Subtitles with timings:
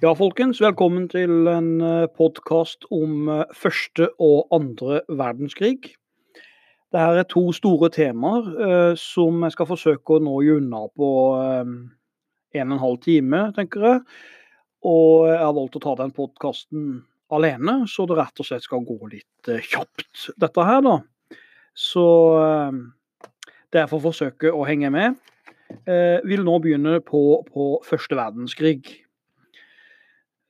[0.00, 0.62] Ja, folkens.
[0.64, 1.74] Velkommen til en
[2.16, 5.90] podkast om eh, første og andre verdenskrig.
[6.88, 11.10] Dette er to store temaer eh, som jeg skal forsøke å nå unna på
[11.42, 11.74] eh,
[12.56, 14.00] en og en halv time, tenker jeg.
[14.88, 16.88] Og jeg har valgt å ta den podkasten
[17.28, 20.96] alene, så det rett og slett skal gå litt eh, kjapt, dette her, da.
[21.76, 22.06] Så
[22.40, 22.80] eh,
[23.76, 25.20] derfor forsøke å henge med.
[25.84, 28.96] Eh, vil nå begynne på, på første verdenskrig.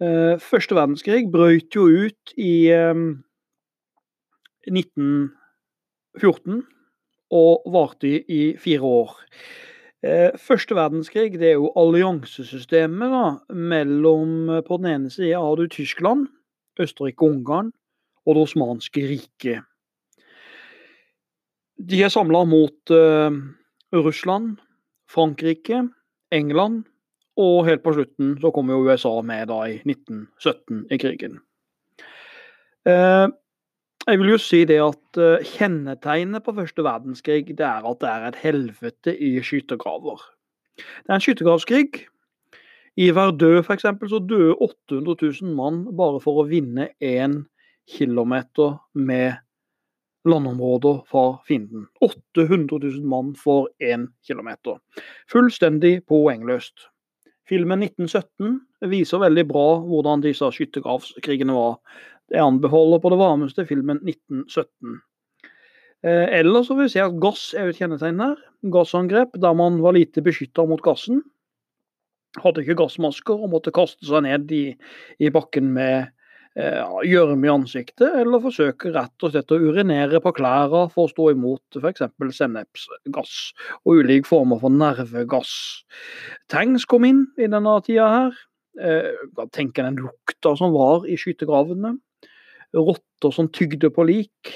[0.00, 3.00] Eh, første verdenskrig brøt jo ut i eh,
[4.64, 6.62] 1914
[7.36, 9.12] og varte i fire år.
[10.00, 15.60] Eh, første verdenskrig det er jo alliansesystemet da, mellom eh, På den ene siden har
[15.60, 16.28] du Tyskland,
[16.80, 17.68] Østerrike-Ungarn
[18.24, 19.60] og Det osmanske riket.
[21.76, 23.32] De er samla mot uh,
[23.92, 24.58] Russland,
[25.08, 25.88] Frankrike,
[26.30, 26.84] England
[27.40, 31.38] og helt på slutten så kommer jo USA med da i 1917 i krigen.
[32.88, 33.26] Eh,
[34.08, 38.12] jeg vil jo si det at eh, Kjennetegnet på første verdenskrig det er at det
[38.12, 40.22] er et helvete i skyttergraver.
[40.76, 42.06] Det er en skyttergravskrig.
[43.00, 43.86] I Verdø f.eks.
[44.10, 47.44] så døde 800 000 mann bare for å vinne én
[47.88, 49.38] kilometer med
[50.28, 51.86] landområder fra fienden.
[52.00, 54.80] 800 000 mann for én kilometer.
[55.32, 56.88] Fullstendig poengløst.
[57.48, 61.78] Filmen 1917 viser veldig bra hvordan disse skyttergravskrigene var.
[62.30, 65.00] Jeg anbefaler på det varmeste filmen 1917.
[66.06, 68.38] Eh, ellers så vil vi si at gass er et kjennetegn her.
[68.72, 71.24] Gassangrep der man var lite beskytta mot gassen.
[72.40, 74.64] Hadde ikke gassmasker og måtte kaste seg ned i,
[75.18, 76.12] i bakken med
[76.56, 81.30] gjørme i ansiktet, eller forsøke rett og slett å urinere på klærne for å stå
[81.30, 82.02] imot f.eks.
[82.36, 83.34] sennepsgass
[83.84, 85.52] og ulike former for nervegass.
[86.50, 88.40] Tanks kom inn i denne tida her.
[88.80, 91.96] Eh, Tenk den lukta som var i skyttergravene.
[92.74, 94.50] Rotter som tygde på lik.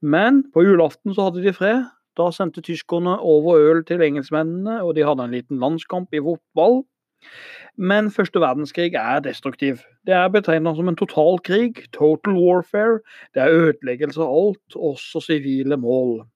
[0.00, 1.84] Men på julaften så hadde de fred.
[2.14, 6.84] Da sendte tyskerne over øl til engelskmennene, og de hadde en liten landskamp i fotball.
[7.76, 9.76] Men første verdenskrig er destruktiv.
[10.06, 12.98] Det er betegnet som en total krig, total warfare.
[13.34, 16.26] Det er ødeleggelse av alt, også sivile mål.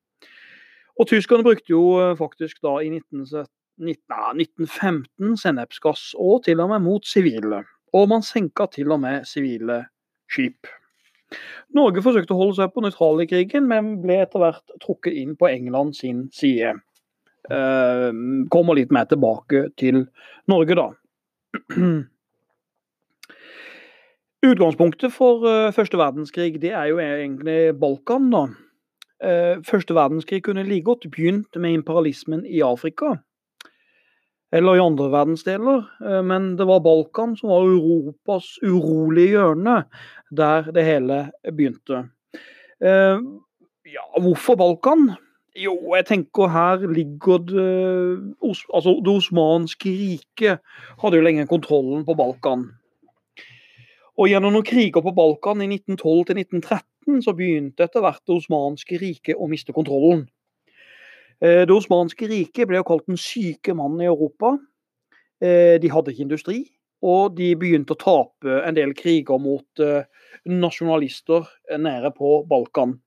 [0.99, 7.07] Og tyskerne brukte jo eh, faktisk da i 1915 sennepsgass, og til og med mot
[7.07, 7.65] sivile.
[7.95, 9.85] Og man senka til og med sivile
[10.33, 10.67] skip.
[11.77, 15.37] Norge forsøkte å holde seg på nøytral i krigen, men ble etter hvert trukket inn
[15.39, 16.73] på England sin side.
[17.47, 18.11] Eh,
[18.53, 20.03] kommer litt mer tilbake til
[20.51, 20.89] Norge, da.
[24.49, 28.29] Utgangspunktet for uh, første verdenskrig det er jo egentlig Balkan.
[28.31, 28.45] da.
[29.19, 33.17] Uh, første verdenskrig kunne like godt begynt med imperialismen i Afrika.
[34.53, 35.83] Eller i andre verdensdeler.
[36.25, 39.83] Men det var Balkan som var Europas urolige hjørne,
[40.33, 41.99] der det hele begynte.
[42.81, 45.11] ja, hvorfor Balkan?
[45.59, 47.69] Jo, jeg tenker her ligger det
[48.45, 50.61] Altså, det osmanske riket
[51.03, 52.69] hadde jo lenge kontrollen på Balkan.
[54.19, 58.37] Og gjennom noen kriger på Balkan i 1912 til 1913 så begynte etter hvert det
[58.37, 60.27] osmanske riket å miste kontrollen.
[61.41, 64.57] Eh, det osmanske riket ble jo kalt den syke mannen i Europa.
[65.41, 66.59] Eh, de hadde ikke industri,
[67.03, 70.07] og de begynte å tape en del kriger mot eh,
[70.51, 71.47] nasjonalister
[71.79, 72.99] nede på Balkan.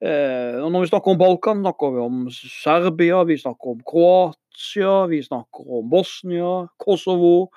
[0.00, 4.94] Eh, og når vi snakker om Balkan, snakker vi om Serbia, vi snakker om Kroatia,
[5.10, 7.50] vi snakker om Bosnia, Kosovo,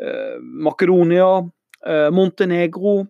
[0.00, 1.50] eh, Makedonia,
[1.86, 3.06] eh, Montenegro.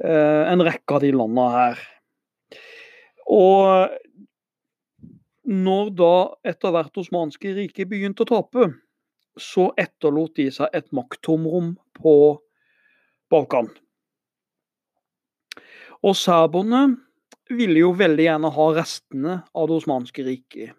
[0.00, 1.80] En rekke av de landene her.
[3.28, 3.90] Og
[5.44, 6.14] når da
[6.48, 8.70] etter hvert osmanske riket begynte å tape,
[9.36, 12.14] så etterlot de seg et makttomrom på
[13.28, 13.68] Balkan.
[16.00, 16.96] Og serberne
[17.56, 20.74] ville jo veldig gjerne ha restene av det osmanske riket.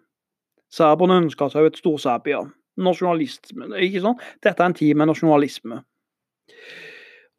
[0.72, 2.42] Serberne ønska seg jo et Stor-Serbia.
[2.80, 3.68] Nasjonalisme.
[3.84, 4.22] ikke sant?
[4.40, 5.82] Dette er en tid med nasjonalisme.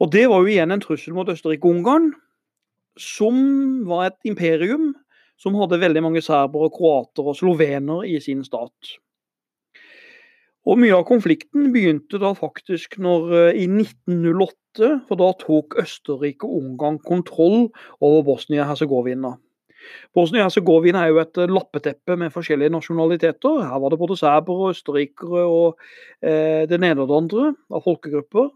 [0.01, 2.11] Og det var jo igjen en trussel mot Østerrike-Ungarn,
[2.99, 3.37] som
[3.89, 4.91] var et imperium
[5.41, 8.97] som hadde veldig mange serbere, kroater og slovener i sin stat.
[10.63, 16.47] Og Mye av konflikten begynte da faktisk når eh, i 1908 for da tok Østerrike
[16.47, 17.67] og Ungarn kontroll
[17.99, 19.35] over Bosnia-Hercegovina.
[20.15, 23.59] Bosnia-Hercegovina er jo et lappeteppe med forskjellige nasjonaliteter.
[23.67, 25.81] Her var det både serbere, østerrikere og
[26.23, 28.53] eh, det andre av folkegrupper.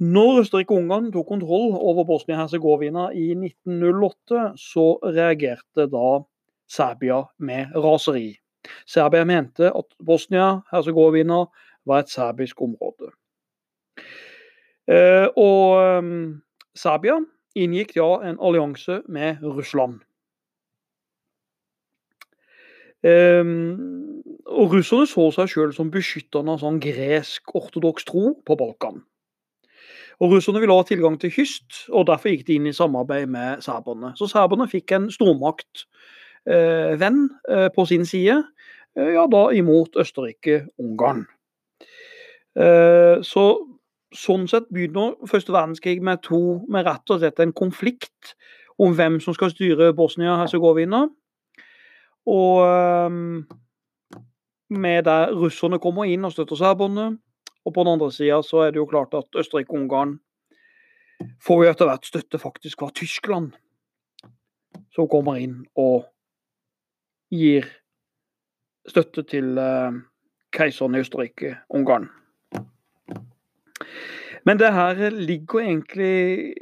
[0.00, 6.20] Når Østerrike og Ungarn tok kontroll over Bosnia-Hercegovina i 1908, så reagerte da
[6.70, 8.38] Serbia med raseri.
[8.86, 11.44] Serbia mente at Bosnia-Hercegovina
[11.88, 13.12] var et serbisk område.
[15.38, 16.04] Og
[16.76, 17.16] Serbia
[17.58, 20.00] inngikk ja en allianse med Russland.
[23.00, 29.00] Um, og Russerne så seg selv som beskytterne av sånn gresk-ortodoks tro på Balkan.
[30.20, 33.64] Og Russerne ville ha tilgang til kyst, og derfor gikk de inn i samarbeid med
[33.64, 34.12] serberne.
[34.20, 35.88] Så serberne fikk en stormaktvenn
[36.46, 38.42] eh, eh, på sin side,
[38.96, 41.26] eh, ja da imot Østerrike-Ungarn.
[42.56, 43.44] Eh, så
[44.10, 48.34] sånn sett begynner første verdenskrig med, to, med rett og slett en konflikt
[48.80, 51.04] om hvem som skal styre Bosnia-Hercegovina.
[52.30, 53.12] Og
[54.70, 57.18] med der russerne kommer inn og støtter serberne.
[57.64, 60.18] Og på den andre sida så er det jo klart at Østerrike-Ungarn
[61.44, 63.52] får jo etter hvert støtte faktisk fra Tyskland,
[64.94, 66.08] som kommer inn og
[67.30, 67.66] gir
[68.88, 69.94] støtte til uh,
[70.56, 72.08] keiseren i Østerrike-Ungarn.
[74.44, 76.54] Men det her ligger egentlig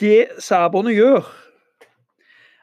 [0.00, 1.26] Det serberne gjør,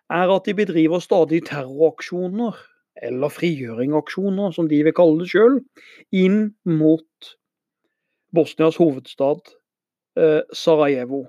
[0.09, 2.57] er at de bedriver stadig terroraksjoner,
[3.01, 5.59] eller frigjøringaksjoner, som de vil kalle det sjøl,
[6.11, 7.29] inn mot
[8.33, 9.53] Bosnias hovedstad
[10.17, 11.27] eh, Sarajevo.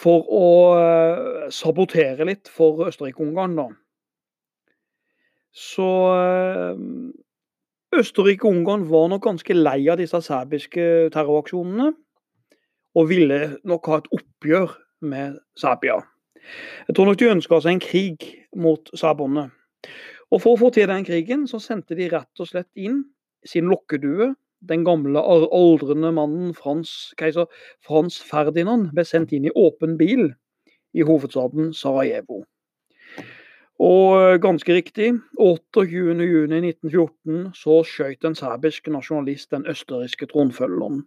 [0.00, 0.48] For å
[0.78, 3.68] eh, sabotere litt for Østerrike-Ungarn, da.
[5.56, 5.88] Så
[7.96, 11.90] Østerrike og Ungarn var nok ganske lei av disse serbiske terroraksjonene,
[12.94, 14.76] og ville nok ha et oppgjør
[15.10, 16.00] med Serbia.
[16.88, 19.48] Jeg tror nok de ønska seg en krig mot serberne.
[20.30, 23.02] Og For å få til den krigen, så sendte de rett og slett inn
[23.46, 24.32] sin lokkedue.
[24.68, 27.48] Den gamle, aldrende mannen Frans, keiser
[27.86, 30.28] Frans Ferdinand ble sendt inn i åpen bil
[30.94, 32.44] i hovedstaden Sarajevo.
[33.80, 41.06] Og ganske riktig, 28.6.1914 så skjøt en serbisk nasjonalist den østerrikske tronfølgeren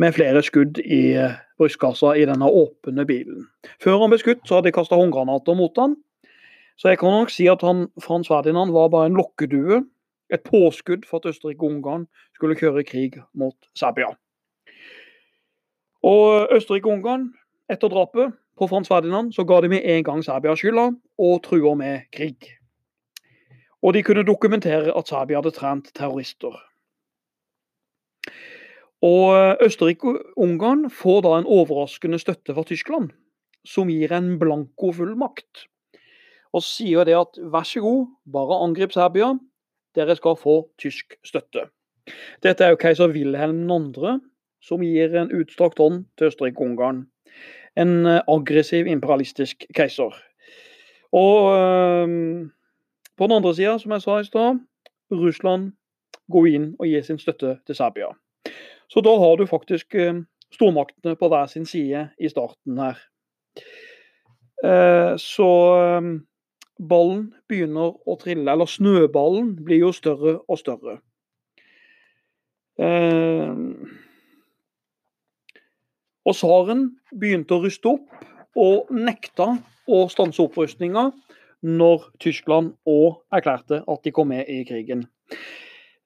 [0.00, 3.44] med flere skudd i eh, brystkassa i denne åpne bilen.
[3.82, 5.92] Før han ble skutt, så hadde de kasta håndgranater mot han.
[6.80, 9.84] Så jeg kan nok si at han, Frans Ferdinand var bare en lokkedue.
[10.32, 14.08] Et påskudd for at Østerrike-Ungarn skulle kjøre krig mot Serbia.
[16.02, 17.34] Og Østerrike-Ungarn,
[17.68, 21.74] etter drapet på Frans Ferdinand, så ga de med en gang Serbia skylda og truer
[21.78, 22.52] med krig.
[23.82, 26.54] Og de kunne dokumentere at Serbia hadde trent terrorister.
[29.02, 33.10] Og eh, Østerrike-Ungarn får da en overraskende støtte fra Tyskland,
[33.66, 35.66] som gir en blankofullmakt.
[36.52, 39.32] Og sier det at vær så god, bare angrip Serbia,
[39.96, 41.66] dere skal få tysk støtte.
[42.42, 44.18] Dette er jo keiser Wilhelm 2.,
[44.62, 47.08] som gir en utstrakt hånd til Østerrike-Ungarn.
[47.76, 50.16] En eh, aggressiv imperialistisk keiser.
[51.12, 52.48] Og øh,
[53.16, 54.60] på den andre sida, som jeg sa i stad,
[55.12, 55.72] Russland
[56.32, 58.12] går inn og gir sin støtte til Serbia.
[58.88, 63.00] Så da har du faktisk eh, stormaktene på hver sin side i starten her.
[64.64, 65.48] Eh, så
[65.78, 66.10] eh,
[66.88, 70.98] ballen begynner å trille, eller snøballen blir jo større og større.
[76.28, 76.88] Og tsaren
[77.18, 78.06] begynte å ruste opp,
[78.58, 79.56] og nekta
[79.88, 81.08] å stanse opprustninga
[81.62, 85.06] når Tyskland òg erklærte at de kom med i krigen.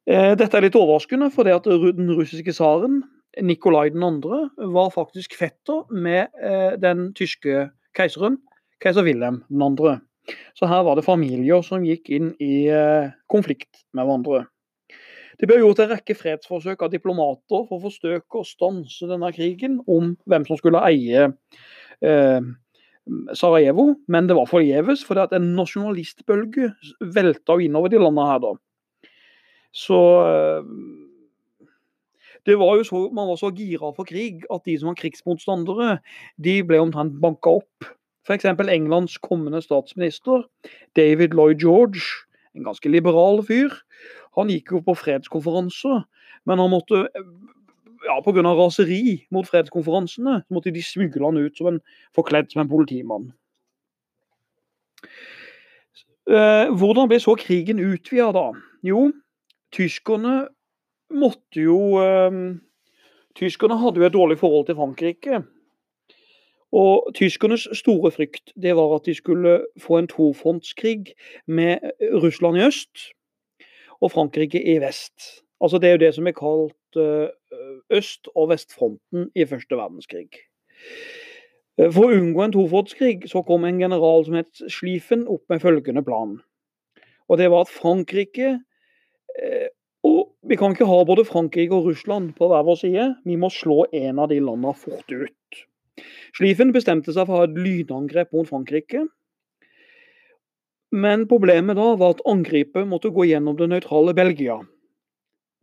[0.07, 3.03] Eh, dette er litt overraskende, for den russiske tsaren
[3.43, 4.51] Nikolai 2.
[4.73, 8.39] var faktisk fetter med eh, den tyske keiseren,
[8.81, 9.97] keiser Wilhelm 2.
[10.57, 14.47] Så her var det familier som gikk inn i eh, konflikt med hverandre.
[15.37, 19.81] Det ble gjort en rekke fredsforsøk av diplomater for å forsøke å stanse denne krigen
[19.85, 21.27] om hvem som skulle eie
[22.01, 22.47] eh,
[23.39, 26.73] Sarajevo, men det var forgjeves, at en nasjonalistbølge
[27.15, 28.55] velta innover de landene her da.
[29.77, 30.73] Så eh,
[32.47, 35.99] det var jo så, Man var så gira for krig at de som var krigsmotstandere,
[36.39, 37.89] de ble omtrent banka opp.
[38.27, 38.47] F.eks.
[38.47, 40.47] Englands kommende statsminister,
[40.99, 42.03] David Lloyd George,
[42.57, 43.75] en ganske liberal fyr.
[44.37, 46.03] Han gikk jo på fredskonferanse,
[46.47, 47.07] men han måtte
[48.07, 48.43] ja, Pga.
[48.43, 51.81] raseri mot fredskonferansene så måtte de smugle han ut som en
[52.17, 53.31] forkledd som en politimann.
[56.27, 58.51] Eh, hvordan ble så krigen utvida, da?
[58.87, 59.09] Jo,
[59.75, 60.47] tyskerne
[61.15, 62.59] måtte jo um,
[63.37, 65.43] Tyskerne hadde jo et dårlig forhold til Frankrike.
[66.73, 71.13] Og tyskernes store frykt det var at de skulle få en tofrontskrig
[71.47, 71.85] med
[72.23, 73.13] Russland i øst
[74.01, 75.43] og Frankrike i vest.
[75.61, 77.29] Altså Det er jo det som er kalt uh,
[77.93, 80.29] øst- og vestfronten i første verdenskrig.
[81.77, 86.05] For å unngå en tofrontskrig så kom en general som het Schlieffen opp med følgende
[86.05, 86.39] plan.
[87.29, 88.55] Og det var at Frankrike
[89.37, 89.69] Eh,
[90.07, 93.07] og vi kan ikke ha både Frankrike og Russland på hver vår side.
[93.27, 95.63] Vi må slå en av de landene fort ut.
[96.37, 99.07] Schlieffen bestemte seg for å ha et lynangrep mot Frankrike.
[100.97, 104.61] Men problemet da var at angrepet måtte gå gjennom det nøytrale Belgia.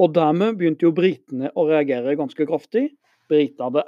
[0.01, 2.91] Og dermed begynte jo britene å reagere ganske kraftig.
[3.31, 3.81] Britene,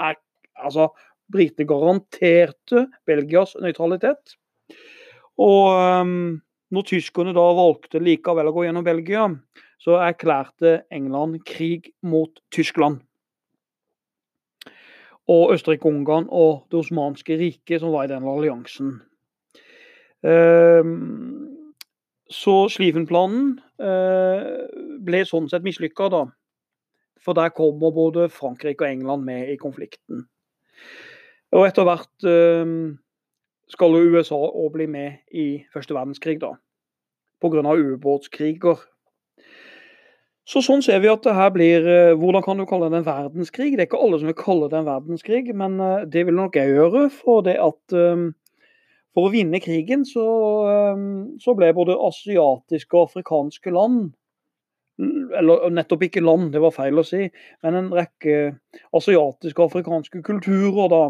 [0.57, 0.89] altså,
[1.29, 4.37] britene garanterte Belgias nøytralitet.
[5.41, 6.17] Og um,
[6.73, 9.27] når tyskerne da valgte likevel å gå gjennom Belgia,
[9.81, 13.03] så erklærte England krig mot Tyskland.
[15.29, 18.95] Og Østerrike-Ungarn og Det osmanske riket, som var i den alliansen.
[22.32, 24.65] Så Schlieffen-planen uh,
[25.05, 26.24] ble sånn sett mislykka, da.
[27.22, 30.25] For der kommer både Frankrike og England med i konflikten.
[31.55, 32.96] Og etter hvert uh,
[33.72, 36.55] skal jo USA òg bli med i første verdenskrig, da.
[37.41, 37.62] Pga.
[37.62, 38.82] ubåtskriger.
[40.46, 43.08] Så sånn ser vi at det her blir eh, Hvordan kan du kalle det en
[43.08, 43.72] verdenskrig?
[43.74, 46.58] Det er ikke alle som vil kalle det en verdenskrig, men eh, det vil nok
[46.60, 47.08] jeg gjøre.
[47.17, 47.96] For det at
[49.15, 50.25] for å vinne krigen så,
[51.39, 54.12] så, ble både asiatiske og afrikanske land
[54.95, 57.25] eller nettopp ikke land, det var feil å si,
[57.65, 58.53] men en rekke
[58.95, 61.01] asiatiske og afrikanske kulturer da,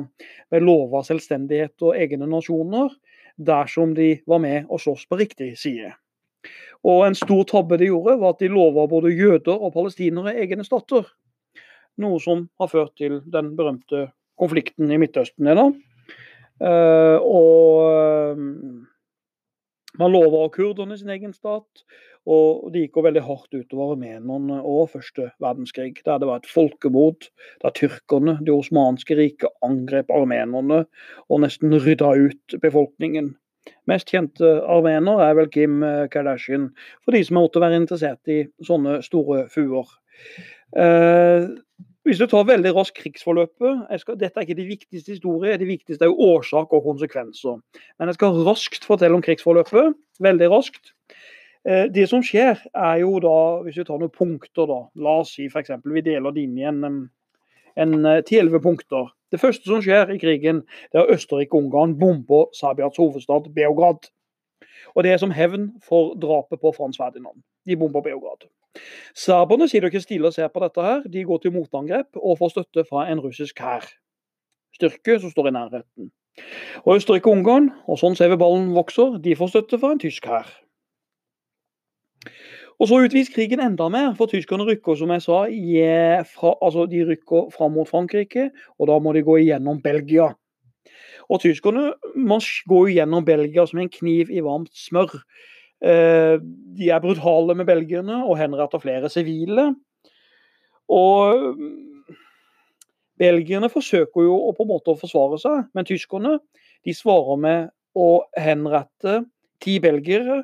[0.50, 2.90] ble lova selvstendighet og egne nasjoner
[3.36, 5.94] dersom de var med og slåss på riktig side.
[6.86, 10.66] Og En stor tabbe de gjorde, var at de lova både jøder og palestinere egne
[10.66, 11.06] stater.
[12.02, 15.48] Noe som har ført til den berømte konflikten i Midtøsten.
[15.48, 15.74] i Uh,
[16.62, 18.44] og uh,
[20.00, 21.84] man lova kurderne sin egen stat,
[22.26, 25.94] og det gikk jo veldig hardt utover armenerne og første verdenskrig.
[26.08, 27.30] Der det var et folkemord,
[27.62, 30.86] der tyrkerne, det osmanske riket, angrep armenerne
[31.30, 33.36] og nesten rydda ut befolkningen.
[33.90, 36.72] Mest kjente armener er vel Kim eh, Kardashian,
[37.06, 39.90] for de som måtte være interessert i sånne store fuer.
[40.78, 41.48] Eh,
[42.06, 46.06] hvis du tar veldig raskt krigsforløpet skal, Dette er ikke de viktigste historier, det viktigste
[46.06, 47.58] er jo årsak og konsekvenser.
[47.98, 49.98] Men jeg skal raskt fortelle om krigsforløpet.
[50.22, 50.94] Veldig raskt.
[51.66, 54.80] Eh, det som skjer, er jo da, hvis vi tar noen punkter, da.
[55.02, 55.74] La oss si f.eks.
[55.82, 59.10] vi deler det inn i en, en, eh, til elleve punkter.
[59.34, 60.62] Det første som skjer i krigen,
[60.94, 64.12] det er Østerrike-Ungarn bomber Serbias hovedstad Beograd.
[64.94, 67.42] Og Det er som hevn for drapet på Frans Ferdinand.
[67.66, 68.46] De bomber Beograd.
[69.16, 70.82] Serberne sier ikke stille og ser på dette.
[70.82, 71.02] her.
[71.12, 73.88] De går til motangrep og får støtte fra en russisk hær.
[74.76, 76.12] Styrke som står i nærheten.
[76.84, 80.50] Og Østerrike-Ungarn, og sånn ser vi ballen vokser, de får støtte fra en tysk hær.
[82.76, 85.46] Og så utvides krigen enda mer, for tyskerne rykker som jeg sa,
[86.34, 90.34] fra, altså de rykker fram mot Frankrike, og da må de gå igjennom Belgia.
[91.32, 91.94] Og tyskerne
[92.68, 95.16] går gjennom Belgia som en kniv i varmt smør.
[95.86, 96.36] Eh,
[96.76, 99.70] de er brutale med belgierne og henretter flere sivile.
[100.92, 101.60] Og
[103.22, 106.38] belgierne forsøker jo på en måte å forsvare seg, men tyskerne
[106.86, 109.22] de svarer med å henrette
[109.64, 110.44] ti belgiere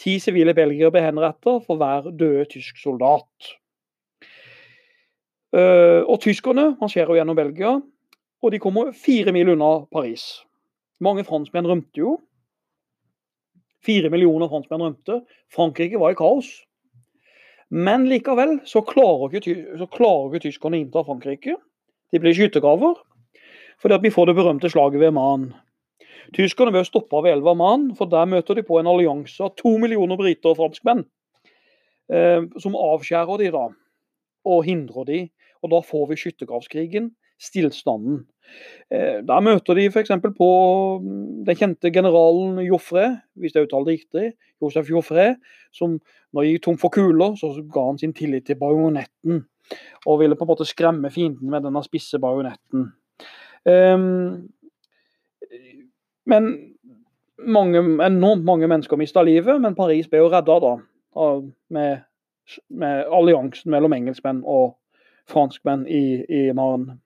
[0.00, 3.50] Ti sivile belgere ble henrettet for hver døde tysk soldat.
[5.52, 7.74] Eh, og Tyskerne marsjerer gjennom Belgia,
[8.42, 10.24] og de kommer fire mil unna Paris.
[11.04, 12.16] Mange franskmenn rømte jo.
[13.82, 15.22] Fire millioner franskmenn rømte.
[15.52, 16.50] Frankrike var i kaos.
[17.72, 21.56] Men likevel så klarer ikke, så klarer ikke tyskerne å innta Frankrike.
[22.12, 22.98] De blir skyttergraver.
[23.82, 25.48] Fordi at vi får det berømte slaget ved Man.
[26.36, 29.74] Tyskerne bør stoppe ved elva Man, for der møter de på en allianse av to
[29.80, 31.02] millioner briter og franskmenn.
[32.12, 33.64] Eh, som avskjærer de da,
[34.44, 35.20] og hindrer de.
[35.62, 37.12] Og da får vi skyttergravskrigen,
[37.42, 38.22] stillstanden.
[38.92, 40.10] Da der møter de f.eks.
[40.36, 40.48] på
[41.00, 44.26] mm, den kjente generalen Joffre, hvis jeg uttaler det riktig,
[44.62, 45.36] Josef Joffre,
[45.72, 45.96] som
[46.32, 49.44] når de gikk tom for kuler, så ga han sin tillit til bajonetten.
[50.06, 52.90] Og ville på en måte skremme fienden med denne spisse bajonetten.
[53.64, 54.50] Um,
[56.28, 56.52] men
[57.38, 60.72] mange, enormt mange mennesker mista livet, men Paris ble jo redda da,
[61.74, 62.04] med,
[62.70, 64.76] med, alliansen mellom engelskmenn og
[65.30, 67.00] franskmenn i, i Maren.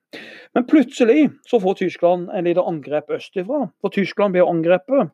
[0.55, 3.67] Men plutselig så får Tyskland en lite angrep østifra.
[3.81, 5.11] For Tyskland ble angrepet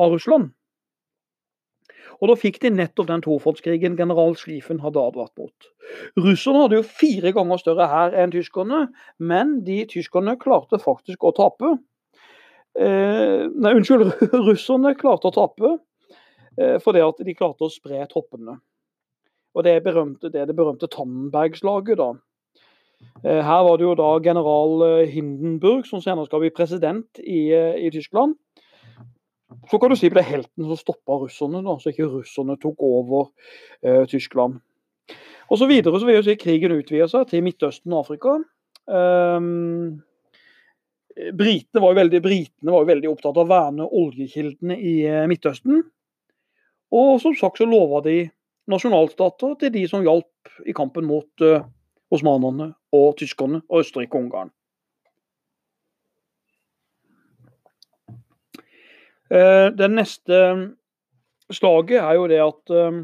[0.00, 0.52] av Russland.
[2.22, 5.70] Og da fikk de nettopp den tofoldskrigen general Schlieffen hadde advart mot.
[6.20, 8.86] Russerne hadde jo fire ganger større hær enn tyskerne,
[9.18, 11.74] men de tyskerne klarte faktisk å tape.
[12.74, 14.14] Eh, nei, unnskyld,
[14.48, 15.74] russerne klarte å tape
[16.58, 18.58] eh, fordi at de klarte å spre troppene.
[19.54, 21.98] Og Det er, berømte, det, er det berømte Tannbergslaget.
[21.98, 22.12] da.
[23.24, 27.52] Eh, her var det jo da general eh, Hindenburg, som senere skal bli president i,
[27.54, 28.34] eh, i Tyskland.
[29.70, 32.58] Så kan du si at det er helten som stoppa russerne, da, så ikke russerne
[32.60, 33.30] tok over
[33.82, 34.58] eh, Tyskland.
[35.50, 38.38] Og så videre så vil jeg si krigen utvide seg til Midtøsten og Afrika.
[38.88, 40.00] Um,
[41.36, 44.94] britene, var jo veldig, britene var jo veldig opptatt av å verne oljekildene i
[45.30, 45.84] Midtøsten.
[46.96, 48.24] Og som sagt så lova de
[48.70, 51.66] nasjonalstater til de som hjalp i kampen mot uh,
[52.14, 54.52] osmanerne og tyskerne og Østerrike og Ungarn.
[59.32, 60.40] Uh, det neste
[61.52, 63.02] slaget er jo det at uh,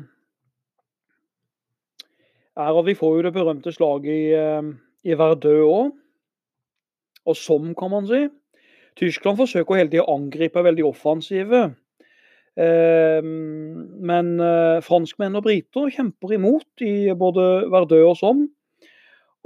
[2.61, 5.93] er at Vi får jo det berømte slaget i, i Verdø òg.
[7.27, 8.29] Og som, kan man si.
[8.97, 11.61] Tyskland forsøker hele tida å angripe veldig offensive.
[12.59, 18.49] Ehm, men eh, franskmenn og briter kjemper imot i både Verdø og Somme.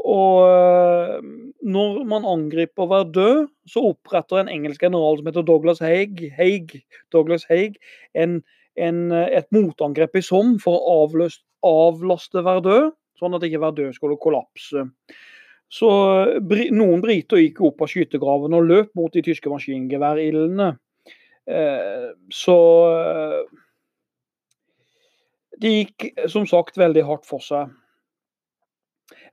[0.04, 1.20] Og eh,
[1.64, 3.28] når man angriper Verdø,
[3.68, 6.80] så oppretter en engelsk general som heter Douglas Haig, Haig,
[7.14, 7.78] Douglas Haig
[8.14, 8.40] en,
[8.76, 14.20] en, et motangrep i Somme for å avløst, avlaste Verdø, sånn at ikke Verdø skulle
[14.20, 14.88] kollapse.
[15.72, 15.90] Så
[16.76, 20.74] Noen briter gikk opp av skyttergravene og løp mot de tyske maskingeværildene.
[21.50, 22.58] Eh, så
[22.96, 23.40] eh,
[25.60, 27.72] Det gikk som sagt veldig hardt for seg.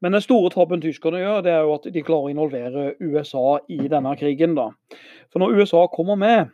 [0.01, 3.61] Men den store tabben tyskerne gjør, det er jo at de klarer å involvere USA
[3.69, 4.55] i denne krigen.
[4.57, 4.71] da.
[5.31, 6.51] For når USA kommer med,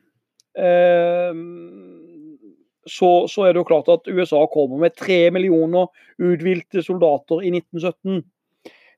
[0.55, 1.33] eh,
[2.87, 5.87] så, så, er det jo klart at USA kommer med tre millioner
[6.19, 8.23] uthvilte soldater i 1917.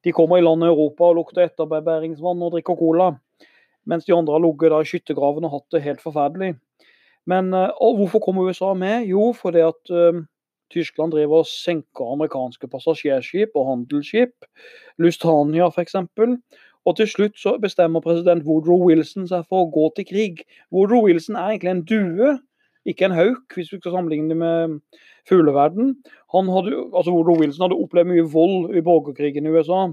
[0.06, 3.10] De kommer i landet Europa og lukter etterbæringsvann og drikker cola.
[3.89, 6.53] Mens de andre har ligget i skyttergraven og hatt det helt forferdelig.
[7.29, 9.08] Men eh, hvorfor kommer USA med?
[9.10, 10.24] Jo, fordi at uh,
[10.74, 14.34] Tyskland driver og senker amerikanske passasjerskip og handelsskip.
[15.01, 15.96] Lustania f.eks.
[16.88, 20.43] Og til slutt så bestemmer president Woodrow Wilson seg for å gå til krig.
[20.74, 22.36] Woodrow Wilson er egentlig en due,
[22.88, 24.77] ikke en hauk, hvis vi skal sammenligne det med
[25.29, 25.98] fugleverden.
[26.34, 29.89] Hadde, altså Woodrow Wilson hadde opplevd mye vold i borgerkrigen i USA.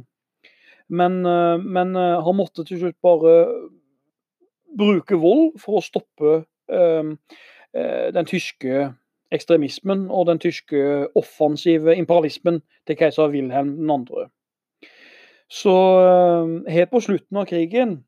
[0.88, 3.34] Men, uh, men han måtte til slutt bare
[4.78, 6.38] bruke vold for å stoppe
[6.72, 7.16] ehm,
[7.76, 8.90] eh, den tyske
[9.34, 10.80] ekstremismen og den tyske
[11.18, 14.26] offensive imperialismen til keiser Wilhelm 2.
[15.52, 17.98] Så ehm, helt på slutten av krigen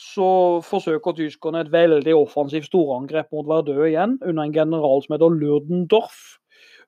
[0.00, 5.36] så forsøker tyskerne et veldig offensivt storangrep mot Verdø igjen, under en general som heter
[5.38, 6.40] Lurdendorf.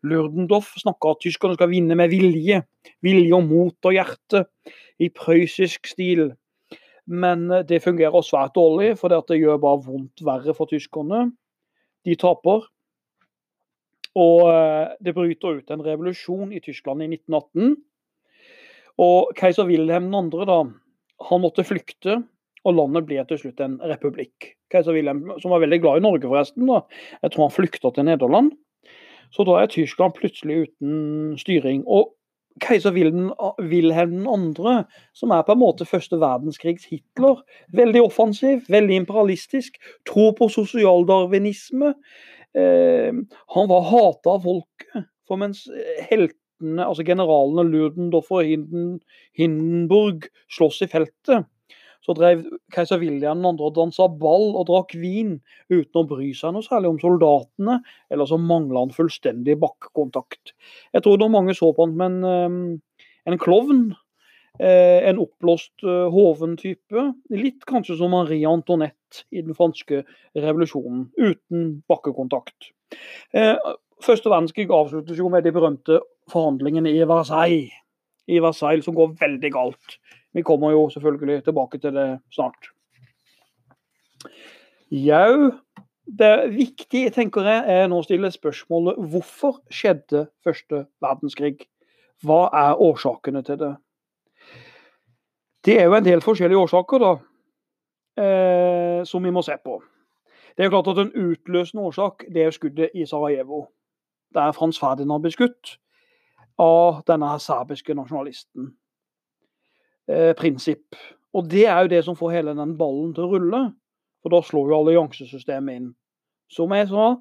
[0.07, 2.64] Lurdendorf snakker at tyskerne skal vinne med vilje.
[3.07, 4.44] Vilje og mot og hjerte.
[4.99, 6.33] I prøyssisk stil.
[7.07, 11.31] Men eh, det fungerer svært dårlig, for det gjør bare vondt verre for tyskerne.
[12.07, 12.66] De taper.
[14.16, 17.77] Og eh, det bryter ut en revolusjon i Tyskland i 1918.
[19.03, 20.45] Og keiser Wilhelm 2.
[20.49, 20.62] da,
[21.29, 22.23] han måtte flykte,
[22.66, 24.55] og landet ble til slutt en republikk.
[24.73, 26.81] Keiser Wilhelm, som var veldig glad i Norge, forresten, da,
[27.23, 28.55] jeg tror han flykta til Nederland.
[29.35, 31.85] Så da er Tyskland plutselig uten styring.
[31.87, 32.14] Og
[32.62, 34.25] keiser Wilhelm
[34.57, 34.77] 2.,
[35.16, 37.42] som er på en måte første verdenskrigs Hitler.
[37.77, 39.77] Veldig offensiv, veldig imperialistisk,
[40.09, 41.95] tror på sosialdarwinisme.
[42.57, 43.12] Eh,
[43.57, 45.09] han var hata av folket.
[45.27, 45.64] For mens
[46.07, 48.47] heltene, altså generalene Ludendorff og
[49.37, 51.49] Hindenburg slåss i feltet,
[52.07, 53.55] så drev keiser William 2.
[53.66, 55.37] og dansa ball og drakk vin
[55.73, 57.81] uten å bry seg noe særlig om soldatene,
[58.14, 60.55] eller så mangla han fullstendig bakkekontakt.
[60.95, 63.88] Jeg tror da mange så på han som en, eh, en klovn.
[64.57, 67.03] Eh, en oppblåst eh, hoven-type.
[67.29, 69.99] Litt kanskje som Marie Antoinette i den franske
[70.33, 72.71] revolusjonen, uten bakkekontakt.
[74.05, 76.01] Første verdenskrig avsluttes jo med de berømte
[76.33, 77.73] forhandlingene i Versailles,
[78.29, 79.99] i Versailles som går veldig galt.
[80.37, 82.68] Vi kommer jo selvfølgelig tilbake til det snart.
[84.90, 85.53] Jau,
[86.18, 91.64] det viktige tenker jeg, er nå å stille spørsmålet hvorfor skjedde første verdenskrig?
[92.20, 93.72] Hva er årsakene til det?
[95.64, 97.16] Det er jo en del forskjellige årsaker da,
[98.20, 99.81] eh, som vi må se på.
[100.53, 103.66] Det er jo klart at En utløsende årsak det er skuddet i Sarajevo,
[104.35, 105.79] der Frans Ferdinand ble skutt
[106.59, 108.75] av denne serbiske nasjonalisten
[110.11, 110.97] eh, prinsipp.
[111.37, 113.62] Og det er jo det som får hele den ballen til å rulle.
[114.23, 115.88] For da slår jo alliansesystemet inn.
[116.51, 117.12] Som jeg sa,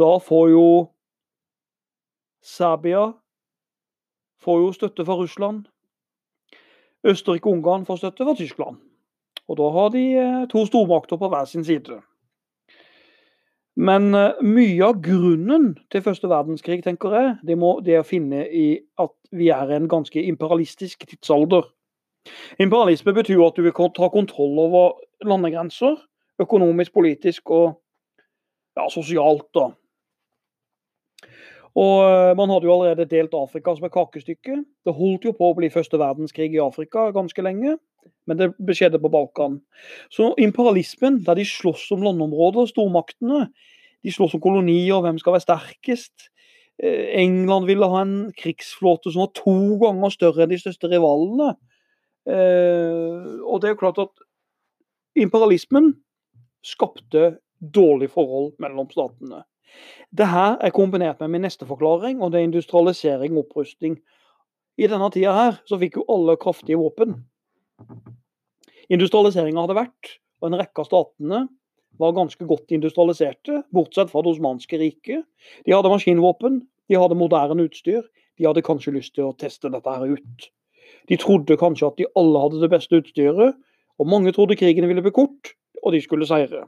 [0.00, 0.66] da får jo
[2.42, 3.12] Serbia
[4.42, 5.66] får jo støtte fra Russland.
[7.06, 8.80] Østerrike og Ungarn får støtte fra Tyskland.
[9.50, 12.00] Og da har de eh, to stormakter på hver sin side.
[13.72, 18.44] Men uh, mye av grunnen til første verdenskrig tenker jeg, det, må, det å finne
[18.44, 18.66] i
[19.00, 21.70] at vi er en ganske imperialistisk tidsalder.
[22.62, 25.96] Imperialisme betyr at du vil ta kontroll over landegrenser,
[26.42, 27.80] økonomisk, politisk og
[28.76, 29.48] ja, sosialt.
[29.54, 29.70] da.
[31.78, 34.58] Og eh, Man hadde jo allerede delt Afrika som et kakestykke.
[34.84, 37.78] Det holdt jo på å bli første verdenskrig i Afrika ganske lenge,
[38.28, 39.60] men det skjedde på Balkan.
[40.12, 43.46] Så imperialismen, der de slåss om landområder, stormaktene,
[44.02, 46.28] de slåss om kolonier, hvem skal være sterkest.
[46.82, 51.54] Eh, England ville ha en krigsflåte som var to ganger større enn de største rivalene.
[52.28, 54.12] Eh, og det er klart at
[55.18, 55.92] imperialismen
[56.62, 59.42] skapte dårlig forhold mellom statene.
[60.12, 63.96] Det her er kombinert med min neste forklaring, og det er industrialisering og opprustning.
[64.78, 67.16] I denne tida her så fikk jo alle kraftige våpen.
[68.92, 71.42] Industrialiseringa hadde vært, og en rekke av statene
[72.00, 75.24] var ganske godt industrialiserte, bortsett fra det osmanske riket.
[75.66, 78.04] De hadde maskinvåpen, de hadde moderne utstyr.
[78.40, 80.48] De hadde kanskje lyst til å teste dette her ut.
[81.08, 83.56] De trodde kanskje at de alle hadde det beste utstyret,
[83.98, 86.64] og mange trodde krigen ville bli kort, og de skulle seire.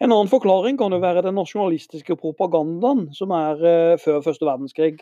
[0.00, 4.98] En annen forklaring kan jo være den nasjonalistiske propagandaen som er eh, før første verdenskrig.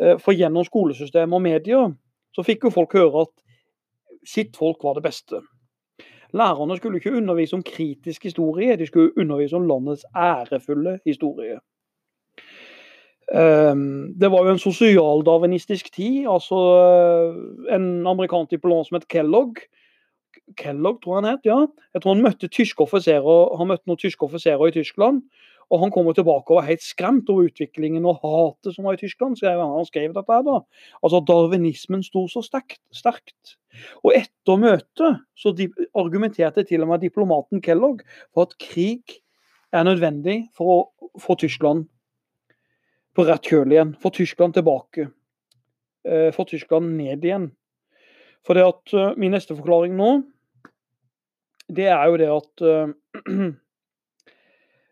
[0.00, 1.92] Eh, for gjennom skolesystemet og medier
[2.34, 3.34] så fikk jo folk høre at
[4.26, 5.40] sitt folk var det beste.
[6.34, 11.58] Lærerne skulle ikke undervise om kritisk historie, de skulle undervise om landets ærefulle historie.
[13.30, 16.26] Um, det var jo en sosialdarwinistisk tid.
[16.26, 19.60] altså uh, En amerikansk diplomat som het Kellogg,
[20.58, 21.44] Kellogg, tror jeg han het.
[21.46, 21.66] ja.
[21.94, 25.22] Jeg tror han møtte tyske offiserer han møtte noen tyske offiserer i Tyskland.
[25.70, 29.02] Og han kommer tilbake og var helt skremt over utviklingen og hatet som var i
[29.04, 29.38] Tyskland.
[29.38, 30.56] skrev Han, han skrev dette her da.
[30.98, 32.82] Altså Darwinismen sto så sterkt.
[32.90, 33.54] sterkt.
[34.02, 35.54] Og etter møtet så
[35.94, 38.02] argumenterte til og med diplomaten Kellogg
[38.34, 39.22] for at krig
[39.70, 41.86] er nødvendig for å få Tyskland
[43.16, 43.94] på rett kjøl igjen.
[44.00, 45.08] Få Tyskland tilbake.
[46.08, 47.50] Eh, få Tyskland ned igjen.
[48.46, 50.22] For det at uh, Min neste forklaring nå,
[51.68, 53.50] det er jo det at uh,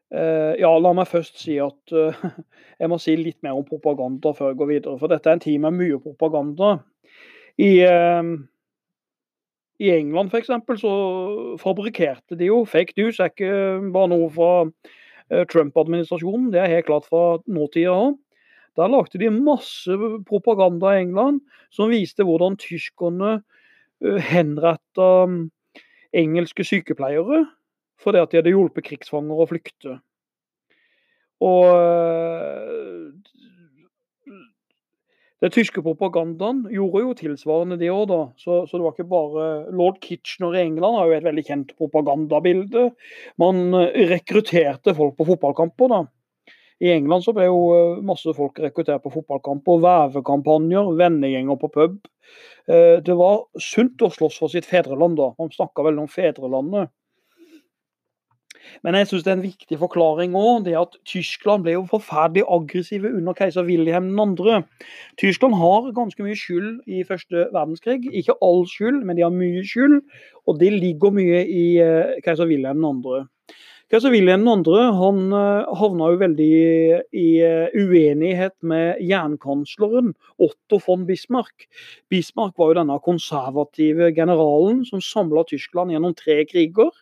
[0.08, 1.92] Ja, la meg først si at
[2.80, 4.96] jeg må si litt mer om propaganda før jeg går videre.
[4.96, 6.70] For dette er en tid med mye propaganda.
[7.60, 7.84] I,
[9.84, 10.48] i England f.eks.
[10.80, 10.94] så
[11.60, 13.20] fabrikkerte de jo fake news.
[13.20, 13.52] er ikke
[13.92, 14.50] bare noe fra
[15.28, 18.16] Trump-administrasjonen, det er helt klart fra nåtida òg.
[18.78, 19.90] Der lagde de masse
[20.28, 21.40] propaganda i England
[21.74, 25.48] som viste hvordan tyskerne uh, henretta mm,
[26.16, 27.44] engelske sykepleiere
[27.98, 29.96] fordi at de hadde hjulpet krigsfanger å flykte.
[31.42, 33.10] Og uh,
[35.42, 38.20] den tyske propagandaen gjorde jo tilsvarende det òg, da.
[38.42, 41.74] Så, så, det var ikke bare Lord Kitchener i England har jo et veldig kjent
[41.78, 42.88] propagandabilde.
[43.38, 46.00] Man eh, rekrutterte folk på fotballkamper, da.
[46.82, 52.00] I England så ble jo eh, masse folk rekruttert på fotballkamper, vevekampanjer, vennegjenger på pub.
[52.66, 55.32] Eh, det var sunt å slåss for sitt fedreland da.
[55.38, 56.90] Man snakka veldig om fedrelandet.
[58.82, 62.46] Men jeg syns det er en viktig forklaring òg, det at Tyskland ble jo forferdelig
[62.48, 64.60] aggressive under keiser Wilhelm 2.
[65.20, 68.04] Tyskland har ganske mye skyld i første verdenskrig.
[68.12, 70.00] Ikke all skyld, men de har mye skyld.
[70.48, 73.24] Og det ligger mye i eh, keiser Wilhelm 2.
[73.88, 74.72] Keiser Wilhelm 2.
[75.00, 76.48] han eh, havna jo veldig
[77.16, 81.64] i eh, uenighet med jernkansleren Otto von Bismarck.
[82.12, 86.92] Bismarck var jo denne konservative generalen som samla Tyskland gjennom tre kriger.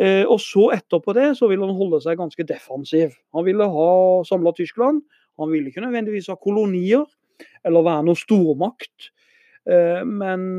[0.00, 3.16] Eh, og så etterpå det så ville han holde seg ganske defensiv.
[3.36, 3.90] Han ville ha
[4.28, 5.02] samla Tyskland.
[5.40, 7.04] Han ville ikke nødvendigvis ha kolonier
[7.66, 9.10] eller være noen stormakt.
[9.62, 10.58] Men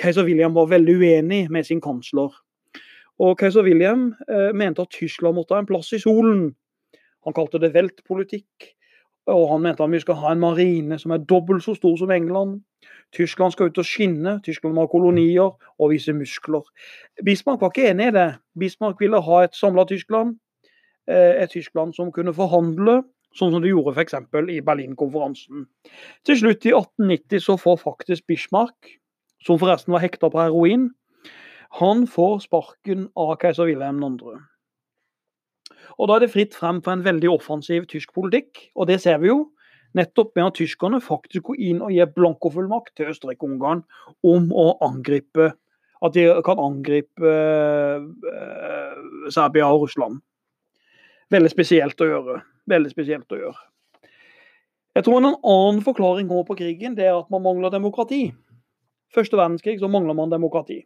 [0.00, 2.32] keiser William var veldig uenig med sin kansler.
[3.22, 6.48] Og keiser William eh, mente at Tyskland måtte ha en plass i solen.
[7.24, 8.72] Han kalte det veltpolitikk.
[9.26, 12.10] Og han mente at vi skal ha en marine som er dobbelt så stor som
[12.10, 12.60] England.
[13.14, 16.64] Tyskland skal ut og skinne, Tyskland må ha kolonier og vise muskler.
[17.24, 18.28] Bismarck var ikke enig i det.
[18.58, 20.36] Bismarck ville ha et samla Tyskland.
[21.08, 23.02] Eh, et Tyskland som kunne forhandle,
[23.36, 24.16] sånn som de gjorde f.eks.
[24.52, 25.66] i Berlinkonferansen.
[26.24, 28.96] Til slutt, i 1890, så får faktisk Bismarck,
[29.44, 30.90] som forresten var hekta på heroin,
[31.80, 34.36] han får sparken av keiser Wilhelm 2.
[35.98, 39.18] Og Da er det fritt frem for en veldig offensiv tysk politikk, og det ser
[39.22, 39.50] vi jo.
[39.94, 43.84] Nettopp med at tyskerne faktisk går inn og gir blankofullmakt til Østerrike-Ungarn
[44.26, 45.52] om å angripe
[46.04, 48.96] At de kan angripe eh,
[49.32, 50.18] Serbia og Russland.
[51.32, 52.34] Veldig spesielt å gjøre.
[52.68, 53.62] Veldig spesielt å gjøre.
[54.98, 58.34] Jeg tror en annen forklaring på krigen det er at man mangler demokrati.
[59.14, 60.82] Første verdenskrig så mangler man demokrati.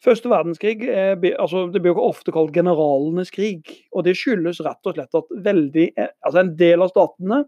[0.00, 3.68] Første verdenskrig altså, det blir jo ofte kalt generalenes krig.
[3.92, 7.42] og Det skyldes rett og slett at veldig, eh, altså en del av statene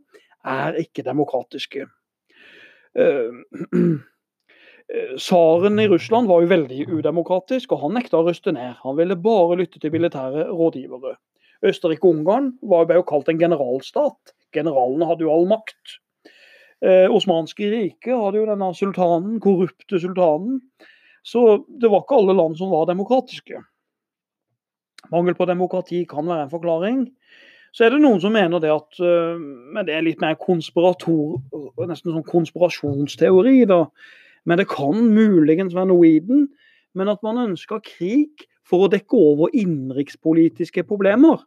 [0.53, 1.87] er ikke demokratiske.
[2.99, 3.41] Uh,
[5.17, 8.75] Tsaren i Russland var jo veldig udemokratisk, og han nekta å ruste ned.
[8.83, 11.15] Han ville bare lytte til militære rådgivere.
[11.65, 14.35] Østerrike-Ungarn ble jo kalt en generalstat.
[14.53, 15.99] Generalene hadde jo all makt.
[16.83, 20.59] Eh, Osmanske riket hadde jo denne sultanen, korrupte sultanen.
[21.23, 23.61] Så det var ikke alle land som var demokratiske.
[25.13, 27.05] Mangel på demokrati kan være en forklaring.
[27.73, 31.39] Så er det noen som mener det at uh, Men det er litt mer konspirator,
[31.89, 33.87] nesten sånn konspirasjonsteori, da.
[34.45, 36.49] Men det kan muligens være noe i den.
[36.99, 41.41] Men at man ønsker krig for å dekke over innenrikspolitiske problemer.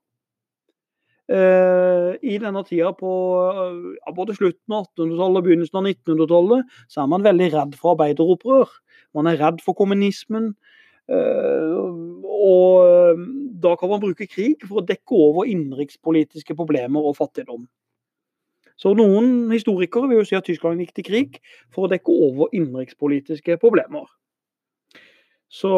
[1.25, 3.11] Uh, I denne tida på
[3.57, 7.95] uh, både slutten av 1800-tallet og begynnelsen av 1900-tallet så er man veldig redd for
[7.95, 8.73] arbeideropprør.
[9.15, 10.53] Man er redd for kommunismen.
[11.05, 11.79] Uh,
[12.25, 13.19] og
[13.61, 17.65] da kan man bruke krig for å dekke over innenrikspolitiske problemer og fattigdom.
[18.75, 21.37] Så noen historikere vil jo si at Tyskland gikk til krig
[21.73, 24.09] for å dekke over innenrikspolitiske problemer.
[25.47, 25.71] Så,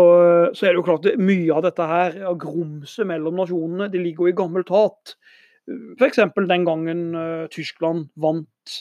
[0.55, 4.01] så, er det jo klart at mye av dette her, av grumset mellom nasjonene, det
[4.01, 5.13] ligger jo i gammelt hat.
[5.99, 6.23] F.eks.
[6.23, 7.01] den gangen
[7.53, 8.77] Tyskland vant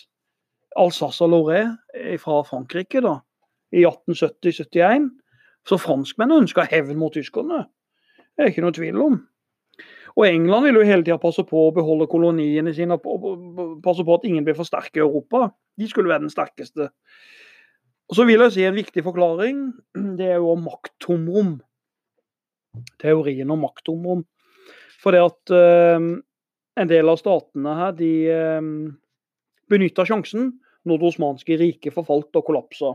[0.78, 3.18] Alsace-Lorraine fra Frankrike da,
[3.74, 5.08] i 1870-71.
[5.66, 7.64] Så franskmennene ønska hevn mot tyskerne.
[8.36, 9.16] Det er ikke noe tvil om.
[10.16, 14.16] Og England vil jo hele tida passe på å beholde koloniene sine og passe på
[14.16, 15.50] at ingen blir for sterke i Europa.
[15.76, 16.88] De skulle være den sterkeste.
[18.06, 19.72] Og Så vil jeg si en viktig forklaring.
[20.18, 21.58] Det er jo om makttomrom.
[23.02, 24.24] Teorien om makttomrom.
[25.02, 26.06] For det at eh,
[26.80, 28.70] en del av statene her, de eh,
[29.70, 30.54] benytta sjansen
[30.86, 32.94] når det osmanske riket forfalt og kollapsa.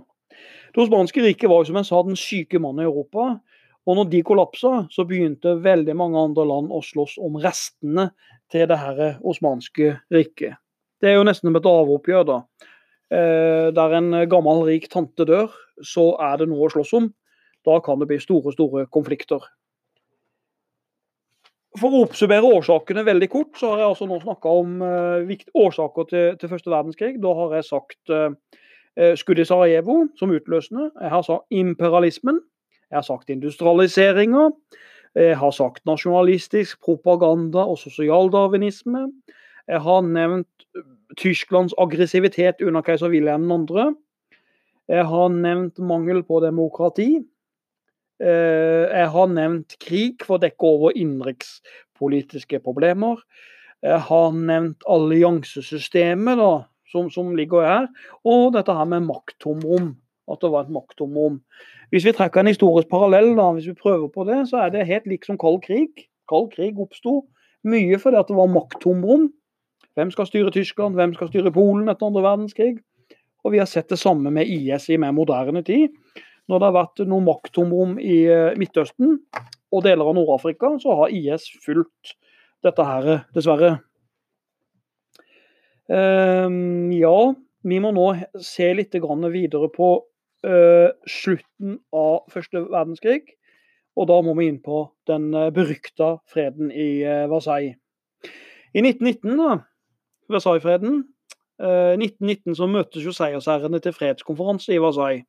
[0.71, 3.33] Det osmanske riket var jo som jeg sa den syke mannen i Europa.
[3.89, 8.11] Og når de kollapsa, så begynte veldig mange andre land å slåss om restene
[8.51, 10.59] til det her osmanske riket.
[11.01, 12.37] Det er jo nesten som et arveoppgjør, da.
[13.11, 15.49] Eh, der en gammel, rik tante dør,
[15.83, 17.09] så er det noe å slåss om.
[17.65, 19.43] Da kan det bli store, store konflikter.
[21.79, 26.07] For å oppsummere årsakene veldig kort, så har jeg altså nå snakka om uh, årsaker
[26.09, 27.13] til, til, første verdenskrig.
[27.23, 28.33] Da har jeg sagt uh,
[29.15, 30.89] skuddet i Sarajevo som utløsende.
[31.01, 32.41] Jeg har sagt imperialismen.
[32.91, 34.49] Jeg har sagt industrialiseringa.
[35.15, 39.05] Jeg har sagt nasjonalistisk propaganda og sosialdarwinisme.
[39.67, 40.65] Jeg har nevnt
[41.17, 43.91] Tysklands aggressivitet under keiser Wilhelm 2.
[44.91, 47.21] Jeg har nevnt mangel på demokrati.
[48.21, 53.21] Øh, jeg har nevnt krig for å dekke over innenrikspolitiske problemer.
[53.81, 56.51] Jeg har nevnt alliansesystemet da,
[56.91, 57.89] som, som, ligger her,
[58.27, 59.93] og dette her med makttomrom.
[60.31, 61.41] At det var et makttomrom.
[61.91, 64.87] Hvis vi trekker en historisk parallell, da, hvis vi prøver på det, så er det
[64.87, 66.07] helt likt som kald krig.
[66.31, 67.23] Kald krig oppsto
[67.67, 69.27] mye fordi at det var makttomrom.
[69.99, 72.77] Hvem skal styre Tyskland, hvem skal styre Polen etter andre verdenskrig?
[73.43, 75.91] Og vi har sett det samme med IS i mer moderne tid.
[76.49, 79.17] Når det har vært noe makttomrom i eh, Midtøsten
[79.71, 82.15] og deler av Nord-Afrika, så har IS fulgt
[82.65, 83.79] dette her, dessverre.
[85.89, 87.33] Um, ja,
[87.67, 88.07] vi må nå
[88.41, 89.89] se litt videre på
[90.45, 93.23] uh, slutten av første verdenskrig.
[93.99, 97.75] Og da må vi inn på den uh, berykta freden i uh, Versailles.
[98.73, 99.57] I 1919, da,
[100.31, 101.03] Versailles-freden,
[101.61, 105.27] 1919 så møtes jo seiersherrene til fredskonferanse i Versailles.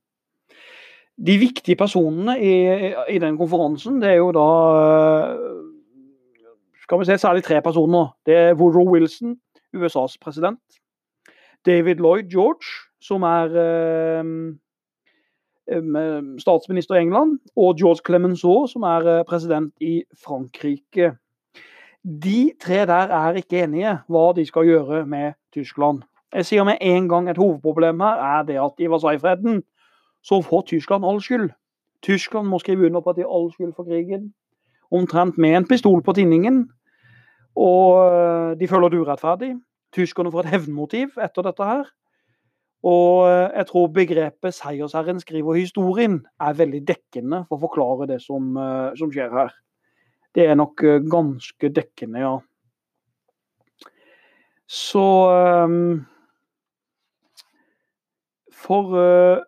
[1.20, 2.52] De viktige personene i,
[3.10, 4.46] i, den konferansen, det er jo da
[6.86, 8.14] skal vi se, særlig tre personer.
[8.24, 9.36] Det er Woodrow Wilson,
[9.74, 10.60] USAs president.
[11.66, 12.66] David Lloyd George,
[13.00, 13.48] som er
[16.38, 21.12] statsminister i England, og George Clemenceau, som er eh, president i Frankrike.
[22.02, 26.02] De tre der er ikke enige hva de skal gjøre med Tyskland.
[26.34, 29.62] Jeg sier med en gang et hovedproblem her er det at i Versailles-freden
[30.24, 31.50] så får Tyskland all skyld.
[32.02, 34.32] Tyskland må skrive under på at de har all skyld for krigen.
[34.90, 36.70] Omtrent med en pistol på tinningen.
[37.56, 39.56] Og eh, de føler det urettferdig.
[39.92, 41.90] Tyskerne får et hevnmotiv etter dette her.
[42.82, 48.22] Og eh, jeg tror begrepet 'seiersherren skriver historien' er veldig dekkende for å forklare det
[48.22, 49.52] som, eh, som skjer her.
[50.34, 50.80] Det er nok
[51.12, 52.38] ganske dekkende, ja.
[54.72, 55.28] Så
[55.68, 56.06] um,
[58.52, 59.42] For uh,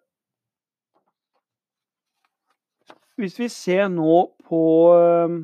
[3.17, 4.61] Hvis vi ser nå på
[4.93, 5.39] uh,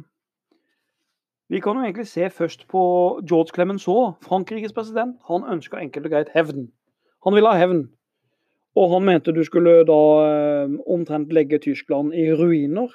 [1.50, 2.80] Vi kan jo egentlig se først på
[3.26, 5.16] George Clemenceau, Frankrikes president.
[5.26, 6.68] Han ønska enkelt og greit hevn.
[7.26, 7.88] Han ville ha hevn.
[8.78, 12.92] Og han mente du skulle da eh, omtrent legge Tyskland i ruiner.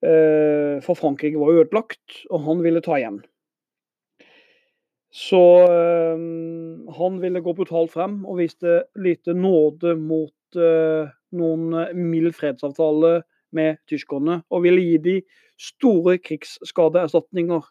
[0.00, 3.20] Eh, for Frankrike var jo ødelagt, og han ville ta igjen.
[5.12, 6.24] Så eh,
[6.96, 13.16] han ville gå brutalt frem og viste lite nåde mot noen mild fredsavtale
[13.54, 14.42] med tyskerne.
[14.50, 15.16] Og ville gi de
[15.60, 17.66] store krigsskadeerstatninger.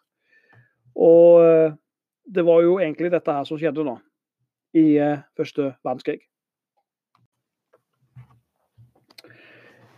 [0.94, 1.74] Og eh,
[2.34, 3.98] det var jo egentlig dette her som skjedde da,
[4.76, 6.22] i eh, første verdenskrig.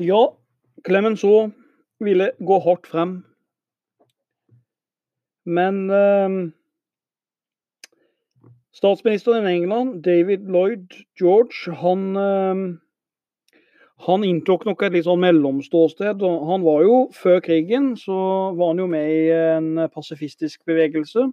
[0.03, 0.27] Ja,
[0.85, 1.53] Clemenceau
[2.05, 3.16] ville gå hardt frem.
[5.46, 6.51] Men eh,
[8.75, 12.64] statsministeren i England, David Lloyd George, han, eh,
[14.04, 16.20] han inntok nok et litt sånn mellomståsted.
[16.20, 18.16] Han var jo, Før krigen så
[18.56, 21.30] var han jo med i en pasifistisk bevegelse.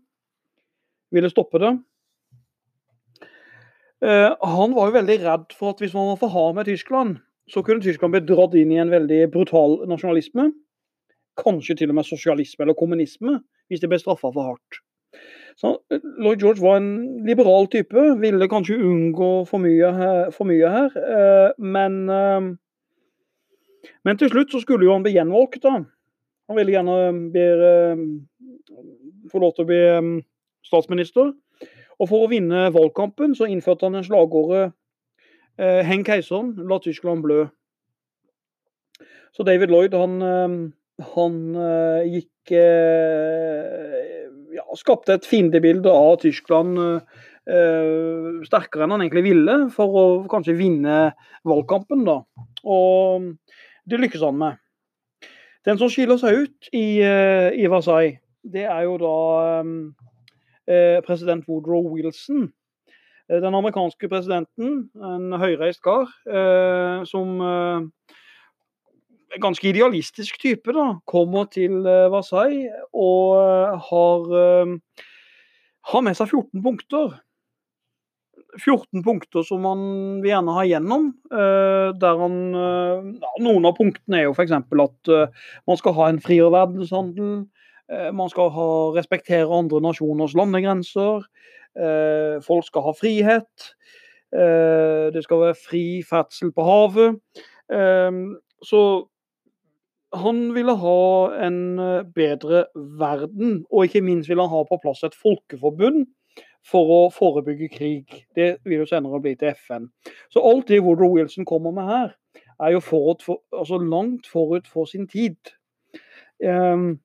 [1.13, 1.73] Ville stoppe det.
[4.03, 7.19] Eh, han var jo veldig redd for at hvis man var for hard med Tyskland,
[7.51, 10.49] så kunne Tyskland bli dratt inn i en veldig brutal nasjonalisme.
[11.39, 14.82] Kanskje til og med sosialisme eller kommunisme, hvis de ble straffa for hardt.
[15.55, 19.91] Så eh, Lloyd George var en liberal type, ville kanskje unngå for mye.
[20.33, 21.99] For mye her eh, men,
[24.03, 25.63] men, til slutt så skulle jo han bli gjenvalgt.
[25.63, 25.83] da.
[26.49, 26.97] Han ville gjerne
[27.33, 27.47] bli,
[29.31, 29.81] få lov til å bli
[30.65, 31.33] statsminister.
[32.01, 34.71] Og for å vinne valgkampen så innførte han en slagordet
[35.59, 37.47] eh, 'Heng keiseren, la Tyskland blø'.
[39.33, 40.19] Så David Lloyd han,
[41.15, 41.37] han
[42.05, 42.51] gikk
[44.53, 50.57] ja, skapte et fiendebilde av Tyskland eh, sterkere enn han egentlig ville, for å kanskje
[50.59, 50.97] vinne
[51.47, 52.05] valgkampen.
[52.07, 52.19] da.
[52.63, 53.31] Og
[53.89, 54.59] det lykkes han med.
[55.63, 59.15] Den som skiller seg ut i, i Versailles, det er jo da
[60.67, 62.49] eh, president Woodrow Wilson.
[63.31, 67.39] Den amerikanske presidenten, en høyreist kar, eh, som
[69.41, 71.81] ganske idealistisk type, da, kommer til
[72.13, 74.33] Versailles og har,
[75.93, 77.15] har med seg 14 punkter.
[78.59, 79.85] 14 punkter som han
[80.21, 81.07] vil gjerne ha gjennom.
[81.31, 84.53] Der han, noen av punktene er jo f.eks.
[84.53, 85.13] at
[85.69, 87.31] man skal ha en friere verdenshandel.
[88.13, 91.25] Man skal ha, respektere andre nasjoners landegrenser.
[92.45, 93.71] Folk skal ha frihet.
[94.33, 97.41] Det skal være fri ferdsel på havet.
[98.63, 98.83] Så
[100.13, 101.03] han ville ha
[101.45, 106.05] en eh, bedre verden, og ikke minst ville han ha på plass et folkeforbund
[106.63, 108.19] for å forebygge krig.
[108.37, 109.89] Det vil jo senere bli til FN.
[110.31, 112.13] Så alt det Woodrow Wilson kommer med her,
[112.63, 115.35] er jo forut for, altså langt forut for sin tid.
[116.43, 117.01] Um,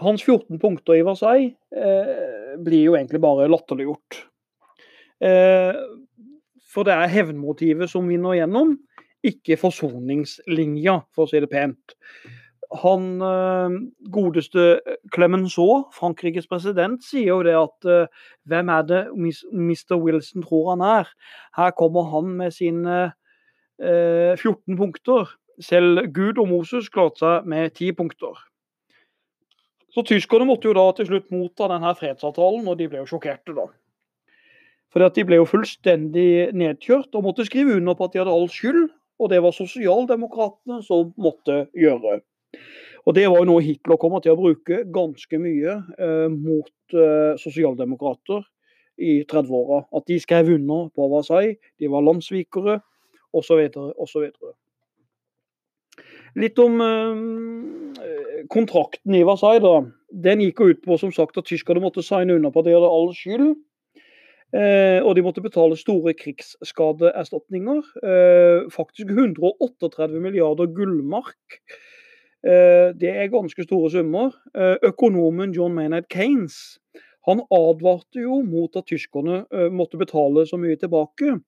[0.00, 4.20] hans 14 punkter i Versailles eh, blir jo egentlig bare latterliggjort.
[5.22, 5.82] Eh,
[6.74, 8.74] for det er hevnmotivet som vinner gjennom
[9.24, 11.96] ikke forsoningslinja, for å si det pent.
[12.82, 13.76] Han eh,
[14.10, 14.64] godeste
[15.14, 19.94] Clemenceau, Frankrikes president, sier jo det at uh, hvem er det Mr.
[20.00, 21.12] Wilson tror han er?
[21.54, 25.30] Her kommer han med sine uh, 14 punkter.
[25.62, 28.42] Selv Gud og Moses klarte seg med 10 punkter.
[29.94, 33.54] Så tyskerne måtte jo da til slutt motta denne fredsavtalen, og de ble jo sjokkerte,
[33.54, 33.68] da.
[34.90, 38.34] Fordi at de ble jo fullstendig nedkjørt og måtte skrive under på at de hadde
[38.34, 38.88] all skyld,
[39.20, 42.20] og det var sosialdemokratene som måtte gjøre.
[43.04, 47.36] Og Det var jo noe Hitler kommer til å bruke ganske mye eh, mot eh,
[47.40, 48.40] sosialdemokrater
[48.96, 49.84] i 30-åra.
[49.92, 52.78] At de skrev under på Versailles, de var landssvikere
[53.34, 53.60] osv.
[54.00, 54.24] osv.
[56.40, 59.62] Litt om eh, kontrakten i Versailles.
[59.66, 59.84] da.
[60.24, 62.76] Den gikk jo ut på som sagt at tyskerne måtte signe under på at de
[62.78, 63.52] hadde all skyld
[64.54, 67.80] og de måtte betale store krigsskadeerstatninger.
[68.06, 71.58] Eh, faktisk 138 milliarder gullmark.
[72.44, 74.34] Eh, det er ganske store summer.
[74.54, 76.78] Eh, økonomen John Maynard Kanes
[77.24, 81.38] han advarte jo mot at tyskerne eh, måtte betale så mye tilbake.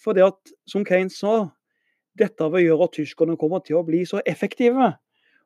[0.00, 1.50] For det at, som Kanes sa,
[2.18, 4.94] dette vil gjøre at tyskerne kommer til å bli så effektive.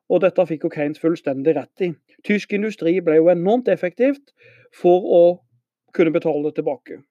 [0.07, 1.91] Og dette fikk jo Kanes fullstendig rett i.
[2.23, 4.31] Tysk industri ble jo enormt effektivt
[4.79, 5.23] for å
[5.93, 7.01] kunne betale det tilbake.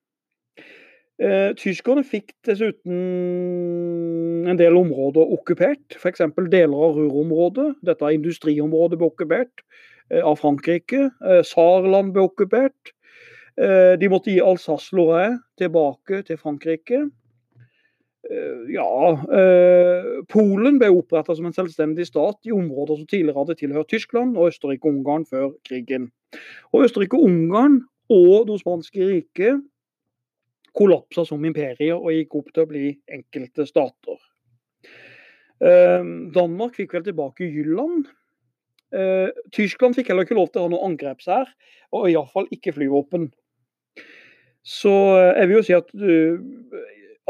[1.22, 6.24] Eh, tyskerne fikk dessuten en del områder okkupert, f.eks.
[6.50, 7.68] deler av Ruhr-området.
[7.86, 9.62] Dette industriområdet ble okkupert
[10.10, 11.10] eh, av Frankrike.
[11.22, 12.94] Eh, Saarland ble okkupert.
[13.60, 17.04] Eh, de måtte gi Alsace-Lorraine tilbake til Frankrike.
[18.30, 18.88] Eh, ja
[19.34, 24.38] eh, Polen ble oppretta som en selvstendig stat i områder som tidligere hadde tilhørt Tyskland
[24.38, 26.08] og Østerrike-Ungarn før krigen.
[26.72, 29.62] Og Østerrike-Ungarn og Det osmanske riket
[30.76, 34.18] kollapsa som imperier og gikk opp til å bli enkelte stater.
[35.62, 38.08] Ehm, Danmark fikk vel tilbake Jylland.
[38.92, 41.52] Eh, Tyskland fikk heller ikke lov til å ha noe angrepshær,
[41.96, 43.30] og iallfall ikke flyvåpen.
[44.62, 46.40] Så eh, jeg vil jo si at, eh,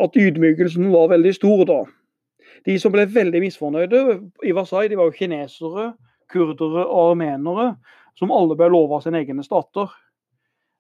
[0.03, 1.81] at ydmykelsen var veldig stor da.
[2.67, 4.03] De som ble veldig misfornøyde
[4.47, 5.93] i Versailles, de var jo kinesere,
[6.33, 7.75] kurdere og armenere.
[8.13, 9.89] som alle ble lova sine egne stater,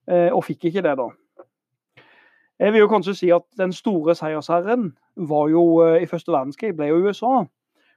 [0.08, 1.08] og fikk ikke det, da.
[2.62, 5.62] Jeg vil jo kanskje si at den store seiersherren var jo
[5.98, 7.44] i første verdenskrig ble jo USA.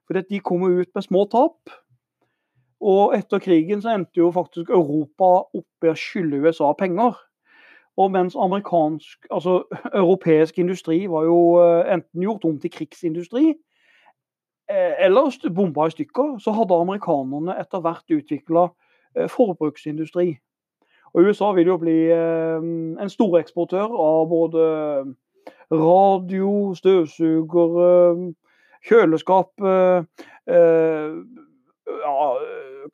[0.08, 1.74] For de kom jo ut med små tap.
[2.82, 7.18] Og etter krigen så endte jo faktisk Europa opp i å skylde USA penger.
[7.98, 9.64] Og mens amerikansk, altså
[10.02, 11.38] europeisk industri var jo
[11.86, 13.54] enten gjort om til krigsindustri,
[14.68, 18.68] eller bomba i stykker, så hadde amerikanerne etter hvert utvikla
[19.30, 20.40] forbruksindustri.
[21.16, 24.66] Og USA vil jo bli en storeksportør av både
[25.72, 28.34] radio, støvsugere,
[28.86, 29.52] kjøleskap,
[31.96, 32.18] ja,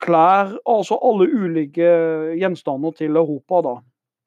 [0.02, 1.90] klær Altså alle ulike
[2.38, 3.74] gjenstander til Europa, da.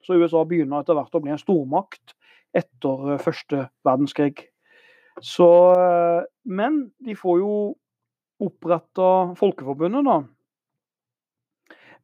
[0.04, 2.14] Så USA begynner etter hvert å bli en stormakt
[2.56, 4.36] etter første verdenskrig.
[5.24, 5.48] Så,
[6.44, 7.56] men de får jo
[8.44, 10.20] oppretta Folkeforbundet, da.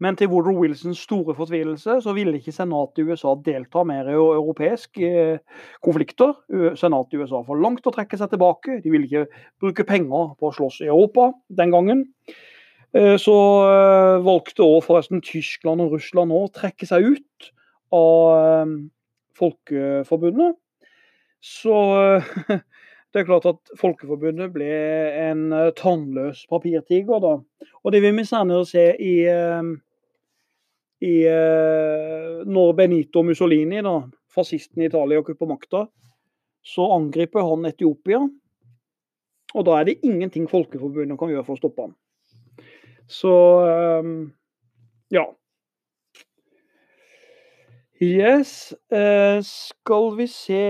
[0.02, 4.16] Men til Woodrow Wilsons store fortvilelse så ville ikke senatet i USA delta mer i
[4.18, 5.10] europeiske
[5.86, 6.34] konflikter.
[6.80, 8.80] Senatet i USA for langt å trekke seg tilbake.
[8.82, 12.08] De ville ikke bruke penger på å slåss i Europa den gangen.
[12.92, 13.36] Så
[14.26, 17.52] valgte også forresten Tyskland og Russland å trekke seg ut
[17.94, 18.74] av
[19.38, 20.58] Folkeforbundet.
[21.46, 21.78] Så
[23.14, 24.74] det er klart at Folkeforbundet ble
[25.28, 25.46] en
[25.78, 27.38] tannløs papirtiger, da.
[27.86, 29.16] Og det vil vi senere se i
[31.02, 31.16] i,
[32.46, 33.96] når Benito Mussolini, da,
[34.32, 35.86] fascisten i Italia, kupper makta,
[36.62, 38.22] så angriper han Etiopia.
[39.52, 41.96] Og da er det ingenting Folkeforbundet kan gjøre for å stoppe han.
[43.12, 43.34] Så
[45.12, 45.26] ja.
[48.02, 48.72] Yes.
[49.50, 50.66] Skal vi se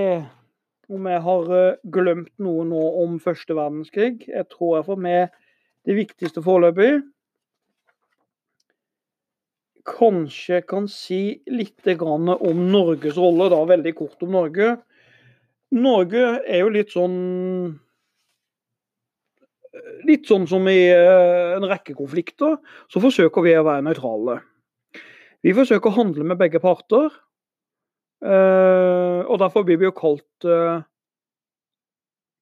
[0.91, 1.51] om jeg har
[1.93, 4.25] glemt noe nå om første verdenskrig.
[4.27, 5.37] Jeg tror jeg får med
[5.87, 7.03] det viktigste foreløpig
[9.87, 14.75] kanskje kan si litt om Norges rolle, da veldig kort om Norge.
[15.71, 17.79] Norge er jo litt sånn
[20.03, 22.57] Litt sånn som i en rekke konflikter,
[22.91, 24.41] så forsøker vi å være nøytrale.
[25.41, 27.07] Vi forsøker å handle med begge parter.
[28.21, 30.47] Og derfor blir vi jo kalt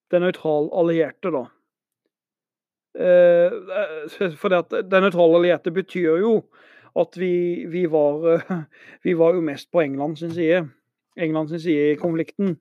[0.09, 1.45] den nøytrale allierte, da.
[4.41, 6.33] For den nøytrale allierte betyr jo
[6.99, 8.43] at vi, vi, var,
[9.05, 10.65] vi, var, jo mest på England sin side.
[11.19, 12.57] England sin side i konflikten.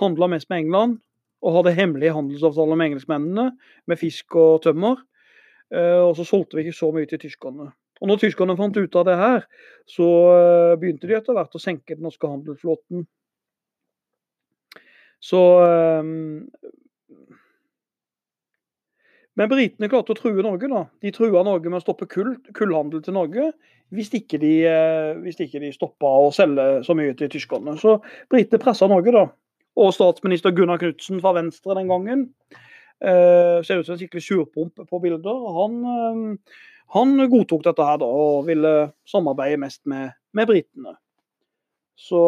[0.00, 1.00] Handla mest med England
[1.42, 3.48] og hadde hemmelige handelsavtaler med engelskmennene
[3.90, 5.00] med fisk og tømmer.
[5.74, 7.72] Eh, og så solgte vi ikke så mye til tyskerne.
[8.02, 9.44] Og når tyskerne fant ut av det her,
[9.90, 13.06] så eh, begynte de etter hvert å senke den norske handelsflåten.
[15.22, 16.12] Så eh,
[19.36, 20.68] men britene klarte å true Norge.
[20.68, 20.86] da.
[21.00, 23.52] De trua Norge med å stoppe kull, kullhandel til Norge
[23.92, 27.76] hvis ikke de, eh, hvis de stoppa å selge så mye til tyskerne.
[27.80, 27.98] Så
[28.32, 29.26] britene pressa Norge, da.
[29.76, 32.26] Og statsminister Gunnar Knudsen fra Venstre den gangen
[33.02, 35.44] eh, ser ut som en skikkelig surpomp på bilder.
[35.58, 36.58] Han, eh,
[36.96, 40.96] han, godtok dette her da, og ville samarbeide mest med, med britene.
[41.98, 42.18] Så,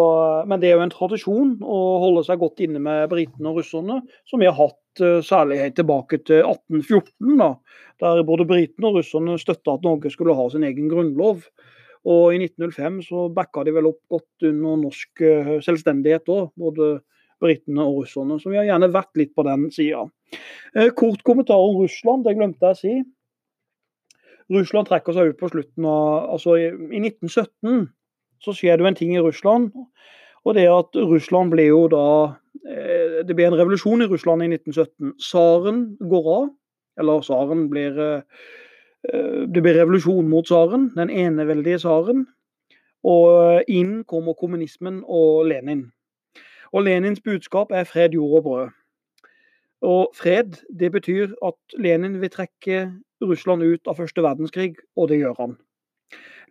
[0.47, 4.03] men det er jo en tradisjon å holde seg godt inne med britene og russerne,
[4.29, 7.55] som vi har hatt Eh, særlig helt tilbake til 1814, da,
[8.01, 11.49] der både britene og russerne støtta at Norge skulle ha sin egen grunnlov.
[12.05, 17.01] Og i 1905 så backa de vel opp godt under norsk eh, selvstendighet òg, både
[17.43, 18.39] britene og russerne.
[18.39, 20.05] Så vi har gjerne vært litt på den sida.
[20.77, 22.95] Eh, kort kommentar om Russland, det glemte jeg å si.
[24.55, 27.89] Russland trekker seg ut på slutten av Altså i, i 1917
[28.45, 29.73] så skjer det jo en ting i Russland.
[30.45, 32.07] Og det at Russland ble jo da
[32.65, 35.17] Eh, det ble en revolusjon i Russland i 1917.
[35.21, 36.47] Tsaren går av.
[37.01, 38.23] Eller tsaren blir eh,
[39.53, 42.25] Det blir revolusjon mot tsaren, den eneveldige tsaren.
[43.05, 45.91] Og inn kommer kommunismen og Lenin.
[46.73, 48.71] Og Lenins budskap er fred, jord og brød.
[49.85, 52.87] Og fred, det betyr at Lenin vil trekke
[53.21, 55.59] Russland ut av første verdenskrig, og det gjør han.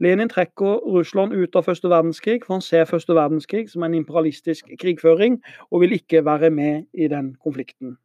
[0.01, 4.71] Lenin trekker Russland ut av første verdenskrig, for han ser første verdenskrig som en imperialistisk
[4.81, 5.39] krigføring,
[5.69, 7.97] og vil ikke være med i den konflikten.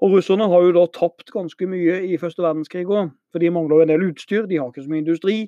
[0.00, 3.76] Og Russerne har jo da tapt ganske mye i første verdenskrig òg, for de mangler
[3.76, 5.38] jo en del utstyr, de har ikke så mye industri.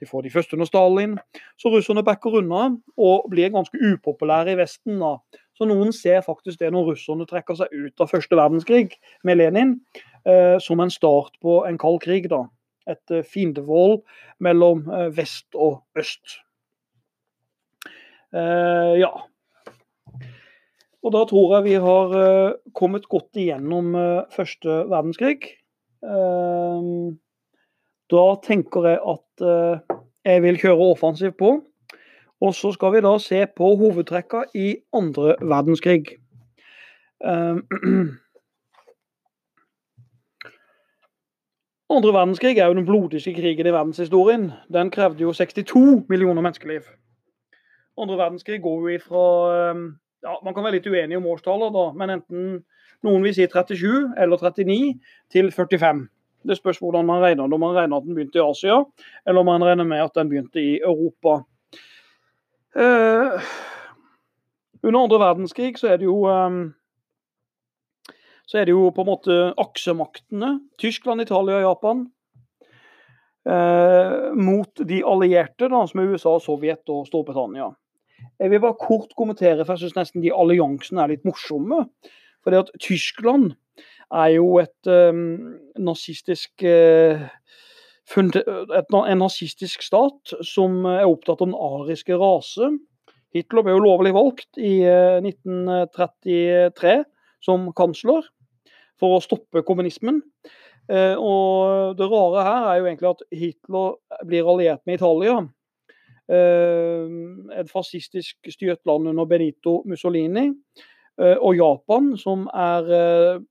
[0.00, 1.18] De får de første under Stalin.
[1.60, 4.98] Så russerne backer unna og blir ganske upopulære i Vesten.
[4.98, 5.16] da.
[5.54, 8.90] Så noen ser faktisk det når russerne trekker seg ut av første verdenskrig
[9.24, 9.80] med Lenin,
[10.26, 12.28] eh, som en start på en kald krig.
[12.28, 12.46] da
[12.90, 14.02] et eh, fiendevold
[14.44, 16.38] mellom eh, vest og øst.
[18.34, 19.12] Eh, ja.
[21.04, 22.14] Og da tror jeg vi har
[22.72, 23.90] kommet godt igjennom
[24.32, 25.50] første verdenskrig.
[28.08, 29.44] Da tenker jeg at
[30.24, 31.50] jeg vil kjøre offensivt på.
[32.40, 36.16] Og så skal vi da se på hovedtrekka i andre verdenskrig.
[37.24, 37.60] Uh,
[41.96, 44.50] andre verdenskrig er jo den blodigste krigen i verdenshistorien.
[44.72, 46.88] Den krevde jo 62 millioner menneskeliv.
[47.98, 49.24] Andre verdenskrig går jo ifra
[50.24, 52.44] ja, Man kan være litt uenig om årstallet, da, men enten
[53.04, 54.94] noen vil si 37 eller 39
[55.32, 56.06] til 45.
[56.48, 57.44] Det spørs hvordan man regner.
[57.44, 58.80] Om man regner at den begynte i Asia,
[59.26, 61.42] eller om man regner med at den begynte i Europa.
[62.76, 63.44] Eh,
[64.82, 66.50] under andre verdenskrig så er det jo eh,
[68.44, 72.04] så er det jo på en måte aksemaktene, Tyskland, Italia og Japan,
[73.48, 77.70] eh, mot de allierte, da, som er USA, Sovjet og Storbritannia.
[78.40, 81.84] Jeg vil bare kort kommentere, for jeg syns nesten de alliansene er litt morsomme.
[82.44, 83.54] For det at Tyskland
[84.12, 85.24] er jo et eh,
[85.80, 86.64] nazistisk
[88.12, 92.68] et, en nazistisk stat som er opptatt av den ariske rase.
[93.34, 97.00] Hitler ble jo lovlig valgt i uh, eh, 1933
[97.44, 98.22] som kansler
[99.00, 100.22] for å stoppe kommunismen.
[100.84, 105.44] Uh, og det rare her er jo egentlig at Hitler blir alliert med Italia.
[106.24, 110.54] et fascistisk styrt land under Benito Mussolini.
[111.18, 113.42] og Japan, som er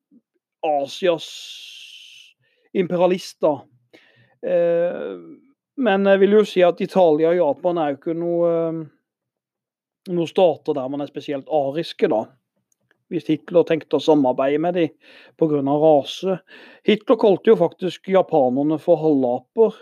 [0.66, 1.28] Asias
[2.74, 3.62] imperialister.
[4.44, 5.18] Eh,
[5.78, 10.30] men jeg vil jo si at Italia og Japan er jo ikke noe, eh, noe
[10.30, 12.26] stater der man er spesielt ariske, da.
[13.14, 14.94] Hvis Hitler tenkte å samarbeide med dem
[15.38, 15.62] pga.
[15.62, 16.40] rase.
[16.88, 19.78] Hitler kalte jo faktisk japanerne for halvaper,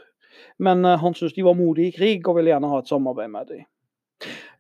[0.60, 3.32] men eh, han syntes de var modige i krig og ville gjerne ha et samarbeid
[3.32, 3.68] med dem.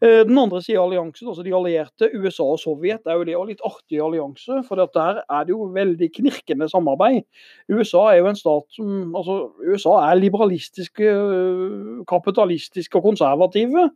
[0.01, 3.37] Eh, den andre sida av alliansen, altså de allierte, USA og Sovjet, er jo det
[3.51, 4.63] litt artig allianse.
[4.65, 7.27] For der er det jo veldig knirkende samarbeid.
[7.69, 13.91] USA er jo en stat som altså USA er liberalistiske, øh, kapitalistiske og konservative.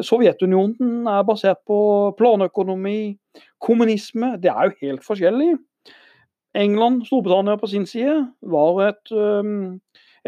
[0.00, 1.78] Sovjetunionen er basert på
[2.16, 3.18] planøkonomi,
[3.60, 4.36] kommunisme.
[4.40, 5.56] Det er jo helt forskjellig.
[6.56, 9.12] England, Storbritannia på sin side, var et,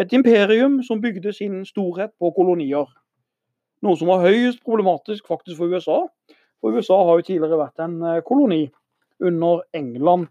[0.00, 2.88] et imperium som bygde sin storhet på kolonier.
[3.84, 5.98] Noe som var høyest problematisk faktisk for USA.
[6.64, 8.62] For USA har jo tidligere vært en eh, koloni
[9.20, 10.30] under England.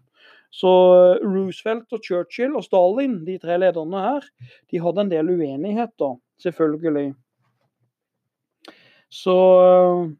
[0.54, 4.26] Så eh, Roosevelt og Churchill og Stalin, de tre lederne her,
[4.70, 7.12] de hadde en del uenigheter, selvfølgelig.
[9.14, 10.10] Så eh,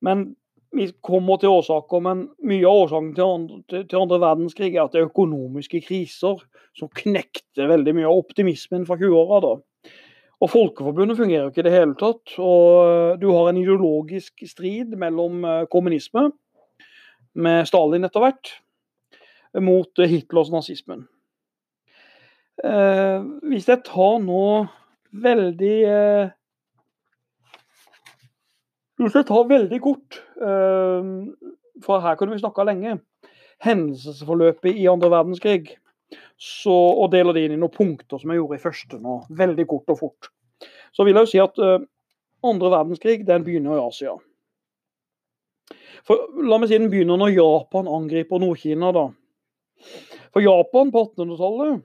[0.00, 0.30] Men
[0.72, 4.94] vi kommer til årsaker, men mye av årsaken til andre, til andre verdenskrig er at
[4.94, 6.38] det er økonomiske kriser
[6.78, 9.56] som knekte veldig mye av optimismen fra 20-åra.
[10.40, 12.36] Og Folkeforbundet fungerer ikke i det hele tatt.
[12.38, 16.30] Og eh, du har en ideologisk strid mellom eh, kommunisme,
[17.34, 18.48] med Stalin etter hvert,
[19.62, 21.04] mot Hitlers nazismen.
[22.64, 23.18] Eh,
[23.50, 24.44] hvis jeg tar nå
[25.24, 26.32] veldig eh,
[29.00, 31.06] Jeg tar veldig kort, eh,
[31.80, 32.98] for her kunne vi snakka lenge,
[33.64, 35.78] hendelsesforløpet i andre verdenskrig
[36.40, 39.66] så, og deler det inn i noen punkter som jeg gjorde i første nå, veldig
[39.70, 40.30] kort og fort.
[40.96, 41.78] Så vil jeg jo si at uh,
[42.46, 44.16] andre verdenskrig den begynner i Asia.
[46.08, 48.90] For, la meg si den begynner når Japan angriper Nord-Kina.
[48.96, 49.06] da.
[50.32, 51.84] For Japan på 1800-tallet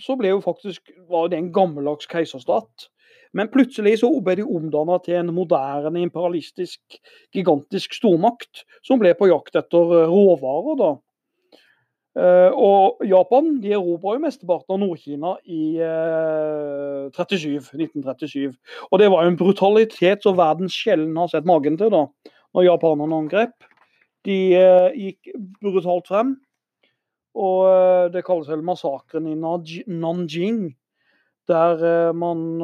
[0.00, 2.88] så ble jo faktisk, var det en gammeldags keiserstat.
[3.36, 7.00] Men plutselig så ble de omdanna til en moderne, imperialistisk,
[7.34, 10.78] gigantisk stormakt som ble på jakt etter eh, råvarer.
[10.80, 10.94] da.
[12.16, 18.54] Uh, og Japan de erobra jo mesteparten av Nord-Kina i uh, 37, 1937.
[18.88, 22.06] Og det var jo en brutalitet som verden sjelden har sett magen til da,
[22.56, 23.68] når japanerne angrep.
[24.24, 24.38] De
[24.96, 25.28] gikk
[25.60, 26.32] brutalt frem.
[27.36, 30.72] Og det kalles vel massakren i Nanjing.
[31.46, 32.58] Der man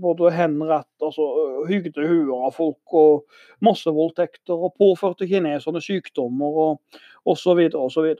[0.00, 1.24] både henrettet altså
[1.68, 3.22] hygde huer av folk og
[3.64, 7.62] massevoldtekter og påførte kineserne sykdommer og osv.
[7.80, 8.10] osv.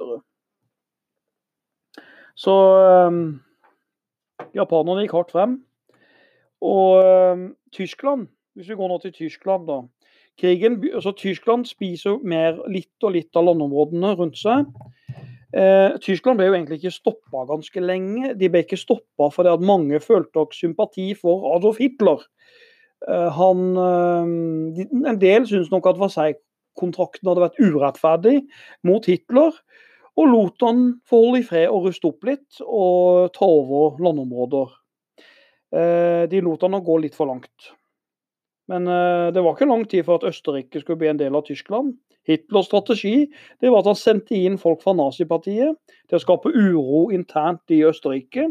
[2.34, 2.54] Så
[3.08, 3.20] um,
[4.56, 5.58] japanerne gikk hardt frem.
[6.64, 7.44] Og
[7.76, 9.82] Tyskland, hvis vi går nå til Tyskland, da.
[10.40, 14.66] Krigen, altså Tyskland spiser mer litt og litt av landområdene rundt seg.
[15.54, 18.32] Eh, Tyskland ble jo egentlig ikke stoppa ganske lenge.
[18.38, 22.24] De ble ikke stoppa fordi at mange følte nok sympati for Adolf Hitler.
[23.06, 24.82] Eh, han, eh,
[25.12, 28.40] en del syntes nok at Versailles-kontrakten hadde vært urettferdig
[28.82, 29.54] mot Hitler
[30.14, 34.74] og lot han få holde i fred og ruste opp litt og ta over landområder.
[35.74, 37.72] Eh, de lot han å gå litt for langt.
[38.70, 41.46] Men eh, det var ikke lang tid for at Østerrike skulle bli en del av
[41.48, 41.96] Tyskland.
[42.28, 43.26] Hitlers strategi
[43.60, 45.76] det var at han sendte inn folk fra nazipartiet
[46.08, 48.48] til å skape uro internt i Østerrike.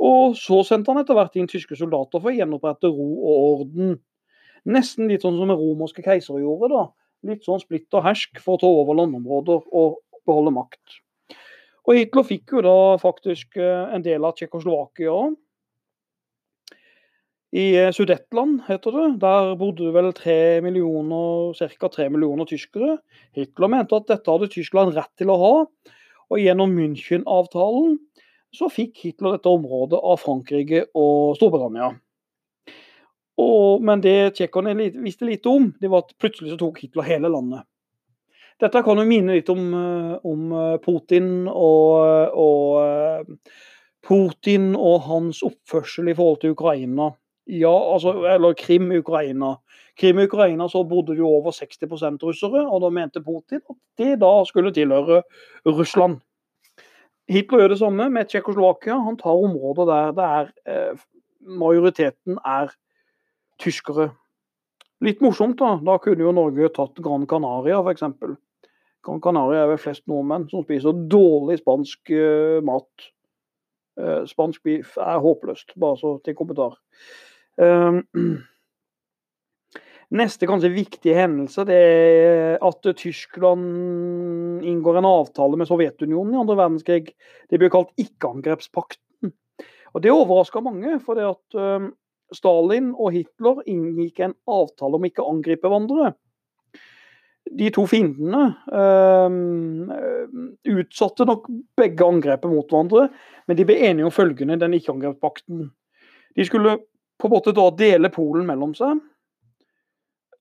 [0.00, 3.98] Og så sendte han etter hvert inn tyske soldater for å gjenopprette ro og orden.
[4.70, 6.70] Nesten litt sånn som den romerske keiser gjorde.
[6.72, 6.86] da.
[7.28, 11.00] Litt sånn splitt og hersk for å ta over landområder og beholde makt.
[11.88, 15.36] Og Hitler fikk jo da faktisk eh, en del av Tsjekkoslovakia òg.
[17.50, 21.88] I eh, Sudetland, heter det, der bodde vel tre millioner, ca.
[21.88, 22.98] 3 millioner tyskere.
[23.34, 25.54] Hitler mente at dette hadde Tyskland rett til å ha,
[26.30, 27.96] og gjennom München-avtalen
[28.54, 31.90] så fikk Hitler dette området av Frankrike og Storbritannia.
[33.40, 37.30] Og, men det tsjekkerne visste lite om, det var at plutselig så tok Hitler hele
[37.32, 37.66] landet.
[38.60, 43.38] Dette kan jo minne litt om, eh, om eh, Putin og, og,
[44.06, 47.10] Putin og hans oppførsel i forhold til Ukraina.
[47.50, 49.56] Ja, altså, eller Krim-Ukraina.
[49.98, 54.72] Krim-Ukraina så bodde jo over 60% russere, og da mente Putin at det da skulle
[54.72, 55.22] tilhøre
[55.66, 56.20] Russland.
[57.30, 58.96] Hitler gjør det samme med Tsjekkoslovakia.
[59.06, 60.30] Han tar områder der det
[60.66, 61.02] eh,
[61.40, 62.72] majoriteten er
[63.62, 64.10] tyskere.
[65.00, 65.76] Litt morsomt, da.
[65.86, 68.02] Da kunne jo Norge tatt Gran Canaria, f.eks.
[69.06, 73.10] Gran Canaria er vel flest nordmenn som spiser dårlig spansk eh, mat.
[74.00, 76.78] Uh, spansk biff er håpløst, bare så til kommentar.
[77.60, 78.00] Uh,
[80.10, 86.56] Neste kanskje viktige hendelse det er at Tyskland inngår en avtale med Sovjetunionen i andre
[86.58, 87.12] verdenskrig.
[87.46, 89.30] Det blir kalt ikke-angrepspakten.
[89.94, 91.86] Og Det overraska mange, for det at uh,
[92.34, 96.12] Stalin og Hitler inngikk en avtale om ikke å angripe hverandre.
[97.50, 99.30] De to fiendene øh,
[100.70, 101.48] utsatte nok
[101.78, 103.08] begge angrepet mot hverandre,
[103.48, 105.64] men de ble enige om følgende den ikke-angrepspakten.
[106.38, 106.76] De skulle
[107.20, 109.00] på en måte da dele Polen mellom seg.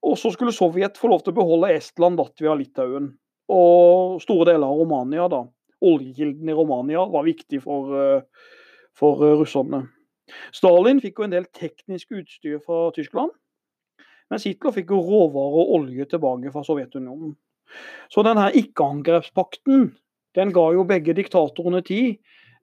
[0.05, 3.11] Og så skulle Sovjet få lov til å beholde Estland, Latvia, Litauen
[3.51, 5.43] Og store deler av Romania, da.
[5.83, 8.21] Oljekilden i Romania var viktig for, eh,
[8.95, 9.87] for eh, russerne.
[10.53, 13.31] Stalin fikk jo en del teknisk utstyr fra Tyskland.
[14.29, 17.33] Mens Hitler fikk jo råvarer og olje tilbake fra Sovjetunionen.
[18.09, 19.89] Så denne ikke-angrepspakten
[20.37, 22.19] den ga jo begge diktatorene tid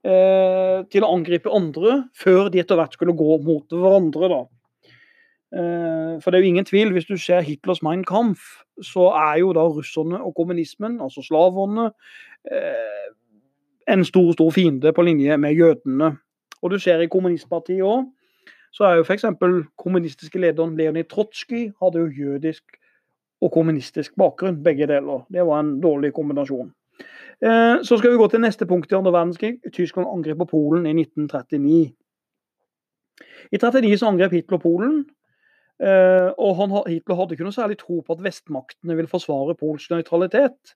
[0.07, 4.31] eh, til å angripe andre, før de etter hvert skulle gå mot hverandre.
[4.33, 4.41] da.
[5.57, 9.41] Eh, for det er jo ingen tvil, hvis du ser Hitlers Mein Kampf, så er
[9.41, 11.91] jo da russerne og kommunismen, altså slaverne,
[12.51, 13.09] eh,
[13.89, 16.17] en stor, stor fiende på linje med jødene.
[16.63, 18.09] Og du ser i kommunistpartiet òg,
[18.73, 19.25] så er jo f.eks.
[19.79, 22.77] kommunistiske lederen Leonid Trotskij hadde jo jødisk
[23.41, 25.25] og kommunistisk bakgrunn, begge deler.
[25.33, 26.73] Det var en dårlig kombinasjon.
[27.45, 29.59] Eh, så skal vi gå til neste punkt i andre verdenskrig.
[29.73, 31.93] Tyskland angrep på Polen i 1939.
[33.53, 35.05] I 1939 så angrep Hitler Polen.
[35.77, 40.73] Uh, og Hitler hadde ikke noe særlig tro på at vestmaktene ville forsvare polsk nøytralitet.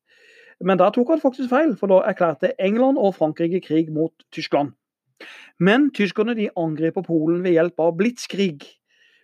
[0.61, 4.75] Men der tok han faktisk feil, for da erklærte England og Frankrike krig mot Tyskland.
[5.57, 8.61] Men tyskerne de angriper Polen ved hjelp av blitskrig.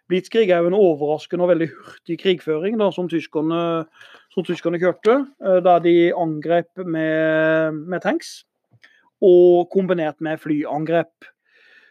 [0.09, 3.85] Blitskrig er jo en overraskende og veldig hurtig krigføring da, som, tyskerne,
[4.37, 5.23] som tyskerne kjørte.
[5.41, 8.45] da der de angrep med, med tanks,
[9.25, 11.31] og kombinert med flyangrep.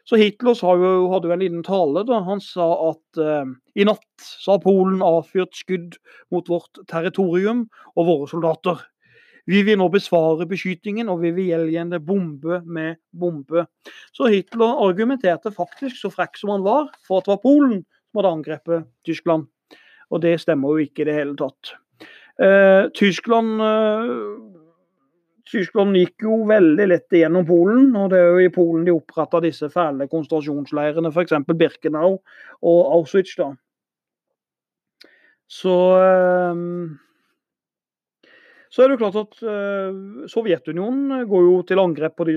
[0.05, 2.03] Så Hitler jo, hadde jo en liten tale.
[2.05, 2.19] da.
[2.27, 5.97] Han sa at uh, i natt så har Polen avfyrt skudd
[6.29, 7.65] mot vårt territorium
[7.95, 8.83] og våre soldater.
[9.49, 13.65] Vi vil nå besvare beskytningen, og vi vil gjengjelde bombe med bombe.
[14.13, 18.21] Så Hitler argumenterte faktisk, så frekk som han var, for at det var Polen som
[18.21, 19.49] hadde angrepet Tyskland.
[20.13, 21.75] Og det stemmer jo ikke i det hele tatt.
[22.35, 24.09] Uh, Tyskland eh,
[25.47, 29.39] Tyskland gikk jo veldig lett igjennom Polen, og det er jo i Polen de oppretta
[29.43, 31.37] disse fæle konsentrasjonsleirene, f.eks.
[31.53, 33.35] Birkenau og Auschwitz.
[33.37, 33.51] da.
[35.45, 36.97] Så ehm,
[38.75, 42.33] så er det jo klart at uh, Sovjetunionen går jo til angrep på de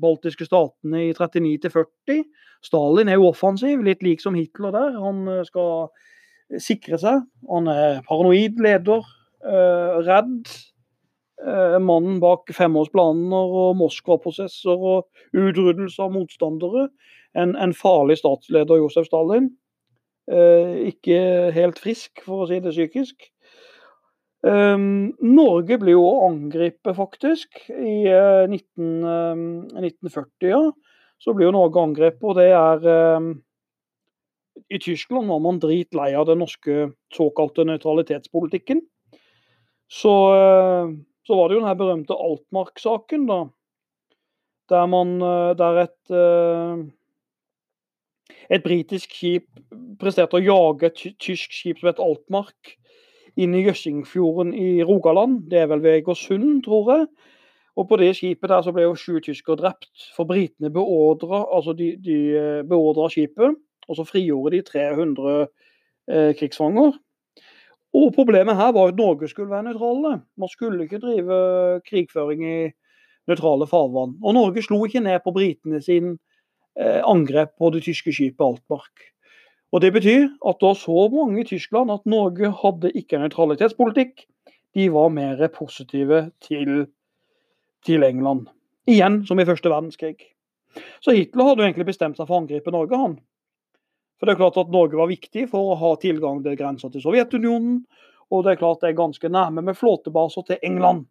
[0.00, 2.22] baltiske statene i 39 40.
[2.64, 4.94] Stalin er jo offensiv, litt lik som Hitler der.
[4.96, 5.90] Han eh, skal
[6.62, 7.26] sikre seg.
[7.50, 9.04] Han er paranoid leder,
[9.44, 10.54] redd
[11.42, 16.88] Eh, mannen bak femårsplaner og Moskva-prosesser og utryddelse av motstandere.
[17.34, 19.50] En, en, farlig statsleder, Josef Stalin.
[20.30, 21.18] Eh, ikke
[21.56, 23.30] helt frisk, for å si det psykisk.
[24.44, 27.64] Um, Norge ble jo angrepet, faktisk.
[27.72, 28.04] I
[28.52, 29.02] 19,
[29.80, 30.62] 1940, ja.
[31.20, 33.22] Så ble jo Norge angrepet, og det er
[34.70, 38.84] I Tyskland var man dritlei av den norske såkalte nøytralitetspolitikken.
[39.88, 40.12] Så
[41.26, 43.40] så var det jo den her berømte Altmark-saken, da.
[44.68, 46.84] Der, man, eh, der et, eh,
[48.50, 49.46] et britisk skip
[50.00, 52.74] presterte å jage et tysk skip som het Altmark
[53.40, 55.50] inn i Jøssingfjorden i Rogaland.
[55.50, 57.06] Det er vel ved Egersund, tror jeg.
[57.76, 59.92] Og på det skipet der så ble jo sju tyskere drept.
[60.16, 62.18] For britene beordra altså de, de
[63.10, 63.56] skipet,
[63.88, 65.48] og så frigjorde de 300
[66.08, 66.92] eh, krigsfanger.
[67.94, 70.16] Og Problemet her var at Norge skulle være nøytrale.
[70.36, 71.36] Man skulle ikke drive
[71.86, 72.58] krigføring i
[73.30, 74.16] nøytrale farvann.
[74.22, 76.16] Og Norge slo ikke ned på britene sin
[76.78, 79.10] eh, angrep på det tyske skipet Altmark.
[79.74, 84.26] Og Det betyr at da så mange i Tyskland at Norge hadde ikke nøytralitetspolitikk.
[84.74, 86.86] De var mer positive til,
[87.86, 88.46] til, England.
[88.86, 90.16] Igjen som i første verdenskrig.
[91.00, 93.18] Så Hitler hadde jo egentlig bestemt seg for å angripe Norge, han.
[94.18, 97.02] For det er klart at Norge var viktig for å ha tilgang til grensa til
[97.02, 97.82] Sovjetunionen.
[98.32, 101.04] Og det er klart det er ganske nærme med flåtebaser til England.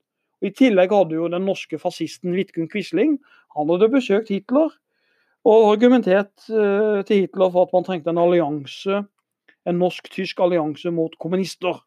[0.44, 3.18] I tillegg hadde jo den norske fascisten Vidkun Quisling
[3.56, 4.74] han hadde besøkt Hitler
[5.48, 9.04] og argumentert uh, til Hitler for at man trengte en allianse,
[9.68, 11.82] en norsk-tysk allianse mot kommunister.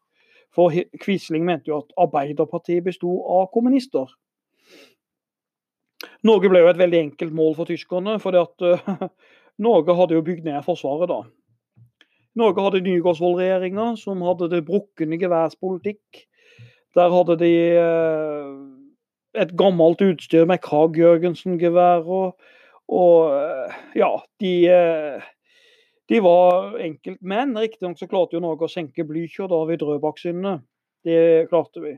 [0.53, 4.09] For Quisling mente jo at Arbeiderpartiet besto av kommunister.
[6.25, 9.07] Norge ble jo et veldig enkelt mål for tyskerne, for uh,
[9.57, 11.21] Norge hadde jo bygd ned Forsvaret da.
[12.37, 16.27] Norge hadde Nygaardsvold-regjeringa, som hadde det brukne geværspolitikk.
[16.97, 18.51] Der hadde de uh,
[19.41, 22.05] et gammelt utstyr med Krag-Jørgensen-gevær.
[22.87, 24.07] og eh, ja,
[24.39, 25.25] de, eh,
[26.09, 27.57] de var enkeltmenn.
[27.59, 30.63] Riktignok så klarte jo Norge å senke Blücher da ved Drøbak-syndet.
[31.05, 31.97] Det klarte vi.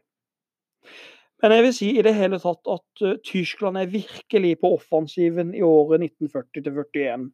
[1.44, 5.62] Men jeg vil si i det hele tatt at Tyskland er virkelig på offensiven i
[5.64, 7.30] året 1940-41.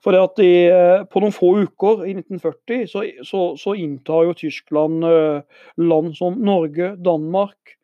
[0.00, 4.24] For det at de, uh, På noen få uker i 1940 så, så, så inntar
[4.28, 5.42] jo Tyskland uh,
[5.76, 7.76] land som Norge, Danmark,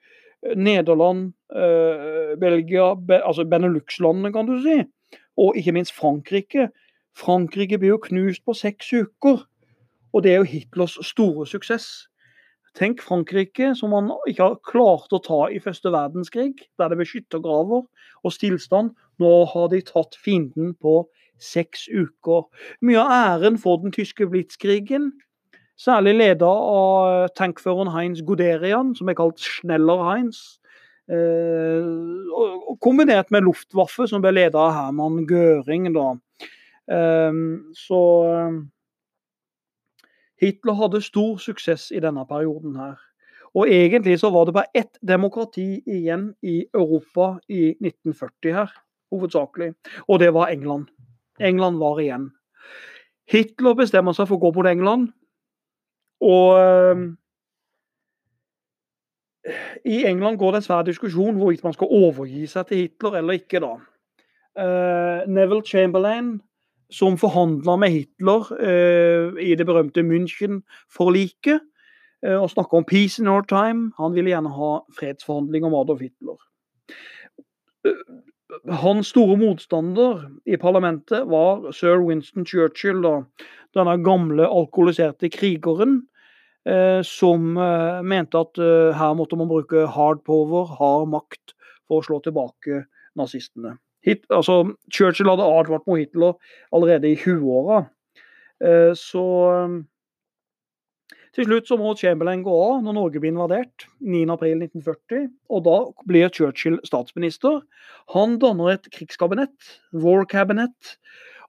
[0.54, 2.94] Nederland, eh, Belgia,
[3.24, 4.82] altså Benelux-landene, kan du si.
[5.36, 6.68] Og ikke minst Frankrike.
[7.16, 9.42] Frankrike blir jo knust på seks uker.
[10.12, 12.08] Og det er jo Hitlers store suksess.
[12.76, 17.08] Tenk Frankrike, som man ikke har klart å ta i første verdenskrig, der det ble
[17.08, 17.86] skyttergraver
[18.24, 18.92] og stillstand.
[19.20, 21.06] Nå har de tatt fienden på
[21.38, 22.46] seks uker.
[22.80, 25.12] Mye av æren for den tyske blitskrigen
[25.76, 30.56] Særlig leda av tankføreren Heinz Goderian, som er kalt Schneller-Heinz.
[31.12, 31.84] Eh,
[32.80, 35.90] kombinert med Luftwaffe, som ble leda av Herman Göring.
[35.92, 36.06] Da.
[36.96, 37.42] Eh,
[37.76, 38.56] så eh,
[40.40, 42.96] Hitler hadde stor suksess i denne perioden her.
[43.52, 48.72] Og egentlig så var det bare ett demokrati igjen i Europa i 1940 her,
[49.12, 49.74] hovedsakelig.
[50.08, 50.88] Og det var England.
[51.40, 52.30] England var igjen.
[53.30, 55.08] Hitler bestemmer seg for å gå mot England.
[56.24, 57.06] Og ehm,
[59.84, 63.38] i England går det en svær diskusjon hvorvidt man skal overgi seg til Hitler eller
[63.38, 63.62] ikke.
[63.62, 63.76] da.
[64.56, 66.40] Uh, Neville Chamberlain,
[66.90, 71.60] som forhandla med Hitler uh, i det berømte München-forliket,
[72.26, 76.00] uh, og snakka om 'peace in our time', han ville gjerne ha fredsforhandlinger med Adolf
[76.00, 76.38] Hitler.
[78.82, 83.20] Hans store motstander i parlamentet var sir Winston Churchill, da,
[83.76, 86.00] denne gamle alkoholiserte krigeren
[86.68, 92.00] eh, som eh, mente at eh, her måtte man bruke hard power, hard makt, for
[92.00, 92.84] å slå tilbake
[93.18, 93.76] nazistene.
[94.06, 96.34] Hit, altså, Churchill hadde advart mot Hitler
[96.74, 97.84] allerede i 20-åra.
[98.62, 99.26] Eh, så
[101.36, 105.26] til slutt så må Chamberlain gå av når Norge blir invadert 9.4.1940.
[105.52, 105.76] Og da
[106.08, 107.60] blir Churchill statsminister.
[108.14, 110.96] Han danner et krigskabinett, War Cabinet,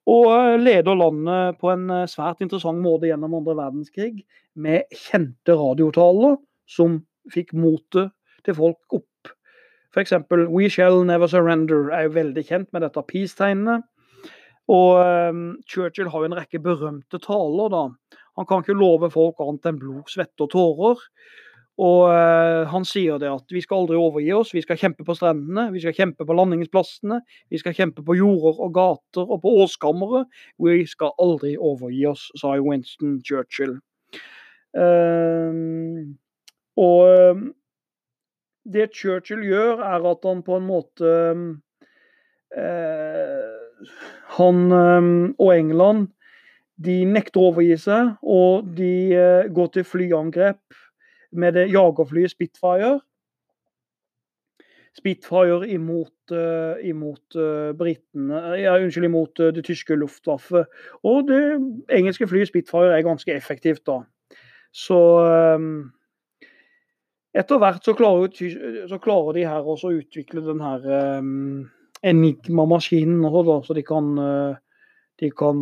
[0.08, 4.26] og eh, leder landet på en eh, svært interessant måte gjennom andre verdenskrig,
[4.58, 6.36] med kjente radiotaler
[6.68, 8.12] som fikk motet
[8.48, 9.32] til folk opp.
[9.96, 10.14] F.eks.
[10.52, 13.86] 'We shall never surrender' er jo veldig kjent med dette peace-tegnet.
[14.68, 17.72] Og um, Churchill har jo en rekke berømte taler.
[17.72, 17.84] da.
[18.38, 21.04] Han kan ikke love folk annet enn blod, svette og tårer.
[21.78, 25.14] Og uh, han sier det at vi skal aldri overgi oss, vi skal kjempe på
[25.18, 27.20] strendene, vi skal kjempe på landingsplassene,
[27.54, 30.26] vi skal kjempe på jorder og gater og på åskammeret.
[30.58, 33.78] Vi skal aldri overgi oss, sa Winston Churchill.
[34.78, 35.54] Uh,
[36.82, 37.46] og
[38.74, 41.14] det Churchill gjør, er at han på en måte
[42.58, 42.98] uh,
[44.38, 46.08] Han og England
[46.78, 50.62] de nekter å overgi seg, og de eh, går til flyangrep
[51.38, 52.98] med det jagerflyet Spitfire.
[54.98, 60.66] Spitfire imot, uh, imot uh, britene ja, Unnskyld, imot uh, det tyske luftvaffet.
[61.06, 61.42] Og det
[61.94, 64.00] engelske flyet Spitfire er ganske effektivt, da.
[64.74, 64.98] Så
[65.54, 65.92] um,
[67.38, 68.34] etter hvert så klarer,
[68.90, 70.90] så klarer, de her også å utvikle den her
[71.22, 71.68] um,
[72.06, 73.22] Enigma-maskinen,
[73.66, 74.10] så de kan,
[75.18, 75.62] de kan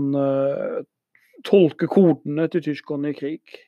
[1.44, 3.60] tolke kodene til tyskerne i krig.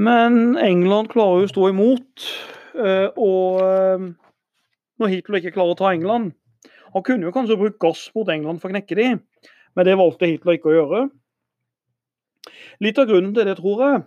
[0.00, 2.28] Men England klarer jo å stå imot.
[2.80, 4.06] eh, Og eh,
[5.02, 6.32] når Hitler ikke klarer å ta England
[6.94, 9.10] Han kunne jo kanskje brukt gass mot England for å knekke de,
[9.76, 10.98] men det valgte Hitler ikke å gjøre.
[12.84, 14.02] Litt av grunnen til det, tror jeg,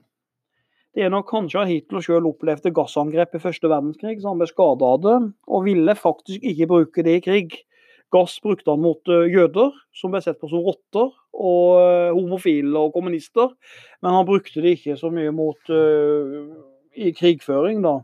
[0.94, 4.48] det er nok kanskje at Hitler selv opplevde gassangrep i første verdenskrig, så han ble
[4.52, 5.16] skada av det,
[5.50, 7.58] og ville faktisk ikke bruke det i krig.
[8.16, 12.88] Gass brukte han mot eh, jøder, som ble sett på som rotter, og eh, homofile
[12.88, 13.52] og kommunister,
[14.02, 16.54] men han brukte det ikke så mye mot uh,
[16.96, 17.98] i krigføring, da.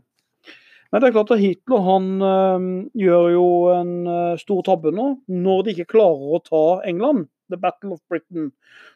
[0.92, 2.64] Men det er klart at Hitler han uh,
[3.00, 5.06] gjør jo en uh, stor tabbe nå.
[5.32, 8.50] Når de ikke klarer å ta England, the battle of Britain,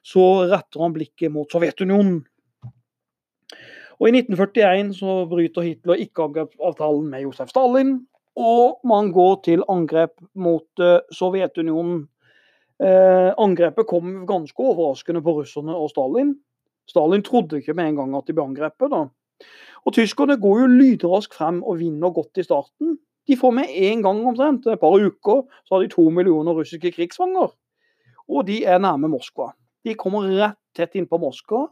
[0.04, 2.20] så retter han blikket mot Sovjetunionen.
[3.96, 8.02] Og I 1941 så bryter Hitler ikke avtalen med Josef Stalin,
[8.36, 12.04] og man går til angrep mot øh, Sovjetunionen.
[12.76, 16.34] Eh, angrepet kom ganske overraskende på russerne og Stalin.
[16.86, 18.92] Stalin trodde ikke med en gang at de ble angrepet.
[18.92, 19.06] da.
[19.86, 22.98] Og Tyskerne går jo lydraskt frem og vinner godt i starten.
[23.26, 26.92] De får med en gang omtrent, et par uker, så har de to millioner russiske
[26.94, 27.48] krigsfanger.
[28.28, 29.52] Og de er nærme Moskva.
[29.84, 31.66] De kommer rett tett innpå Moskva.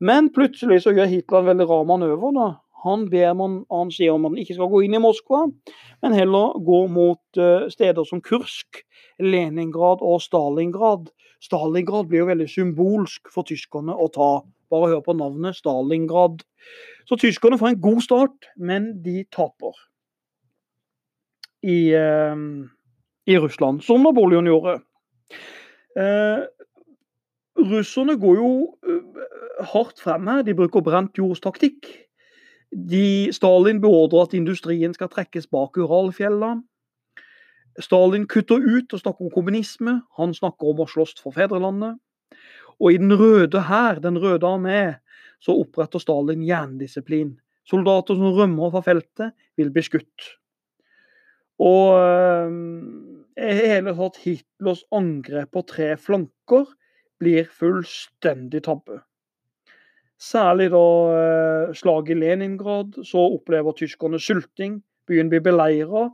[0.00, 2.32] Men plutselig så gjør Hitler en veldig rar manøver.
[2.36, 2.48] da.
[2.84, 5.46] Han, ber man, han sier om at han ikke skal gå inn i Moskva,
[6.04, 8.84] men heller gå mot uh, steder som Kursk,
[9.18, 11.10] Leningrad og Stalingrad.
[11.42, 14.30] Stalingrad blir jo veldig symbolsk for tyskerne å ta.
[14.70, 16.44] Bare hør på navnet Stalingrad.
[17.08, 19.74] Så tyskerne får en god start, men de taper
[21.66, 22.36] i, eh,
[23.26, 24.78] i Russland, som Napoleon gjorde.
[25.98, 26.44] Eh,
[27.58, 28.50] russerne går jo
[29.72, 30.44] hardt frem her.
[30.46, 31.88] De bruker brent jordstaktikk.
[32.70, 36.64] De, Stalin beordrer at industrien skal trekkes bak Uralfjellene.
[37.78, 40.00] Stalin kutter ut og snakker om kommunisme.
[40.18, 41.98] Han snakker om å slåss for fedrelandet.
[42.78, 44.98] Og i Den røde hær, Den røde armé,
[45.40, 47.38] så oppretter Stalin jerndisiplin.
[47.68, 50.28] Soldater som rømmer fra feltet, vil bli skutt.
[51.58, 56.66] Og eh, hele tatt Hitlers angrep på tre flanker
[57.18, 59.02] blir fullstendig tabbe.
[60.18, 64.80] Særlig da eh, slaget i Leningrad, så opplever tyskerne sulting.
[65.06, 66.08] Byen blir beleira.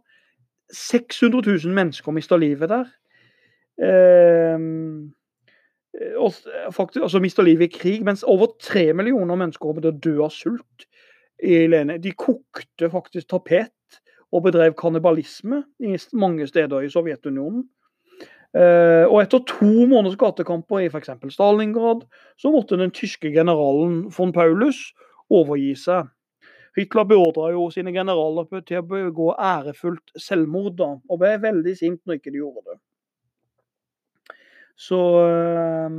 [0.72, 2.84] 600 000 mennesker mister livet der.
[3.82, 5.12] Ehm,
[6.00, 6.32] eh, og
[6.72, 10.14] faktisk, altså mister livet i krig, mens over tre millioner mennesker kommer til å dø
[10.24, 10.88] av sult.
[11.42, 11.98] i Lene.
[11.98, 13.98] De kokte faktisk tapet
[14.32, 17.64] og bedrev kannibalisme i mange steder i Sovjetunionen.
[18.54, 21.10] Uh, og etter to måneders gatekamper i f.eks.
[21.34, 22.04] Stalingrad,
[22.38, 24.92] så måtte den tyske generalen von Paulus
[25.32, 26.12] overgi seg.
[26.78, 32.00] Hitler beordra jo sine generaler til å begå ærefullt selvmord, da, og ble veldig sint
[32.06, 32.78] når ikke de gjorde det.
[34.78, 35.98] Så uh,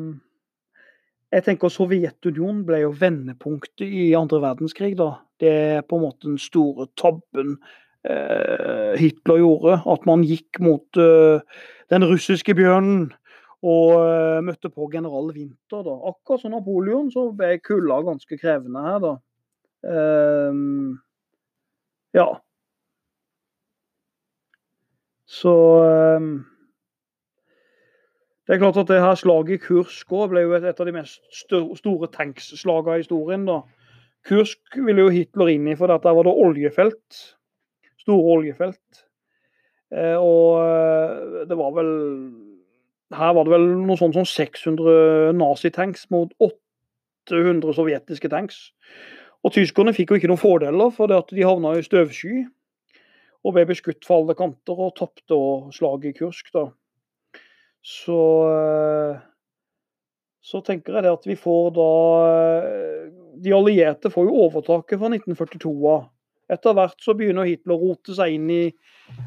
[1.36, 4.94] jeg tenker Sovjetunionen ble jo vendepunktet i andre verdenskrig.
[5.00, 5.18] da.
[5.40, 7.58] Det er på en måte den store tabben
[8.06, 9.80] Hitler gjorde.
[9.90, 11.00] At man gikk mot
[11.90, 13.08] den russiske bjørnen
[13.66, 15.82] og uh, møtte på general Winter.
[15.86, 15.96] da.
[16.12, 19.16] Akkurat som Napoleon så ble kulda ganske krevende her, da.
[22.16, 22.30] Ja.
[25.26, 25.54] Så
[28.48, 30.94] Det er klart at det her slaget i Kursk òg ble jo et, av de
[30.94, 33.46] mest store tankslagene i historien.
[33.46, 33.62] da.
[34.26, 37.35] Kursk ville jo Hitler inn i, for der var det oljefelt.
[38.06, 39.06] Store oljefelt.
[39.94, 41.92] Eh, og eh, det var vel
[43.16, 48.72] Her var det vel noe sånt som 600 nazitanks mot 800 sovjetiske tanks.
[49.46, 52.48] Og tyskerne fikk jo ikke noen fordeler, for det at de havna i støvsky
[53.46, 55.38] og ble beskutt fra alle kanter og tapte
[55.76, 56.50] slaget i Kursk.
[56.56, 56.66] da.
[57.86, 58.18] Så
[58.50, 59.22] eh,
[60.46, 61.92] så tenker jeg det at vi får da
[63.42, 66.04] De allierte får jo overtaket fra 1942 av.
[66.52, 68.64] Etter hvert så begynner Hitler å rote seg inn i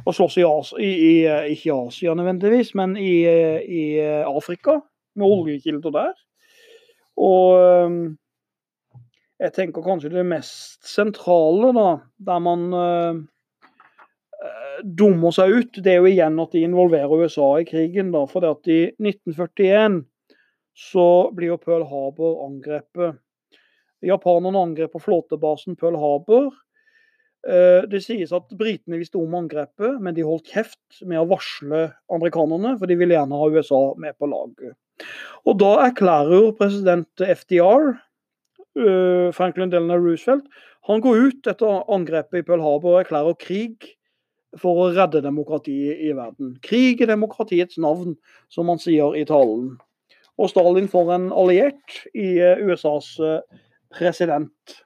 [0.06, 0.44] og slåss i,
[0.82, 3.22] i, i ikke Asia nødvendigvis, men i,
[3.62, 3.82] i
[4.26, 4.80] Afrika,
[5.18, 6.16] med oljekilder der.
[7.18, 8.16] Og
[9.38, 11.88] jeg tenker kanskje det mest sentrale, da,
[12.26, 13.20] der man uh,
[14.82, 18.10] dummer seg ut, det er jo igjen at de involverer USA i krigen.
[18.14, 20.02] da, For det at i 1941
[20.78, 23.18] så blir jo Pearl Harbor angrepet.
[24.06, 26.52] Japanerne angriper flåtebasen Pearl Harbor.
[27.46, 31.84] Eh, det sies at britene visste om angrepet, men de holdt kjeft med å varsle
[32.10, 34.74] amerikanerne, for de ville gjerne ha USA med på laget.
[35.46, 37.94] Og Da erklærer president FDR,
[38.74, 40.44] eh, Franklin Delano Roosevelt,
[40.88, 43.94] han går ut etter angrepet i Pearl Harbor og erklærer krig
[44.56, 46.56] for å redde demokratiet i verden.
[46.62, 48.16] Krig i demokratiets navn,
[48.48, 49.78] som man sier i talen.
[50.38, 53.20] Og Stalin får en alliert i eh, USAs
[53.94, 54.82] president.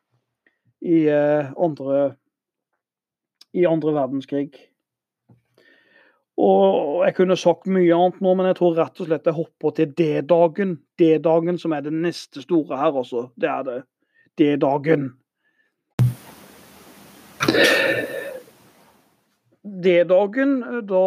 [0.82, 2.16] i andre,
[3.53, 4.50] i andre verdenskrig.
[6.42, 9.74] Og jeg kunne sagt mye annet nå, men jeg tror rett og slett jeg hopper
[9.76, 10.78] til D-dagen.
[10.98, 13.26] D-dagen som er det neste store her, altså.
[13.36, 13.80] Det er det.
[14.40, 15.11] D-dagen.
[19.62, 20.57] D-dagen,
[20.88, 21.07] da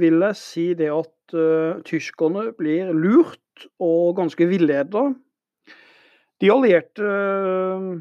[0.00, 5.04] vil jeg si det at uh, tyskerne blir lurt og ganske villeda.
[6.42, 7.92] De allierte uh,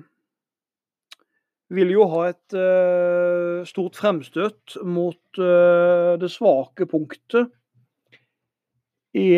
[1.73, 7.47] ville jo ha et uh, stort fremstøt mot det svake punktet
[9.17, 9.31] i,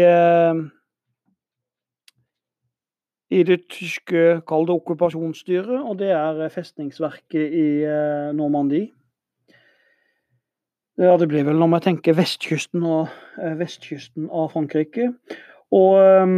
[3.31, 7.67] i det tyske kalde okkupasjonsstyret, og det er festningsverket i
[8.35, 8.91] Normandie.
[10.99, 13.07] Ja, det blir vel når man tenker vestkysten, og,
[13.59, 15.09] vestkysten av Frankrike.
[15.75, 16.37] Og um,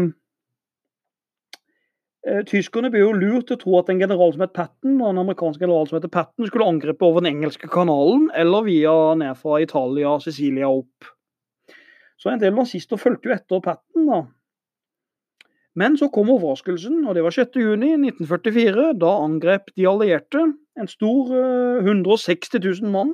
[2.49, 5.21] Tyskerne ble jo lurt til å tro at en general som het Patten, og en
[5.21, 9.61] amerikansk general som heter Patten, skulle angripe over den engelske kanalen eller via ned fra
[9.63, 11.07] Italia, Sicilia opp.
[12.19, 14.19] Så en del nazister fulgte jo etter Patten, da.
[15.77, 18.89] Men så kom overraskelsen, og det var 6.6.1944.
[18.99, 20.41] Da angrep de allierte
[20.77, 23.13] en stor uh, 160 000 mann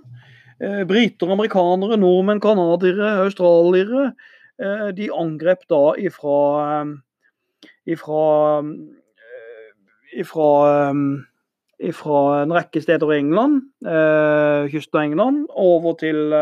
[0.64, 4.14] Eh, briter, amerikanere, nordmenn, canadiere, australiere.
[4.62, 6.38] Eh, de angrep da ifra,
[6.82, 8.62] eh, ifra,
[10.20, 10.92] ifra,
[11.82, 13.62] ifra en rekke steder i England,
[14.72, 16.36] kysten av England, over til,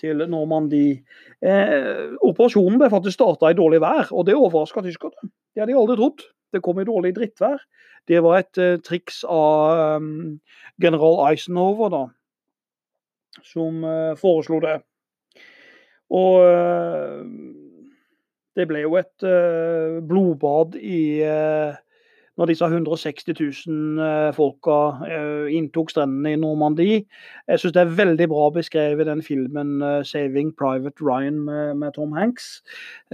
[0.00, 1.02] til Normandie.
[2.22, 5.30] operasjonen ble faktisk starta i dårlig vær, og det overraska tyskerne.
[5.52, 6.26] Det hadde de aldri trodd.
[6.52, 7.62] Det kom i dårlig drittvær.
[8.08, 10.02] Det var et triks av
[10.82, 12.04] general Eisenhower, da
[13.40, 14.78] som eh, foreslo det.
[16.12, 17.22] Og eh,
[18.58, 21.00] det ble jo et eh, blodbad i
[22.42, 24.78] når disse 160 000 folka
[25.54, 27.04] inntok strendene i Normandie.
[27.46, 31.44] Jeg syns det er veldig bra beskrevet den filmen 'Saving Private Ryan'
[31.78, 32.62] med, Tom Hanks,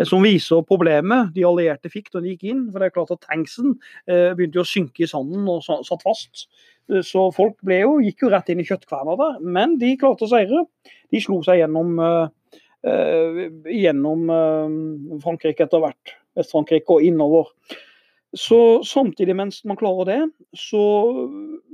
[0.09, 2.65] som viser problemet de allierte fikk da de gikk inn.
[2.73, 3.77] For det er klart at tanksen
[4.09, 6.49] begynte å synke i sanden og satt fast.
[7.05, 9.41] Så folk jo, gikk jo rett inn i kjøttkverna der.
[9.45, 10.65] Men de klarte å seire.
[11.13, 16.17] De slo seg gjennom, uh, gjennom uh, Frankrike etter hvert.
[16.39, 17.53] Vest-Frankrike og innover.
[18.37, 20.19] Så samtidig mens man klarer det,
[20.57, 20.83] så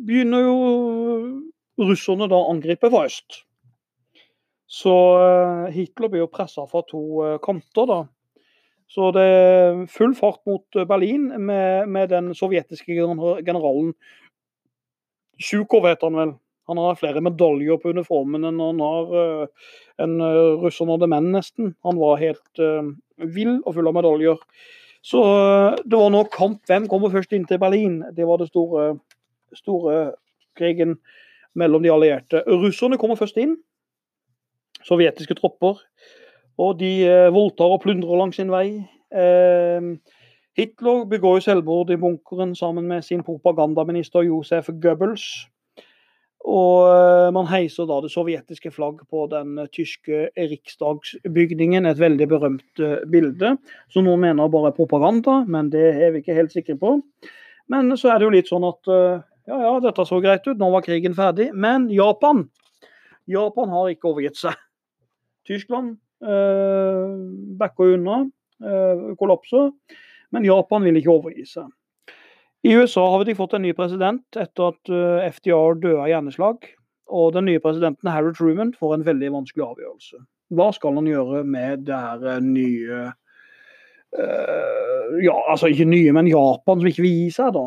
[0.07, 0.59] begynner jo
[1.83, 3.41] russerne da å angripe fra øst.
[4.71, 7.03] Så uh, Hitler blir jo pressa fra to
[7.43, 7.99] kanter, da.
[8.91, 13.95] Så det er full fart mot Berlin med, med den sovjetiske generalen
[15.41, 16.33] Sjukov heter han vel.
[16.71, 19.49] Han har flere medaljer på uniformen enn han har
[20.05, 20.15] en
[20.63, 21.73] russer hadde menn, nesten.
[21.83, 24.39] Han var helt uh, vill og full av medaljer.
[25.05, 26.63] Så uh, det var nå kamp.
[26.69, 28.01] Hvem kommer først inn til Berlin?
[28.17, 28.95] Det var det store,
[29.57, 29.99] store
[30.59, 30.97] krigen
[31.55, 32.43] mellom de allierte.
[32.49, 33.59] Russerne kommer først inn.
[34.85, 35.83] Sovjetiske tropper.
[36.61, 36.93] Og de
[37.35, 38.85] voldtar og plundrer langs sin vei.
[40.55, 45.25] Hitler begår selvmord i bunkeren sammen med sin propagandaminister Josef Goebbels.
[46.45, 51.89] Og eh, man heiser da det sovjetiske flagg på den tyske riksdagsbygningen.
[51.89, 53.55] Et veldig berømt eh, bilde,
[53.93, 56.99] som noen mener bare er propaganda, men det er vi ikke helt sikre på.
[57.73, 60.61] Men så er det jo litt sånn at eh, ja, ja, dette så greit ut,
[60.61, 61.51] nå var krigen ferdig.
[61.57, 62.47] Men Japan
[63.31, 64.57] Japan har ikke overgitt seg.
[65.49, 67.15] Tyskland eh,
[67.61, 68.25] backer unna,
[68.65, 69.71] eh, kollapser.
[70.35, 71.71] Men Japan vil ikke overgi seg.
[72.65, 76.65] I USA har de fått en ny president etter at eh, FDR døde av hjerneslag.
[77.13, 80.23] Og den nye presidenten Harry Truman får en veldig vanskelig avgjørelse.
[80.57, 83.01] Hva skal han gjøre med det her eh, nye
[84.17, 87.67] uh, Ja, altså ikke nye, men Japan som ikke vil gi seg, da.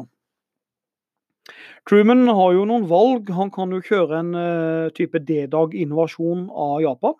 [1.88, 3.30] Truman har jo noen valg.
[3.38, 7.14] Han kan jo kjøre en uh, type D-dag-invasjon av Japan.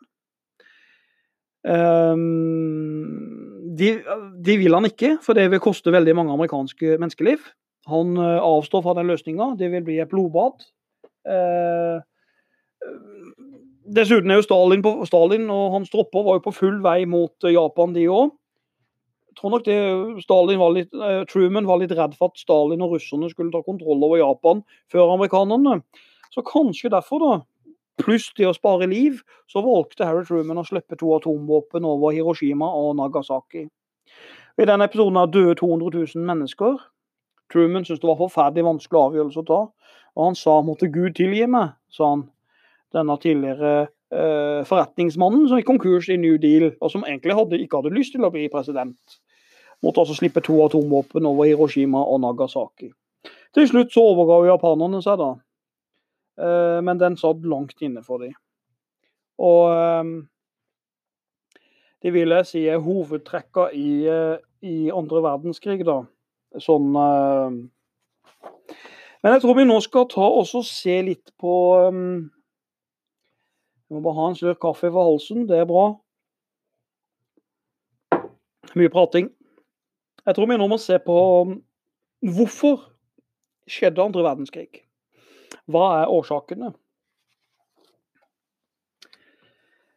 [1.68, 3.94] Um, de,
[4.42, 7.46] de, vil han ikke, for det vil koste veldig mange amerikanske menneskeliv.
[7.88, 9.54] Han uh, avstår fra den løsninga.
[9.60, 10.66] Det vil bli et blodbad.
[11.28, 12.04] Uh,
[13.96, 17.48] dessuten er jo Stalin, på, Stalin, og hans tropper var jo på full vei mot
[17.48, 18.34] Japan, de òg.
[19.38, 19.78] tror nok det
[20.24, 23.62] Stalin var litt, eh, Truman var litt redd for at Stalin og russerne skulle ta
[23.62, 25.84] kontroll over Japan før amerikanerne.
[26.34, 30.98] Så kanskje derfor, da, pluss det å spare liv, så valgte Harry Truman å slippe
[30.98, 33.68] to atomvåpen over Hiroshima og Nagasaki.
[34.58, 36.82] I den episoden døde 200 000 mennesker.
[37.52, 39.60] Truman syntes det var forferdelig vanskelig avgjørelse å ta.
[40.18, 42.28] Og han sa måtte Gud tilgi meg, sa han.
[42.96, 47.82] Denne tidligere eh, forretningsmannen som gikk konkurs i New Deal, og som egentlig hadde, ikke
[47.82, 49.20] hadde lyst til å bli president.
[49.84, 52.90] Måtte altså slippe to atomvåpen over Hiroshima og Nagasaki.
[53.54, 55.30] Til slutt så overga japanerne seg, da.
[56.42, 58.34] Eh, men den satt langt inne for dem.
[59.38, 60.12] Og eh,
[62.06, 66.04] det vil jeg si er hovedtrekka i, eh, i andre verdenskrig, da.
[66.64, 67.68] Sånn Men
[69.34, 71.54] jeg tror vi nå skal ta og se litt på
[71.92, 71.98] Jeg
[73.92, 75.86] må bare ha en slurk kaffe for halsen, det er bra.
[78.78, 79.26] Mye prating.
[80.28, 81.16] Jeg tror vi nå må se på
[82.36, 82.76] hvorfor
[83.68, 84.84] skjedde andre verdenskrig.
[85.72, 86.74] Hva er årsakene?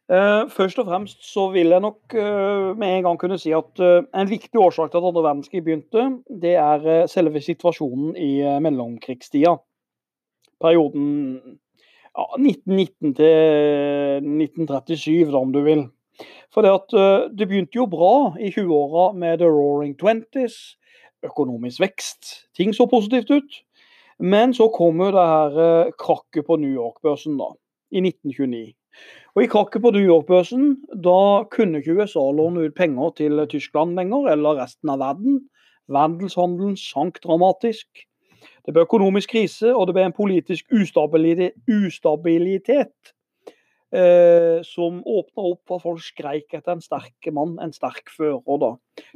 [0.51, 4.03] først og fremst så vil jeg nok uh, med en gang kunne si at uh,
[4.11, 6.03] en viktig årsak til at andre verdenskrig begynte,
[6.41, 9.55] det er selve situasjonen i mellomkrigstida.
[10.61, 11.07] Perioden
[12.11, 15.87] ja, 1919 til 1937, da, om du vil.
[16.53, 20.75] For det, at, det begynte jo bra i 20-åra med The Roaring Twenties,
[21.23, 22.49] økonomisk vekst.
[22.57, 23.61] Ting så positivt ut.
[24.21, 27.49] Men så kom jo det her eh, krakket på New York-børsen da,
[27.89, 28.73] i 1929.
[29.35, 30.75] Og I krakket på New York-børsen
[31.05, 35.39] da kunne ikke USA låne ut penger til Tyskland lenger, eller resten av verden.
[35.91, 37.87] Verdenshandelen sank dramatisk.
[38.65, 43.13] Det ble økonomisk krise, og det ble en politisk ustabilitet, ustabilitet
[43.95, 48.61] eh, som åpna opp for at folk skreik etter en sterk mann, en sterk fører,
[48.61, 48.71] da,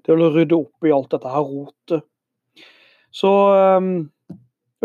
[0.06, 2.06] til å rydde opp i alt dette her rotet.
[3.16, 3.92] Så eh,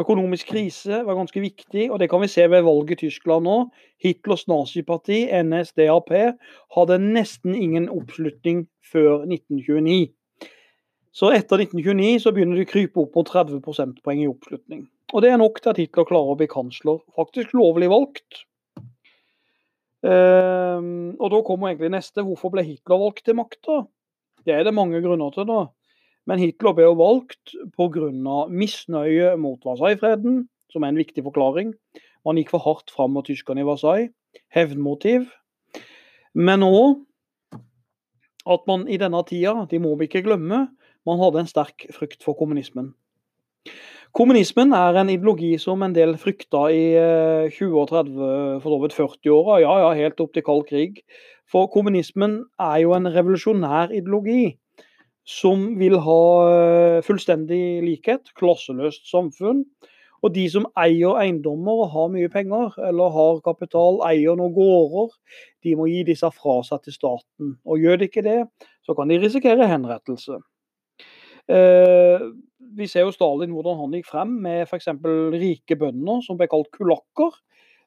[0.01, 3.57] Økonomisk krise var ganske viktig, og det kan vi se ved valget i Tyskland nå.
[4.01, 6.13] Hitlers naziparti, NSDAP,
[6.77, 10.13] hadde nesten ingen oppslutning før 1929.
[11.13, 14.87] Så etter 1929 så begynner de å krype opp mot 30 prosentpoeng i oppslutning.
[15.11, 17.01] Og det er nok til at Hitler klarer å bli kansler.
[17.19, 18.45] Faktisk lovlig valgt.
[20.07, 22.25] Ehm, og da kommer egentlig neste.
[22.25, 23.83] Hvorfor ble Hitler valgt til makta?
[24.47, 25.49] Det er det mange grunner til.
[25.51, 25.67] da.
[26.31, 28.09] Men Hitler ble jo valgt pga.
[28.47, 31.75] misnøye mot Versailles-freden, som er en viktig forklaring.
[32.25, 34.13] Man gikk for hardt fram mot tyskerne i Versailles.
[34.55, 35.27] Hevnmotiv.
[36.35, 37.01] Men òg
[38.47, 40.69] at man i denne tida, de må vi ikke glemme,
[41.07, 42.95] man hadde en sterk frykt for kommunismen.
[44.15, 46.95] Kommunismen er en ideologi som en del frykta i
[47.51, 51.03] 20- eh, og 30-, for så vidt 40-åra, ja ja, helt opp til kald krig.
[51.51, 54.57] For kommunismen er jo en revolusjonær ideologi
[55.31, 56.21] som vil ha
[56.51, 59.65] eh, fullstendig likhet, klasseløst samfunn.
[60.21, 65.15] Og de som eier eiendommer og har mye penger, eller har kapital, eier noen gårder,
[65.65, 67.55] de må gi disse fra seg til staten.
[67.65, 68.41] Og gjør de ikke det,
[68.85, 70.41] så kan de risikere henrettelse.
[71.51, 72.27] Eh,
[72.77, 74.91] vi ser jo Stalin hvordan han gikk frem med f.eks.
[75.41, 77.33] rike bønder som ble kalt kulakker.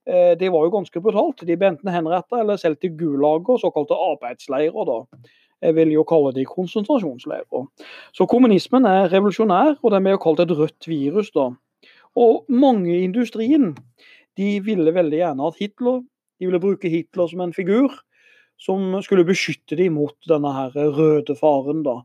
[0.10, 1.46] Eh, det var jo ganske brutalt.
[1.48, 4.90] De ble enten henrettet eller selv til gulager, såkalte arbeidsleirer.
[4.90, 5.00] da.
[5.64, 7.68] Jeg vil jo kalle de konsentrasjonsleirer.
[8.14, 11.32] Så kommunismen er revolusjonær, og den ble jo kalt et rødt virus.
[11.32, 11.52] da.
[12.16, 13.72] Og mange i industrien
[14.38, 16.02] de ville veldig gjerne at Hitler
[16.40, 17.94] de ville bruke Hitler som en figur
[18.60, 21.84] som skulle beskytte dem mot denne her røde faren.
[21.84, 22.02] da,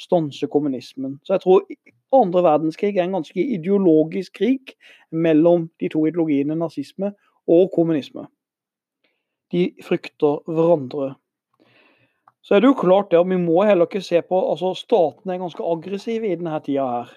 [0.00, 1.20] Stanse kommunismen.
[1.24, 1.66] Så jeg tror
[2.12, 4.74] andre verdenskrig er en ganske ideologisk krig
[5.10, 7.12] mellom de to ideologiene nazisme
[7.46, 8.26] og kommunisme.
[9.52, 11.14] De frykter hverandre
[12.44, 15.34] så er det jo klart det og vi må heller ikke se på altså Statene
[15.34, 17.12] er ganske aggressive i denne tida her.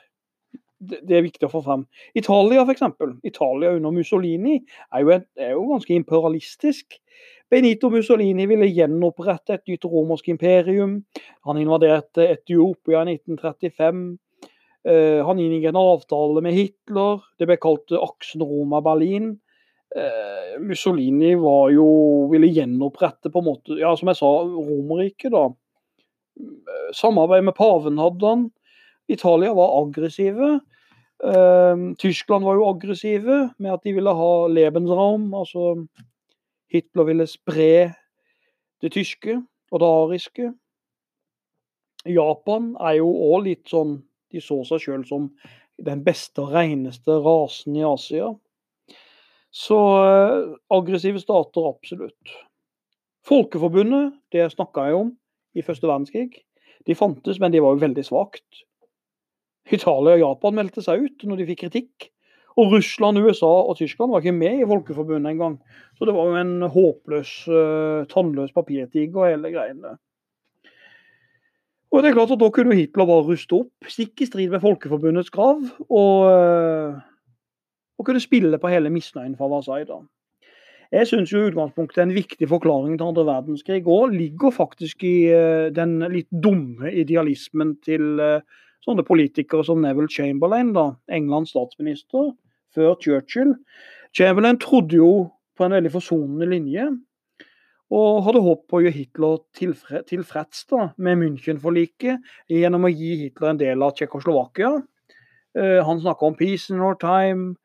[0.77, 1.83] Det, det er viktig å få frem.
[2.15, 2.85] Italia f.eks.
[3.25, 6.99] Italia under Mussolini er jo, et, er jo, ganske imperialistisk.
[7.49, 10.99] Benito Mussolini ville gjenopprette et nytt romersk imperium.
[11.49, 14.05] Han invaderte Etiopia i 1935.
[14.87, 17.25] Uh, han inngikk en avtale med Hitler.
[17.39, 19.33] Det ble kalt aksen Roma-Berlin.
[19.97, 21.87] Eh, Mussolini var jo
[22.31, 25.31] ville gjenopprette på en måte, ja som jeg sa, Romerriket.
[25.33, 25.47] da.
[26.37, 28.51] Eh, samarbeid med paven hadde han.
[29.07, 30.59] Italia var aggressive.
[31.23, 35.33] Eh, Tyskland var jo aggressive med at de ville ha Lebensraum.
[35.33, 35.87] Altså
[36.69, 37.95] Hitler ville spre
[38.81, 39.41] det tyske
[39.71, 40.53] og det ariske.
[42.05, 45.29] Japan er jo òg litt sånn De så seg sjøl som
[45.79, 48.33] den beste og reneste rasen i Asia.
[49.57, 52.35] Så eh, aggressive stater, absolutt.
[53.27, 55.15] Folkeforbundet, det snakka jeg om
[55.57, 56.43] i første verdenskrig.
[56.87, 58.61] De fantes, men de var jo veldig svakt.
[59.73, 62.11] Italia og Japan meldte seg ut når de fikk kritikk.
[62.57, 65.57] Og Russland, USA og Tyskland var ikke med i Folkeforbundet engang.
[65.97, 69.97] Så det var jo en håpløs, uh, tannløs papirtiger, hele greiene.
[71.93, 74.63] Og det er klart at Da kunne Hitler bare ruste opp, stikk i strid med
[74.63, 75.61] Folkeforbundets krav.
[75.85, 76.97] Og uh,
[77.97, 79.87] og kunne spille på hele misnøyen fra Versailles.
[79.87, 80.01] da.
[80.91, 85.99] Jeg syns utgangspunktet en viktig forklaring til andre verdenskrig òg ligger faktisk i uh, den
[86.13, 88.39] litt dumme idealismen til uh,
[88.85, 92.31] sånne politikere som Neville Chamberlain, da, Englands statsminister,
[92.75, 93.57] før Churchill.
[94.15, 95.11] Chamberlain trodde jo
[95.57, 96.87] på en veldig forsonende linje,
[97.91, 103.13] og hadde håp på å gjøre Hitler tilfre, tilfreds da, med München-forliket gjennom å gi
[103.25, 104.73] Hitler en del av Tsjekkoslovakia.
[105.57, 107.55] Uh, han snakka om 'peace in our time',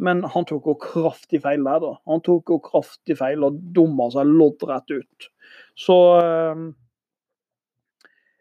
[0.00, 1.82] men han tok jo kraftig feil der.
[1.82, 1.94] da.
[2.08, 5.30] Han tok jo kraftig feil og dumma seg loddrett ut.
[5.78, 6.66] Så uh,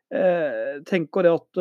[0.10, 1.60] jeg tenker det at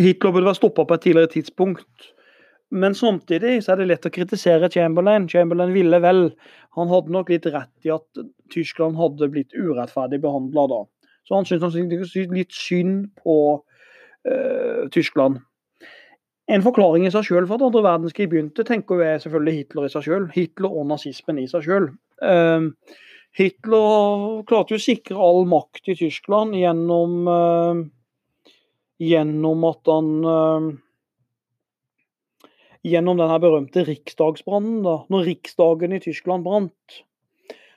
[0.00, 2.08] Hitler burde vært stoppa på et tidligere tidspunkt.
[2.74, 5.28] Men samtidig så er det lett å kritisere Chamberlain.
[5.30, 6.24] Chamberlain ville vel.
[6.74, 10.80] Han hadde nok litt rett i at Tyskland hadde blitt urettferdig behandla da.
[11.24, 15.38] Så han syntes litt synd på uh, Tyskland.
[16.52, 19.92] En forklaring i seg sjøl for at andre verdenskrig begynte, tenker jeg selvfølgelig Hitler i
[19.94, 20.28] seg sjøl.
[20.34, 21.88] Hitler og nazismen i seg sjøl.
[22.20, 22.68] Uh,
[23.34, 28.50] Hitler klarte jo å sikre all makt i Tyskland gjennom, uh,
[29.00, 30.10] gjennom at han
[32.84, 34.82] gjennom den berømte riksdagsbrannen.
[34.84, 34.98] da.
[35.08, 37.00] Når riksdagen i Tyskland brant,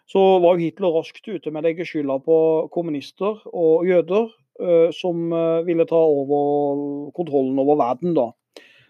[0.07, 2.38] så var jo Hitler raskt ute med å legge skylda på
[2.72, 4.30] kommunister og jøder,
[4.61, 8.15] uh, som uh, ville ta over kontrollen over verden.
[8.18, 8.31] da.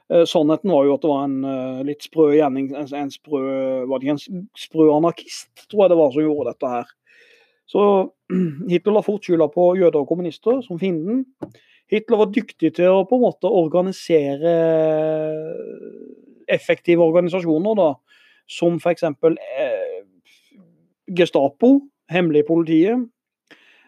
[0.08, 3.42] Uh, sannheten var jo at det var en litt sprø gjerning, en, en, sprø,
[3.92, 6.94] var det en sprø anarkist, tror jeg det var, som gjorde dette her.
[7.68, 7.82] Så
[8.72, 11.26] Hitler la fort skylda på jøder og kommunister som fienden.
[11.92, 14.56] Hitler var dyktig til å på en måte organisere
[16.52, 17.92] effektive organisasjoner, da,
[18.48, 19.04] som f.eks.
[19.04, 20.00] Eh,
[21.18, 21.74] Gestapo,
[22.12, 23.08] hemmelige politiet,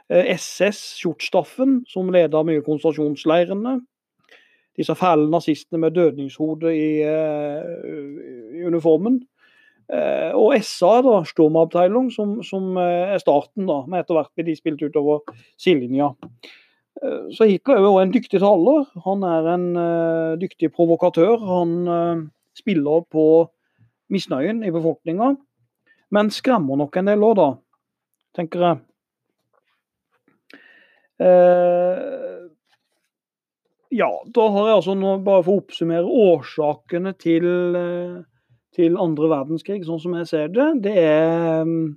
[0.10, 3.80] eh, SS, Skjortstaffen, som leda mye konsentrasjonsleirene.
[4.80, 9.20] Disse fæle nazistene med dødningshode i, eh, i uniformen.
[9.92, 14.48] Eh, og SA, da, Sturmabteilung, som, som eh, er starten, da, med etter hvert blir
[14.48, 15.26] de spilt utover
[15.60, 16.14] sidelinja.
[17.32, 18.88] Så Hitler er jo en dyktig taler.
[19.06, 21.38] Han er en uh, dyktig provokatør.
[21.48, 22.24] Han uh,
[22.58, 23.24] spiller på
[24.12, 25.30] misnøyen i befolkninga,
[26.12, 27.48] men skremmer nok en del òg, da,
[28.36, 28.82] tenker jeg.
[31.24, 32.29] Uh,
[33.92, 37.48] ja, da har jeg altså nå, bare for å oppsummere årsakene til,
[38.76, 40.68] til andre verdenskrig, sånn som jeg ser det.
[40.86, 41.96] Det er um,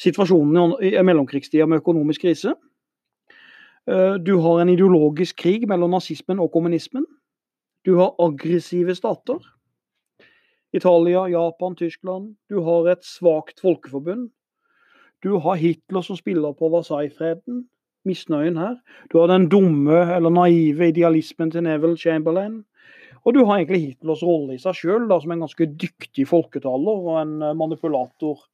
[0.00, 2.56] situasjonen i, i mellomkrigstida med økonomisk krise.
[3.88, 7.06] Eh, du har en ideologisk krig mellom nazismen og kommunismen.
[7.86, 9.40] Du har aggressive stater.
[10.72, 12.36] Italia, Japan, Tyskland.
[12.50, 14.28] Du har et svakt folkeforbund.
[15.24, 17.64] Du har Hitler som spiller på Versailles-freden.
[18.08, 18.76] Misnøyen her.
[19.12, 22.62] Du har den dumme eller naive idealismen til Neville Chamberlain.
[23.24, 27.18] Og du har egentlig Hitlers rolle i seg sjøl, som en ganske dyktig folketaler og
[27.20, 28.46] en eh, manipulator.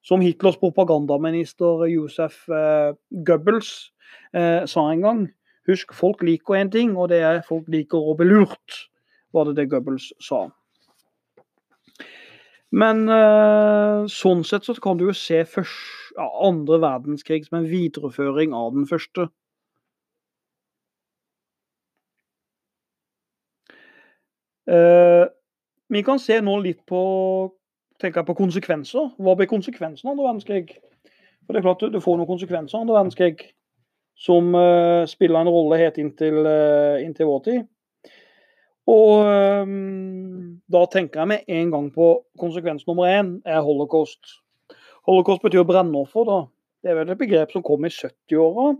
[0.00, 2.94] Som Hitlers propagandaminister Josef eh,
[3.26, 3.90] Goebbels
[4.32, 5.26] eh, sa en gang.
[5.68, 8.86] Husk, folk liker én ting, og det er folk liker å bli lurt,
[9.36, 10.46] var det det Goebbels sa.
[12.70, 18.54] Men eh, sånn sett så kan du jo se først, andre verdenskrig som en videreføring
[18.54, 19.26] av den første.
[24.70, 25.24] Eh,
[25.90, 27.02] vi kan se nå litt på,
[27.98, 29.10] på konsekvenser.
[29.18, 30.76] Hva blir konsekvensen av andre verdenskrig?
[31.46, 33.48] For det er klart Du får noen konsekvenser av andre verdenskrig
[34.20, 37.62] som uh, spiller en rolle helt inntil, uh, inntil vår tid.
[38.90, 44.38] Og um, da tenker jeg med en gang på konsekvens nummer én er holocaust.
[45.06, 46.26] Holocaust betyr brennoffer.
[46.26, 46.38] da.
[46.82, 48.72] Det er vel et begrep som kom i 70-åra.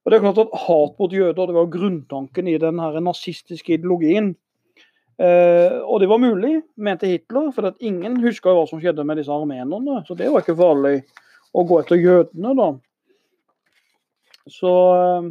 [0.00, 3.76] Og det er klart at Hat mot jøder det var grunntanken i den her nazistiske
[3.76, 4.34] ideologien.
[5.20, 9.20] Uh, og det var mulig, mente Hitler, for at ingen husker hva som skjedde med
[9.20, 10.00] disse armenerne.
[10.08, 11.02] Så det var ikke farlig
[11.52, 12.70] å gå etter jødene, da.
[14.50, 15.26] Så eh,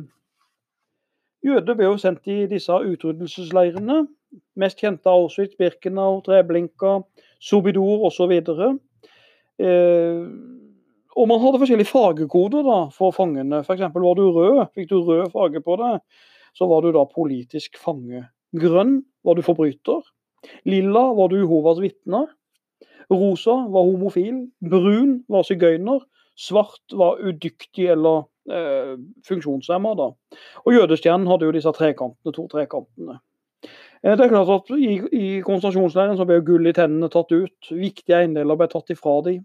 [1.46, 4.04] jøder ble jo sendt i disse utryddelsesleirene.
[4.60, 7.00] Mest kjente av Auschwitz, Birkenau, Treblinka,
[7.42, 8.34] Sobidor osv.
[9.60, 10.24] Eh,
[11.20, 13.64] og man hadde forskjellige fargekoder da, for fangene.
[13.66, 13.88] F.eks.
[13.96, 16.00] var du rød, fikk du rød farge på deg,
[16.56, 18.28] så var du da politisk fange.
[18.56, 20.06] Grønn var du forbryter.
[20.70, 22.30] Lilla var du Jehovas vitner.
[23.12, 24.48] Rosa var homofil.
[24.62, 26.06] Brun var sigøyner.
[26.40, 28.30] Svart var udyktig eller
[29.28, 29.96] funksjonshemma.
[30.00, 30.12] Da.
[30.66, 33.20] Og jødestjernen hadde jo disse trekantene, to trekantene.
[34.04, 37.72] Eh, det er klart at I, i konsentrasjonsleiren så ble gull i tennene tatt ut.
[37.72, 39.44] Viktige eiendeler ble tatt ifra dem.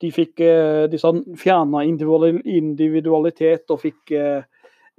[0.00, 4.42] De fikk eh, disse fjerna individualitet og fikk eh,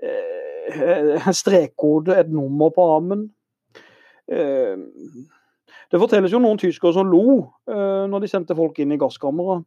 [0.02, 3.30] eh, en strekkode, et nummer på armen.
[4.32, 4.78] Eh,
[5.92, 9.66] Det fortelles jo noen tyskere som lo eh, når de sendte folk inn i gasskammeret.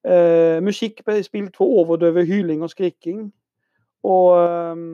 [0.00, 3.26] Uh, musikk ble spilt for å overdøve hyling og skriking.
[4.08, 4.84] Og eh,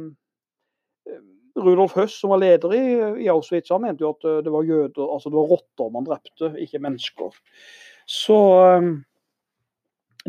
[1.56, 2.80] Rudolf Høss, som var leder i,
[3.22, 6.50] i Auschwitz, han mente jo at det var jøder, altså det var rotter man drepte,
[6.64, 7.36] ikke mennesker.
[8.10, 8.88] Så eh,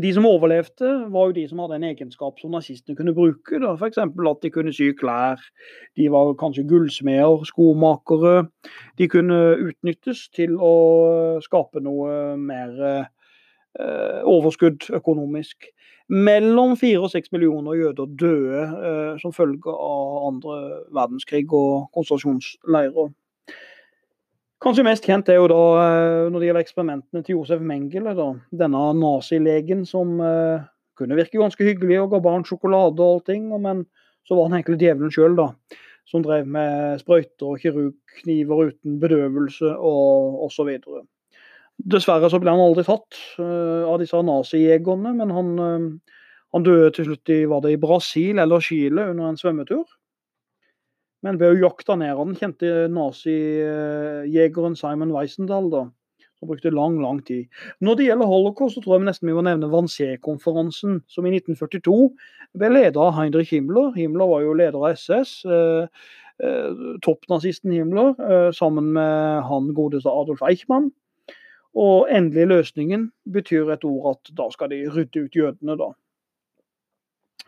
[0.01, 3.57] de som overlevde, var jo de som hadde en egenskap som nazistene kunne bruke.
[3.57, 3.97] F.eks.
[3.97, 5.41] at de kunne sy klær.
[5.97, 8.47] De var kanskje gullsmeder, skomakere.
[9.01, 9.39] De kunne
[9.71, 10.73] utnyttes til å
[11.41, 13.09] skape noe mer eh,
[13.77, 15.69] overskudd økonomisk.
[16.07, 20.59] Mellom fire og seks millioner jøder døde eh, som følge av andre
[20.95, 23.09] verdenskrig og konsentrasjonsleirer.
[24.63, 28.15] Kanskje mest kjent er jo da eh, når det gjelder eksperimentene til Josef Mengele.
[28.15, 28.29] da,
[28.63, 30.63] Denne nazilegen som eh,
[30.97, 33.83] kunne virke ganske hyggelig og ga barn sjokolade og allting, men
[34.23, 35.51] så var han egentlig djevelen sjøl, da.
[36.07, 40.71] Som drev med sprøyter og kirurgkniver uten bedøvelse og osv.
[41.77, 46.17] Dessverre så ble han aldri tatt uh, av disse nazijegerne, men han, uh,
[46.55, 49.85] han, døde til slutt i, var det i Brasil eller Chile under en svømmetur.
[51.25, 55.85] Men ved å jakte ned den kjente nazijegeren Simon Weisendal, da,
[56.37, 57.47] som brukte lang, lang tid.
[57.81, 61.97] Når det gjelder holocaust, så tror jeg nesten vi må nevne Wannsee-konferansen, som i 1942
[62.57, 63.89] ble ledet av Heinrich Himmler.
[63.97, 65.39] Himmler var jo leder av SS.
[65.49, 66.05] Eh,
[66.45, 70.91] eh, toppnazisten Himmler, eh, sammen med han godeste Adolf Eichmann.
[71.77, 75.91] Og endelig løsningen betyr et ord at da skal de rydde ut jødene, da.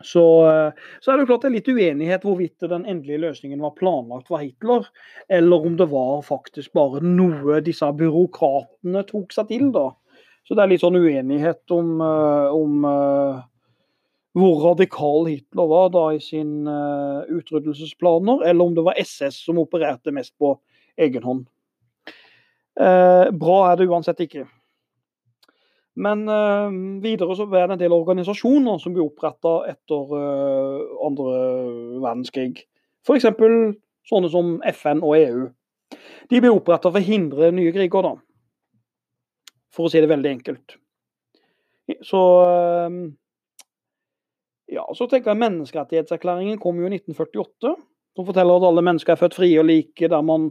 [0.00, 3.60] Så, eh, så, er det jo klart det er litt uenighet hvorvidt den endelige løsningen
[3.60, 4.86] var planlagt for Hitler,
[5.28, 9.68] eller om det var faktisk bare noe disse byråkratene tok seg til.
[9.74, 9.90] da.
[10.48, 13.42] Så det er litt sånn uenighet om, eh, om uh,
[14.38, 16.78] hvor radikal Hitler var da i sine
[17.28, 20.54] utryddelsesplaner, eller om det var SS som opererte mest på
[21.00, 21.44] egen hånd.
[22.78, 24.46] Uh, bra er det uansett ikke.
[26.00, 26.70] Men uh,
[27.02, 31.36] videre så er det en del organisasjoner som ble oppretta etter uh, andre
[32.00, 32.62] verdenskrig.
[33.06, 33.26] F.eks.
[34.08, 35.46] sånne som FN og EU.
[36.30, 38.14] De ble oppretta for å hindre nye kriger, da.
[39.74, 40.76] For å si det veldig enkelt.
[42.06, 42.20] Så
[44.70, 47.72] ja, så tenker jeg Menneskerettighetserklæringen kom jo i 1948.
[48.16, 50.50] Som forteller at alle mennesker er født frie og like, der man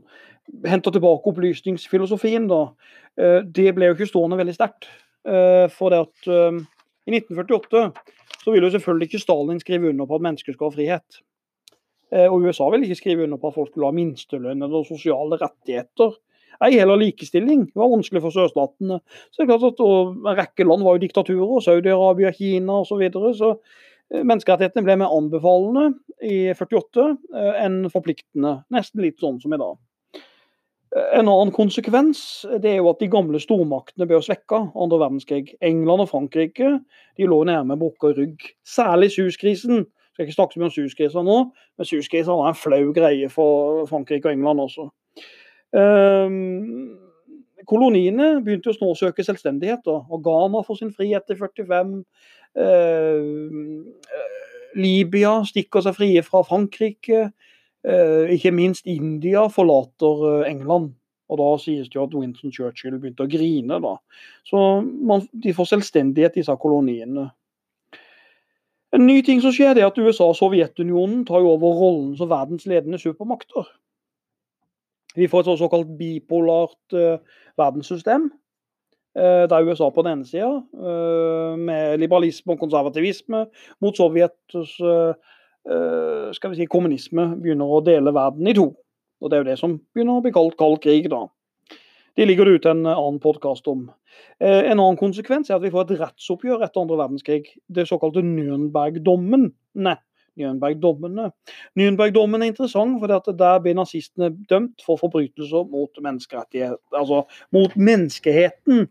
[0.66, 2.48] henter tilbake opplysningsfilosofien.
[2.50, 2.64] da.
[3.44, 4.88] Det ble jo ikke stående veldig sterkt.
[5.28, 6.62] Eh, for det at eh,
[7.10, 7.90] i 1948
[8.40, 11.20] så ville jo selvfølgelig ikke Stalin skrive under på at mennesker skal ha frihet.
[12.14, 15.40] Eh, og USA ville ikke skrive under på at folk skulle ha minstelønn eller sosiale
[15.42, 16.16] rettigheter.
[16.64, 17.68] Ei heller likestilling.
[17.70, 19.00] Det var vanskelig for sørstatene.
[19.32, 22.90] Så det er klart at En rekke land var jo diktaturer, Saudi-Arabia, Kina osv.
[22.90, 23.54] Så, videre, så
[24.14, 25.92] menneskerettighetene ble mer anbefalende
[26.26, 27.06] i 48
[27.62, 28.60] enn forpliktende.
[28.74, 29.78] Nesten litt sånn som i dag.
[31.14, 32.20] En annen konsekvens
[32.64, 35.54] det er jo at de gamle stormaktene ble svekka andre verdenskrig.
[35.62, 36.72] England og Frankrike
[37.20, 38.48] de lå nærme brukka rygg.
[38.66, 39.86] Særlig Suez-krisen.
[40.16, 41.36] Skal ikke snakke så mye om Suez-krisa nå,
[41.78, 44.90] men Suez-krisa var en flau greie for Frankrike og England også.
[45.78, 46.98] Um,
[47.70, 49.84] koloniene begynte å søke selvstendighet.
[49.86, 50.00] Da.
[50.10, 51.96] Og Ghana får sin frihet i 45.
[52.60, 53.20] Eh,
[54.80, 57.30] Libya stikker seg frie fra Frankrike.
[57.88, 60.94] Eh, ikke minst India forlater eh, England.
[61.30, 63.78] Og da sies det jo at Winston Churchill begynte å grine.
[63.84, 63.96] da.
[64.50, 67.30] Så man, de får selvstendighet, disse koloniene.
[68.98, 72.66] En ny ting som skjer, er at USA og Sovjetunionen tar over rollen som verdens
[72.66, 73.68] ledende supermakter.
[75.16, 77.18] Vi får et såkalt bipolart uh,
[77.58, 78.30] verdenssystem.
[79.18, 83.46] Uh, der USA på den ene sida, uh, med liberalisme og konservativisme,
[83.82, 84.70] mot Sovjets
[85.68, 88.72] Eh, skal vi si, kommunisme begynner å dele verden i to.
[89.20, 91.10] Og Det er jo det som begynner å bli kalt kald krig.
[91.10, 91.28] da.
[92.16, 93.92] Det ligger det ute en annen podkast om.
[94.40, 97.46] Eh, en annen konsekvens er at vi får et rettsoppgjør etter andre verdenskrig.
[97.70, 99.52] Det såkalte Nürnberg-dommen.
[100.40, 101.30] Nürnberg-dommene.
[101.80, 107.26] Nürnberg-dommen er interessant, for der blir nazistene dømt for forbrytelser mot altså
[107.56, 108.88] mot menneskeheten.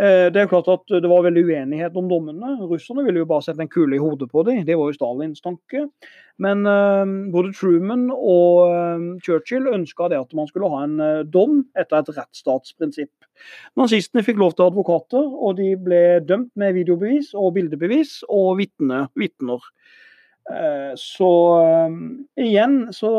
[0.00, 2.54] Eh, det er klart at det var veldig uenighet om dommene.
[2.64, 4.62] Russerne ville jo bare sette en kule i hodet på dem.
[4.64, 5.86] Det var jo Stalins tanke.
[6.42, 12.00] Men uh, både Truman og uh, Churchill ønska at man skulle ha en dom etter
[12.00, 13.12] et rettsstatsprinsipp.
[13.78, 19.12] Nazistene fikk lov til advokater, og de ble dømt med videobevis og bildebevis og vitner.
[20.98, 21.28] Så
[22.40, 23.10] igjen så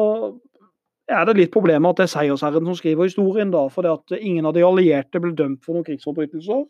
[1.12, 3.66] er det litt problemet at det er seiersherren som skriver historien, da.
[3.72, 6.64] For at ingen av de allierte ble dømt for noen krigsforbrytelser.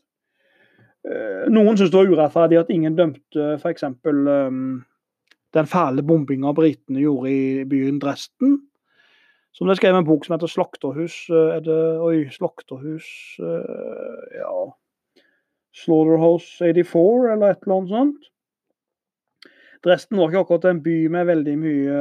[1.03, 3.89] Eh, noen syns det var urettferdig at ingen dømte f.eks.
[4.07, 4.84] Um,
[5.53, 8.61] den fæle bombinga britene gjorde i byen Dresden.
[9.53, 11.27] Som det er skrevet en bok som heter 'Slakterhus'.
[11.30, 13.38] Er det Oi, 'Slakterhus'
[14.34, 14.71] Ja
[15.73, 18.32] Slaughterhouse 84, eller et eller annet sånt.
[19.84, 21.97] Dresden var ikke akkurat en by med veldig mye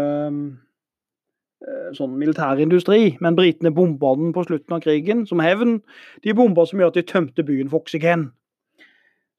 [1.97, 5.81] sånn militærindustri, men britene bomba den på slutten av krigen som hevn.
[6.25, 8.31] De bomba så mye at de tømte byen for oksygen.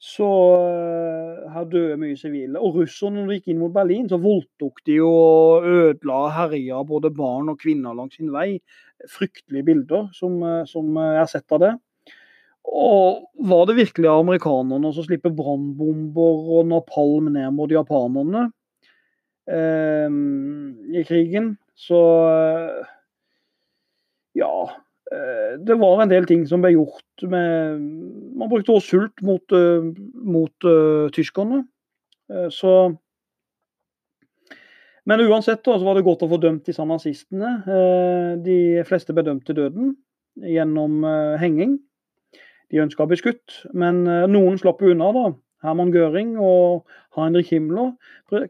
[0.04, 0.28] Så
[1.54, 2.60] her døde mye sivile.
[2.60, 6.82] Og russerne, når de gikk inn mot Berlin, så voldtok de og ødela og herja
[6.88, 8.58] både barn og kvinner langs sin vei.
[9.12, 11.74] Fryktelige bilder som, som jeg har sett av det.
[12.64, 18.48] Og var det virkelig amerikanerne som slipper brannbomber og napalm ned mot japanerne
[19.52, 20.16] eh,
[20.96, 21.54] i krigen?
[21.76, 22.00] Så
[24.38, 24.56] ja.
[25.60, 27.82] Det var en del ting som ble gjort med
[28.40, 29.54] Man brukte også sult mot,
[30.26, 31.60] mot uh, tyskerne.
[32.50, 32.72] Så
[35.06, 37.52] Men uansett da, så var det godt å få dømt disse nazistene.
[38.42, 38.58] De
[38.88, 39.94] fleste ble dømt til døden
[40.40, 41.04] gjennom
[41.38, 41.76] henging.
[42.72, 45.12] De ønska å bli skutt, men noen slapp unna.
[45.16, 45.26] da.
[45.64, 46.84] Herman Göring og
[47.16, 47.94] Heinrich Himmler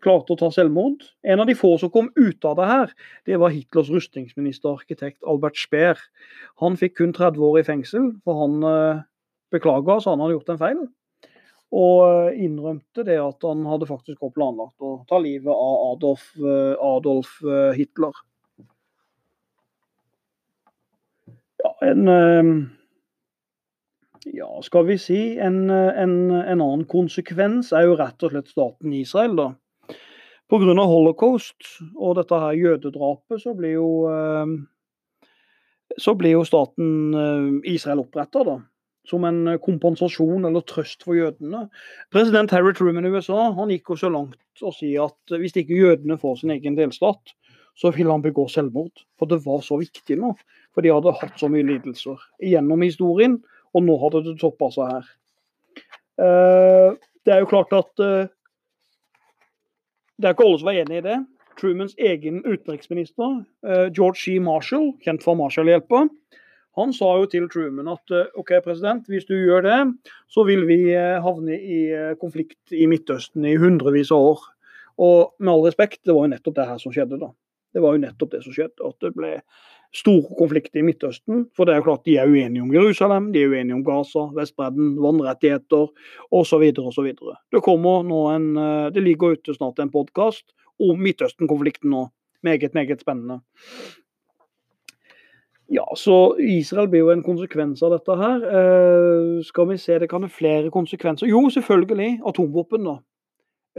[0.01, 1.03] klarte å ta selvmord.
[1.21, 2.93] En av de få som kom ut av det her,
[3.29, 6.01] det var Hitlers rustningsminister, arkitekt Albert Speer.
[6.63, 9.05] Han fikk kun 30 år i fengsel, for han eh,
[9.53, 10.83] beklaga, så han hadde gjort en feil.
[11.73, 16.31] Og eh, innrømte det at han hadde faktisk også planlagt å ta livet av Adolf,
[16.41, 17.37] eh, Adolf
[17.77, 18.23] Hitler.
[21.63, 22.09] Ja, en
[24.31, 28.93] ja, skal vi si en, en, en, annen konsekvens er jo rett og slett staten
[28.95, 29.49] Israel, da.
[30.51, 30.75] Pga.
[30.85, 35.25] holocaust og dette her jødedrapet, så blir jo, eh,
[35.97, 38.59] så blir jo staten eh, Israel oppretta, da.
[39.09, 41.65] Som en kompensasjon eller trøst for jødene.
[42.13, 45.75] President Harry Truman i USA han gikk jo så langt å si at hvis ikke
[45.75, 47.33] jødene får sin egen delstat,
[47.75, 49.03] så vil han begå selvmord.
[49.19, 50.31] For det var så viktig nå.
[50.71, 53.41] For de hadde hatt så mye lidelser gjennom historien.
[53.73, 55.11] Og nå hadde det toppa seg her.
[56.21, 56.89] Eh,
[57.25, 58.31] det er jo klart at eh,
[60.21, 61.19] det er ikke alle som er enig i det.
[61.59, 64.37] Trumans egen utenriksminister, eh, George C.
[64.41, 66.05] Marshall, kjent fra Marshall-hjelpa,
[66.73, 69.75] han sa jo til Truman at OK, president, hvis du gjør det,
[70.33, 70.79] så vil vi
[71.21, 71.83] havne i
[72.17, 74.47] konflikt i Midtøsten i hundrevis av år.
[74.97, 77.29] Og med all respekt, det var jo nettopp det her som skjedde, da.
[77.77, 78.89] Det var jo nettopp det som skjedde.
[78.89, 79.35] At det ble
[79.93, 81.45] store konflikt i Midtøsten.
[81.55, 84.25] For det er jo klart de er uenige om Jerusalem, de er uenige om Gaza,
[84.33, 85.89] Vestbredden, vannrettigheter
[86.33, 86.65] osv.
[86.81, 87.09] osv.
[87.53, 90.45] Det kommer nå en eh, Det ligger ute snart en podkast
[90.81, 92.07] om Midtøsten-konflikten nå.
[92.43, 93.39] Meget, meget spennende.
[95.71, 98.43] Ja, så Israel blir jo en konsekvens av dette her.
[98.43, 101.29] Eh, skal vi se, det kan være flere konsekvenser.
[101.29, 102.97] Jo, selvfølgelig atomvåpen, da.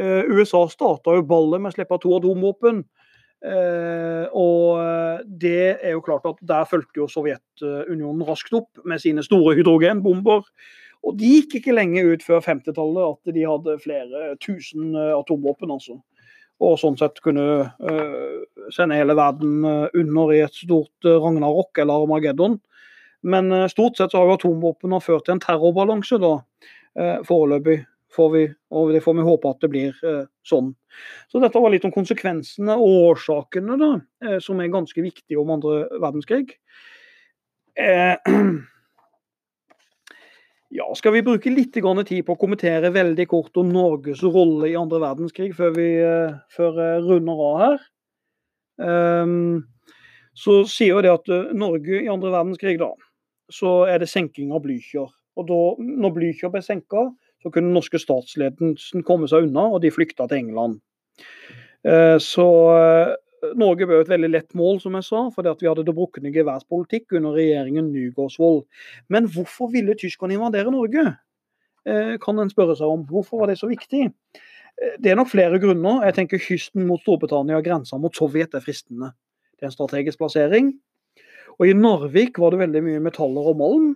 [0.00, 2.84] Eh, USA starta jo ballet med å slippe to atomvåpen.
[3.44, 9.02] Eh, og eh, det er jo klart at der fulgte jo Sovjetunionen raskt opp med
[9.02, 10.48] sine store hydrogenbomber.
[11.04, 15.74] Og de gikk ikke lenge ut før 50-tallet at de hadde flere tusen eh, atomvåpen.
[15.74, 15.98] altså.
[16.64, 22.56] Og sånn sett kunne eh, sende hele verden under i et stort ragnarok eller Armageddon.
[23.26, 26.38] Men eh, stort sett så har jo atomvåpen ført til en terrorbalanse da,
[27.26, 27.80] foreløpig
[28.14, 28.42] får vi,
[28.74, 30.72] og det får vi håpe at det blir eh, sånn.
[31.32, 33.90] Så dette var litt om konsekvensene og årsakene, da,
[34.24, 36.54] eh, som er ganske viktige om andre verdenskrig.
[37.74, 38.14] Eh,
[40.78, 44.78] ja, skal vi bruke litt tid på å kommentere veldig kort om Norges rolle i
[44.78, 45.88] andre verdenskrig før vi
[46.54, 47.84] før runder av her?
[48.74, 49.60] Um,
[50.34, 52.90] så sier jo det at Norge i andre verdenskrig, da,
[53.54, 55.06] så er det senking av Blücher.
[55.38, 57.04] Og da, når Blücher ble senka,
[57.44, 60.78] så kunne den norske statsledelsen komme seg unna, og de flykta til England.
[61.84, 65.84] Eh, så eh, Norge ble et veldig lett mål, som jeg sa, fordi vi hadde
[65.84, 68.64] det brukne geværspolitikk under regjeringen Nygaardsvold.
[69.12, 71.04] Men hvorfor ville tyskerne invadere Norge?
[71.84, 73.04] Eh, kan en spørre seg om.
[73.10, 74.08] Hvorfor var det så viktig?
[74.74, 76.00] Det er nok flere grunner.
[76.08, 79.12] Jeg tenker Kysten mot Storbritannia og grensa mot Sovjet er fristende.
[79.54, 80.72] Det er en strategisk plassering.
[81.60, 83.92] Og I Narvik var det veldig mye metaller og malm.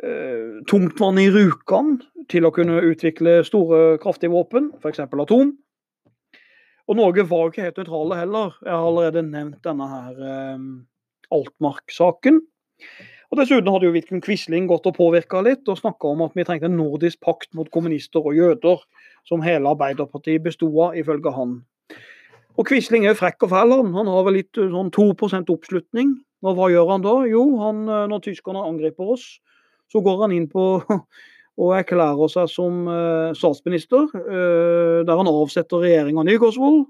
[0.00, 1.98] Eh, tungtvann i Rjukan
[2.32, 5.02] til å kunne utvikle store, kraftige våpen, f.eks.
[5.04, 5.50] atom.
[6.88, 8.54] Og Norge var ikke helt nøytrale heller.
[8.64, 10.64] Jeg har allerede nevnt denne her eh,
[11.36, 12.40] Altmark-saken.
[13.32, 16.48] Og Dessuten hadde jo Vidkun Quisling gått og påvirka litt og snakka om at vi
[16.48, 18.80] trengte en nordisk pakt mot kommunister og jøder,
[19.28, 21.54] som hele Arbeiderpartiet bestod av, ifølge han.
[22.56, 23.94] Og Quisling er frekk og fæl, han.
[23.96, 25.08] Han har vel litt sånn 2
[25.52, 26.16] oppslutning.
[26.42, 27.16] Og hva gjør han da?
[27.28, 29.36] Jo, han, eh, når tyskerne angriper oss,
[29.92, 30.64] så går han inn på
[31.62, 36.84] og erklærer seg som uh, statsminister, uh, der han avsetter regjeringa Nygaardsvold.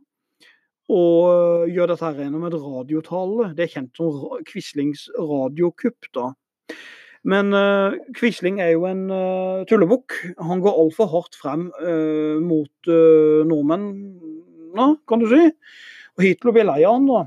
[0.93, 3.53] og gjør dette her gjennom et radiotale.
[3.57, 6.11] Det er kjent som Quislings radiokupp.
[6.15, 6.33] da.
[7.23, 10.17] Men uh, Quisling er jo en uh, tullebukk.
[10.43, 15.45] Han går altfor hardt frem uh, mot uh, nordmennene, kan du si.
[16.19, 17.23] Og Hitler blir lei av han, da.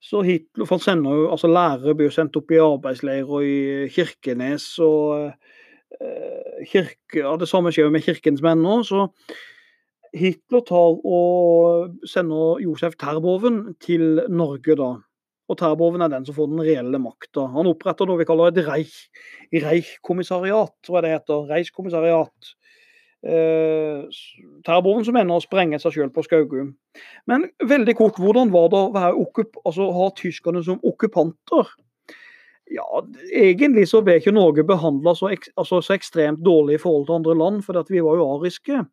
[0.00, 4.78] Så Hitler for sender jo, altså Lærere blir jo sendt opp i arbeidsleirer i Kirkenes.
[4.78, 5.32] og
[6.68, 8.82] kirke, ja, Det samme skjer jo med Kirkens menn nå.
[8.84, 9.08] så
[10.14, 14.94] Hitler tar og sender Josef Terboven til Norge da.
[15.48, 17.46] Og Terboven er den som får den reelle makta.
[17.52, 18.96] Han oppretter noe vi kaller et reich,
[19.52, 20.76] reichkommissariat.
[20.88, 21.44] Hva det heter.
[21.48, 22.52] Reichskommissariat.
[23.26, 24.06] Eh,
[24.62, 26.70] Terboven som ender å sprenge seg sjøl på Skaugum.
[27.26, 29.26] Men veldig kort, hvordan var det å være
[29.64, 31.72] altså, ha tyskerne som okkupanter?
[32.70, 32.84] Ja,
[33.32, 37.34] Egentlig så ble ikke Norge behandla så, altså, så, ekstremt dårlig i forhold til andre
[37.34, 38.84] land, for vi var jo ariske.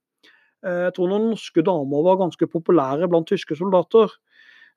[0.65, 4.09] Eh, jeg tror noen norske damer var ganske populære blant tyske soldater.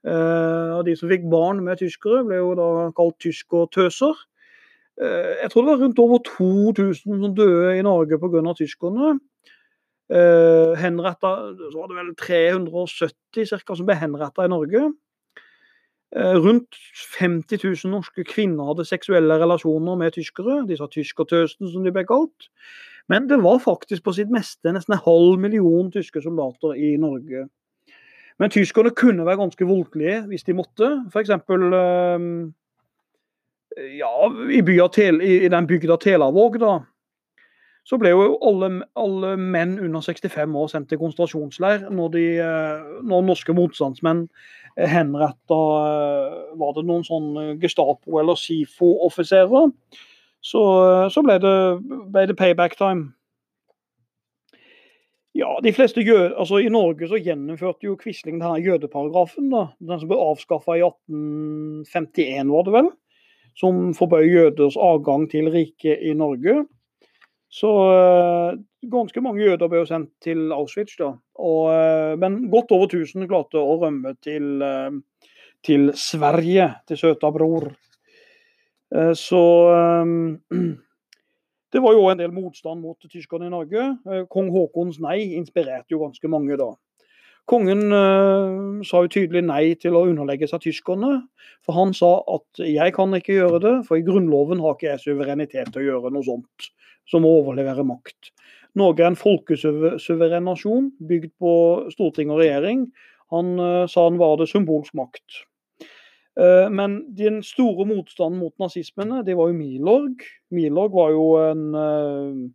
[0.05, 4.27] Eh, og De som fikk barn med tyskere, ble jo da kalt tyskertøser.
[4.99, 8.43] Jeg tror det var rundt over 2000 som døde i Norge pga.
[8.59, 9.21] tyskerne.
[10.09, 14.87] Henretta, så var det vel 370 cirka, som ble henretta i Norge.
[16.17, 16.79] Rundt
[17.19, 22.49] 50 000 norske kvinner hadde seksuelle relasjoner med tyskere, disse tyskertøsene som de ble kalt.
[23.09, 27.47] Men det var faktisk på sitt meste nesten en halv million tyske soldater i Norge.
[28.39, 30.91] Men tyskerne kunne være ganske voldelige hvis de måtte.
[31.11, 31.33] F.eks.
[31.35, 32.53] Ehm,
[33.99, 34.13] ja,
[34.53, 36.75] i, i, den bygda Telavåg, da.
[37.89, 38.69] Så ble jo alle,
[39.01, 44.27] alle, menn under 65 år sendt til konsentrasjonsleir når, de, eh, når norske motstandsmenn
[44.77, 49.73] henretta eh, Var det noen sånn Gestapo- eller SIFO-offiserer?
[50.41, 50.63] så,
[51.11, 51.55] så ble, det,
[52.13, 53.13] ble, det, payback time.
[55.37, 59.51] Ja, de fleste jød, altså I Norge så gjennomførte jo Quisling denne jødeparagrafen.
[59.53, 62.91] da, Den som ble avskaffa i 1851, var det vel.
[63.59, 66.65] Som forbød jøders adgang til riket i Norge.
[67.49, 68.59] Så uh,
[68.93, 70.99] ganske mange jøder ble jo sendt til Auschwitz.
[71.01, 74.93] da, og, uh, Men godt over 1000 klarte å rømme til, uh,
[75.65, 77.71] til Sverige, til søta bror.
[78.95, 79.41] Eh, så
[81.73, 83.85] det var jo en del motstand mot tyskerne i Norge.
[84.09, 86.73] Eh, kong Haakons nei inspirerte jo ganske mange da.
[87.49, 91.23] Kongen uh, sa jo tydelig nei til å underlegge seg tyskerne.
[91.65, 95.05] For han sa at jeg kan ikke gjøre det, for i Grunnloven har ikke jeg
[95.07, 96.71] suverenitet til å gjøre noe sånt
[97.09, 98.33] som å overlevere makt.
[98.77, 101.53] Norge er en folkesuveren nasjon bygd på
[101.95, 102.89] storting og regjering.
[103.35, 105.45] Han uh, sa han var det symbolsk makt.
[106.39, 110.23] Eh, men den store motstanden mot nazismene, det var jo Milorg.
[110.55, 112.51] Milorg var jo en, eh,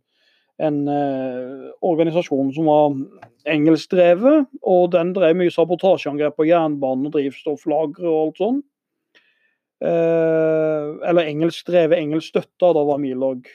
[0.62, 2.94] en eh, organisasjon som var
[3.50, 4.46] engelskdrevet.
[4.62, 8.64] Og den drev mye sabotasjeangrep på jernbanen og drivstofflagre og alt sånt.
[9.84, 13.50] Eh, eller engelskdrevet, engelsk støtta, da var Milorg.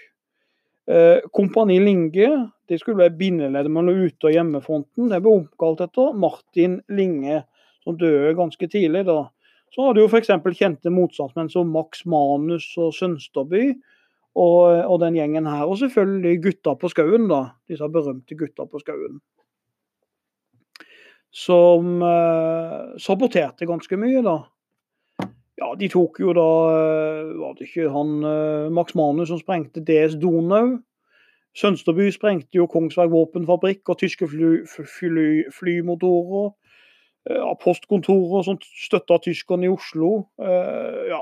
[0.90, 2.30] Eh, Kompani Linge
[2.70, 5.10] de skulle være bindeleddet mellom ute- og hjemmefronten.
[5.10, 7.44] Det ble oppkalt etter Martin Linge,
[7.84, 9.06] som døde ganske tidlig.
[9.08, 9.24] da
[9.74, 10.32] så hadde jo f.eks.
[10.58, 13.76] kjente motstandsmenn som Max Manus og Sønsterby.
[14.36, 15.66] Og, og, den gjengen her.
[15.66, 17.42] Og selvfølgelig gutta på skauen, da.
[17.68, 19.20] Disse berømte gutta på skauen.
[21.34, 24.38] Som eh, saboterte ganske mye, da.
[25.60, 29.84] Ja, de tok jo da eh, Var det ikke han eh, Max Manus som sprengte
[29.84, 30.80] DS Donau?
[31.58, 36.52] Sønsterby sprengte jo Kongsberg våpenfabrikk og tyske fly, fly, flymotorer.
[37.30, 40.30] Ja, postkontorer som støtta tyskerne i Oslo.
[40.40, 41.20] Eh, ja.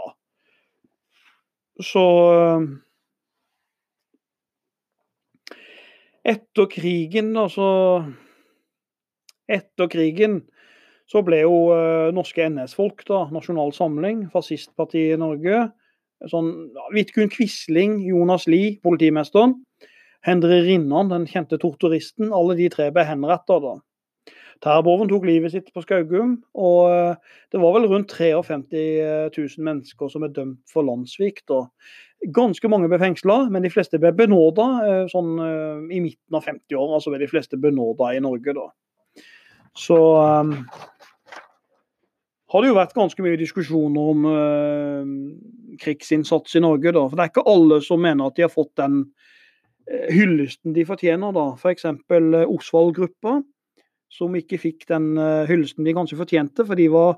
[1.83, 2.03] Så
[2.35, 2.67] eh,
[6.27, 7.67] Etter krigen, altså
[9.47, 10.41] Etter krigen
[11.07, 11.53] så ble jo
[12.11, 15.69] norske NS-folk, da, Nasjonal Samling, fascistpartiet i Norge
[16.25, 16.51] sånn,
[16.95, 19.55] Vidkun Quisling, Jonas Lie, politimesteren,
[20.25, 22.33] Hendre Rinnan, den kjente torturisten.
[22.33, 23.75] Alle de tre ble henrettet da.
[24.63, 26.37] Terrorboven tok livet sitt på Skaugum.
[26.57, 28.83] Og eh, det var vel rundt 53
[29.35, 31.53] 000 mennesker som er dømt for landssvikt.
[32.33, 36.47] Ganske mange ble fengsla, men de fleste ble benåda eh, sånn, eh, i midten av
[36.47, 36.97] 50-åra.
[36.97, 38.69] Altså ble de fleste benåda i Norge da.
[39.77, 40.55] Så um,
[42.49, 45.11] har det jo vært ganske mye diskusjoner om uh,
[45.83, 46.95] krigsinnsats i Norge.
[46.95, 49.03] da, for Det er ikke alle som mener at de har fått den
[50.11, 51.29] hyllesten de fortjener.
[51.35, 51.85] da, F.eks.
[52.09, 53.37] For Osvald-gruppa
[54.13, 57.17] som ikke fikk den eh, hyllesten de kanskje fortjente, for de var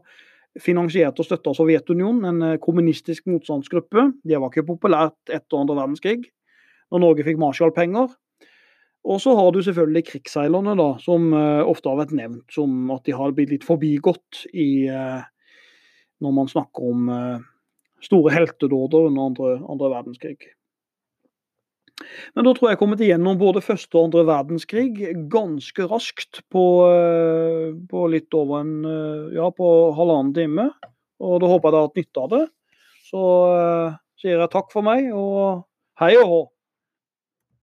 [0.60, 4.10] finansiert og støtta av Sovjetunionen, en eh, kommunistisk motstandsgruppe.
[4.26, 6.32] Det var ikke populært etter andre verdenskrig,
[6.90, 8.16] når Norge fikk Marshall-penger.
[9.10, 13.06] Og så har du selvfølgelig krigsseilerne, da, som uh, ofte har vært nevnt som at
[13.07, 14.91] de har blitt litt forbigått i,
[16.20, 17.07] når man snakker om
[18.03, 20.49] store heltedåder under andre, andre, verdenskrig.
[22.36, 24.92] Men da tror jeg jeg kommet igjennom både første og andre verdenskrig
[25.32, 26.66] ganske raskt på,
[27.92, 28.76] på litt over en
[29.36, 30.70] ja, på halvannen time.
[31.20, 32.46] Og da håper jeg dere har hatt nytte av det.
[33.10, 33.26] Så
[34.22, 35.66] sier jeg takk for meg, og
[36.00, 36.40] hei og hå!